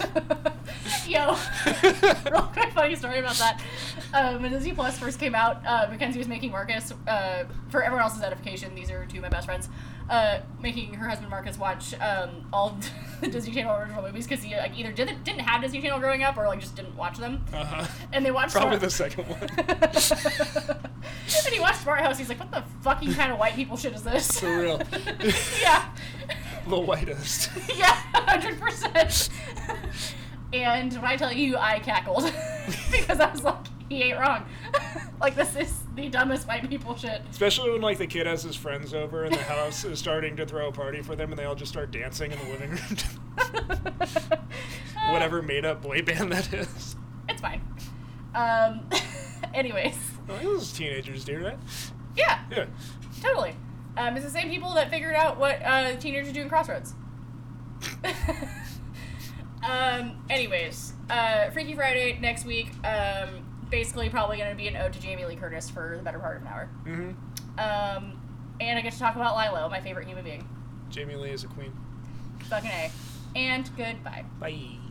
Yo, 1.06 1.36
funny 2.84 2.96
story 2.96 3.18
about 3.18 3.36
that. 3.36 3.62
Um, 4.12 4.42
when 4.42 4.50
Disney 4.50 4.74
Plus 4.74 4.98
first 4.98 5.18
came 5.18 5.34
out, 5.34 5.64
uh, 5.66 5.86
Mackenzie 5.90 6.18
was 6.18 6.28
making 6.28 6.50
Marcus, 6.50 6.92
uh, 7.08 7.44
for 7.70 7.82
everyone 7.82 8.04
else's 8.04 8.22
edification, 8.22 8.74
these 8.74 8.90
are 8.90 9.06
two 9.06 9.16
of 9.16 9.22
my 9.22 9.30
best 9.30 9.46
friends, 9.46 9.70
uh, 10.10 10.40
making 10.60 10.92
her 10.92 11.08
husband 11.08 11.30
Marcus 11.30 11.56
watch 11.56 11.98
um, 12.00 12.46
all 12.52 12.78
the 13.22 13.28
Disney 13.28 13.54
Channel 13.54 13.74
original 13.74 14.02
movies 14.02 14.26
because 14.26 14.44
he 14.44 14.54
like, 14.54 14.78
either 14.78 14.92
didn't, 14.92 15.24
didn't 15.24 15.40
have 15.40 15.62
Disney 15.62 15.80
Channel 15.80 15.98
growing 15.98 16.22
up 16.24 16.36
or 16.36 16.46
like 16.46 16.60
just 16.60 16.76
didn't 16.76 16.94
watch 16.94 17.16
them. 17.16 17.42
Uh-huh. 17.54 17.86
And 18.12 18.26
they 18.26 18.30
watched 18.30 18.52
Probably 18.52 18.76
the 18.76 18.90
second 18.90 19.24
one. 19.28 19.40
and 21.46 21.54
he 21.54 21.58
watched 21.58 21.80
Smart 21.80 22.00
House. 22.00 22.18
He's 22.18 22.28
like, 22.28 22.38
"What 22.38 22.50
the 22.50 22.64
fucking 22.82 23.14
kind 23.14 23.32
of 23.32 23.38
white 23.38 23.54
people 23.54 23.78
shit 23.78 23.94
is 23.94 24.02
this?" 24.02 24.40
For 24.40 24.60
real. 24.60 24.82
yeah, 25.62 25.88
the 26.68 26.78
whitest. 26.78 27.50
yeah, 27.74 27.94
hundred 28.12 28.60
percent. 28.60 29.30
And 30.54 30.92
when 30.94 31.04
I 31.04 31.16
tell 31.16 31.32
you, 31.32 31.56
I 31.56 31.80
cackled 31.80 32.22
because 32.92 33.18
I 33.20 33.30
was 33.30 33.42
like, 33.42 33.56
"He 33.88 34.02
ain't 34.04 34.18
wrong." 34.20 34.46
like 35.20 35.34
this 35.34 35.56
is 35.56 35.74
the 35.96 36.08
dumbest 36.08 36.46
white 36.46 36.68
people 36.68 36.96
shit. 36.96 37.22
Especially 37.30 37.70
when 37.72 37.80
like 37.80 37.98
the 37.98 38.06
kid 38.06 38.26
has 38.26 38.42
his 38.42 38.54
friends 38.56 38.94
over 38.94 39.24
and 39.24 39.34
the 39.34 39.42
house 39.42 39.84
is 39.84 39.98
starting 39.98 40.36
to 40.36 40.46
throw 40.46 40.68
a 40.68 40.72
party 40.72 41.02
for 41.02 41.16
them 41.16 41.30
and 41.30 41.38
they 41.38 41.44
all 41.44 41.54
just 41.56 41.72
start 41.72 41.90
dancing 41.90 42.30
in 42.32 42.38
the 42.38 42.44
living 42.44 42.70
room. 42.70 44.38
Whatever 45.12 45.42
made 45.42 45.64
up 45.64 45.82
boy 45.82 46.02
band 46.02 46.32
that 46.32 46.52
is. 46.54 46.96
It's 47.28 47.40
fine. 47.40 47.60
Um. 48.34 48.88
anyways, 49.54 49.96
Oh, 50.28 50.38
those 50.38 50.72
teenagers 50.72 51.24
do, 51.24 51.44
right? 51.44 51.58
yeah, 52.16 52.40
Yeah. 52.50 52.66
totally. 53.22 53.54
Um, 53.96 54.16
it's 54.16 54.24
the 54.24 54.30
same 54.30 54.48
people 54.50 54.74
that 54.74 54.90
figured 54.90 55.14
out 55.14 55.38
what 55.38 55.62
uh, 55.64 55.96
teenagers 55.96 56.32
do 56.32 56.42
in 56.42 56.48
Crossroads. 56.48 56.94
Um. 59.68 60.24
Anyways, 60.30 60.92
uh, 61.10 61.50
Freaky 61.50 61.74
Friday 61.74 62.18
next 62.20 62.44
week. 62.44 62.68
Um. 62.84 63.46
Basically, 63.70 64.08
probably 64.08 64.36
going 64.36 64.50
to 64.50 64.56
be 64.56 64.68
an 64.68 64.76
ode 64.76 64.92
to 64.92 65.00
Jamie 65.00 65.24
Lee 65.24 65.36
Curtis 65.36 65.68
for 65.68 65.94
the 65.96 66.02
better 66.02 66.18
part 66.18 66.36
of 66.36 66.42
an 66.42 66.48
hour. 66.48 66.68
Mm-hmm. 66.86 67.58
Um. 67.58 68.20
And 68.60 68.78
I 68.78 68.82
get 68.82 68.92
to 68.92 68.98
talk 68.98 69.16
about 69.16 69.34
Lilo, 69.34 69.68
my 69.68 69.80
favorite 69.80 70.06
human 70.06 70.22
being. 70.22 70.48
Jamie 70.90 71.16
Lee 71.16 71.30
is 71.30 71.42
a 71.42 71.48
queen. 71.48 71.72
Fucking 72.48 72.70
a. 72.70 72.90
And 73.34 73.68
goodbye. 73.76 74.24
Bye. 74.38 74.83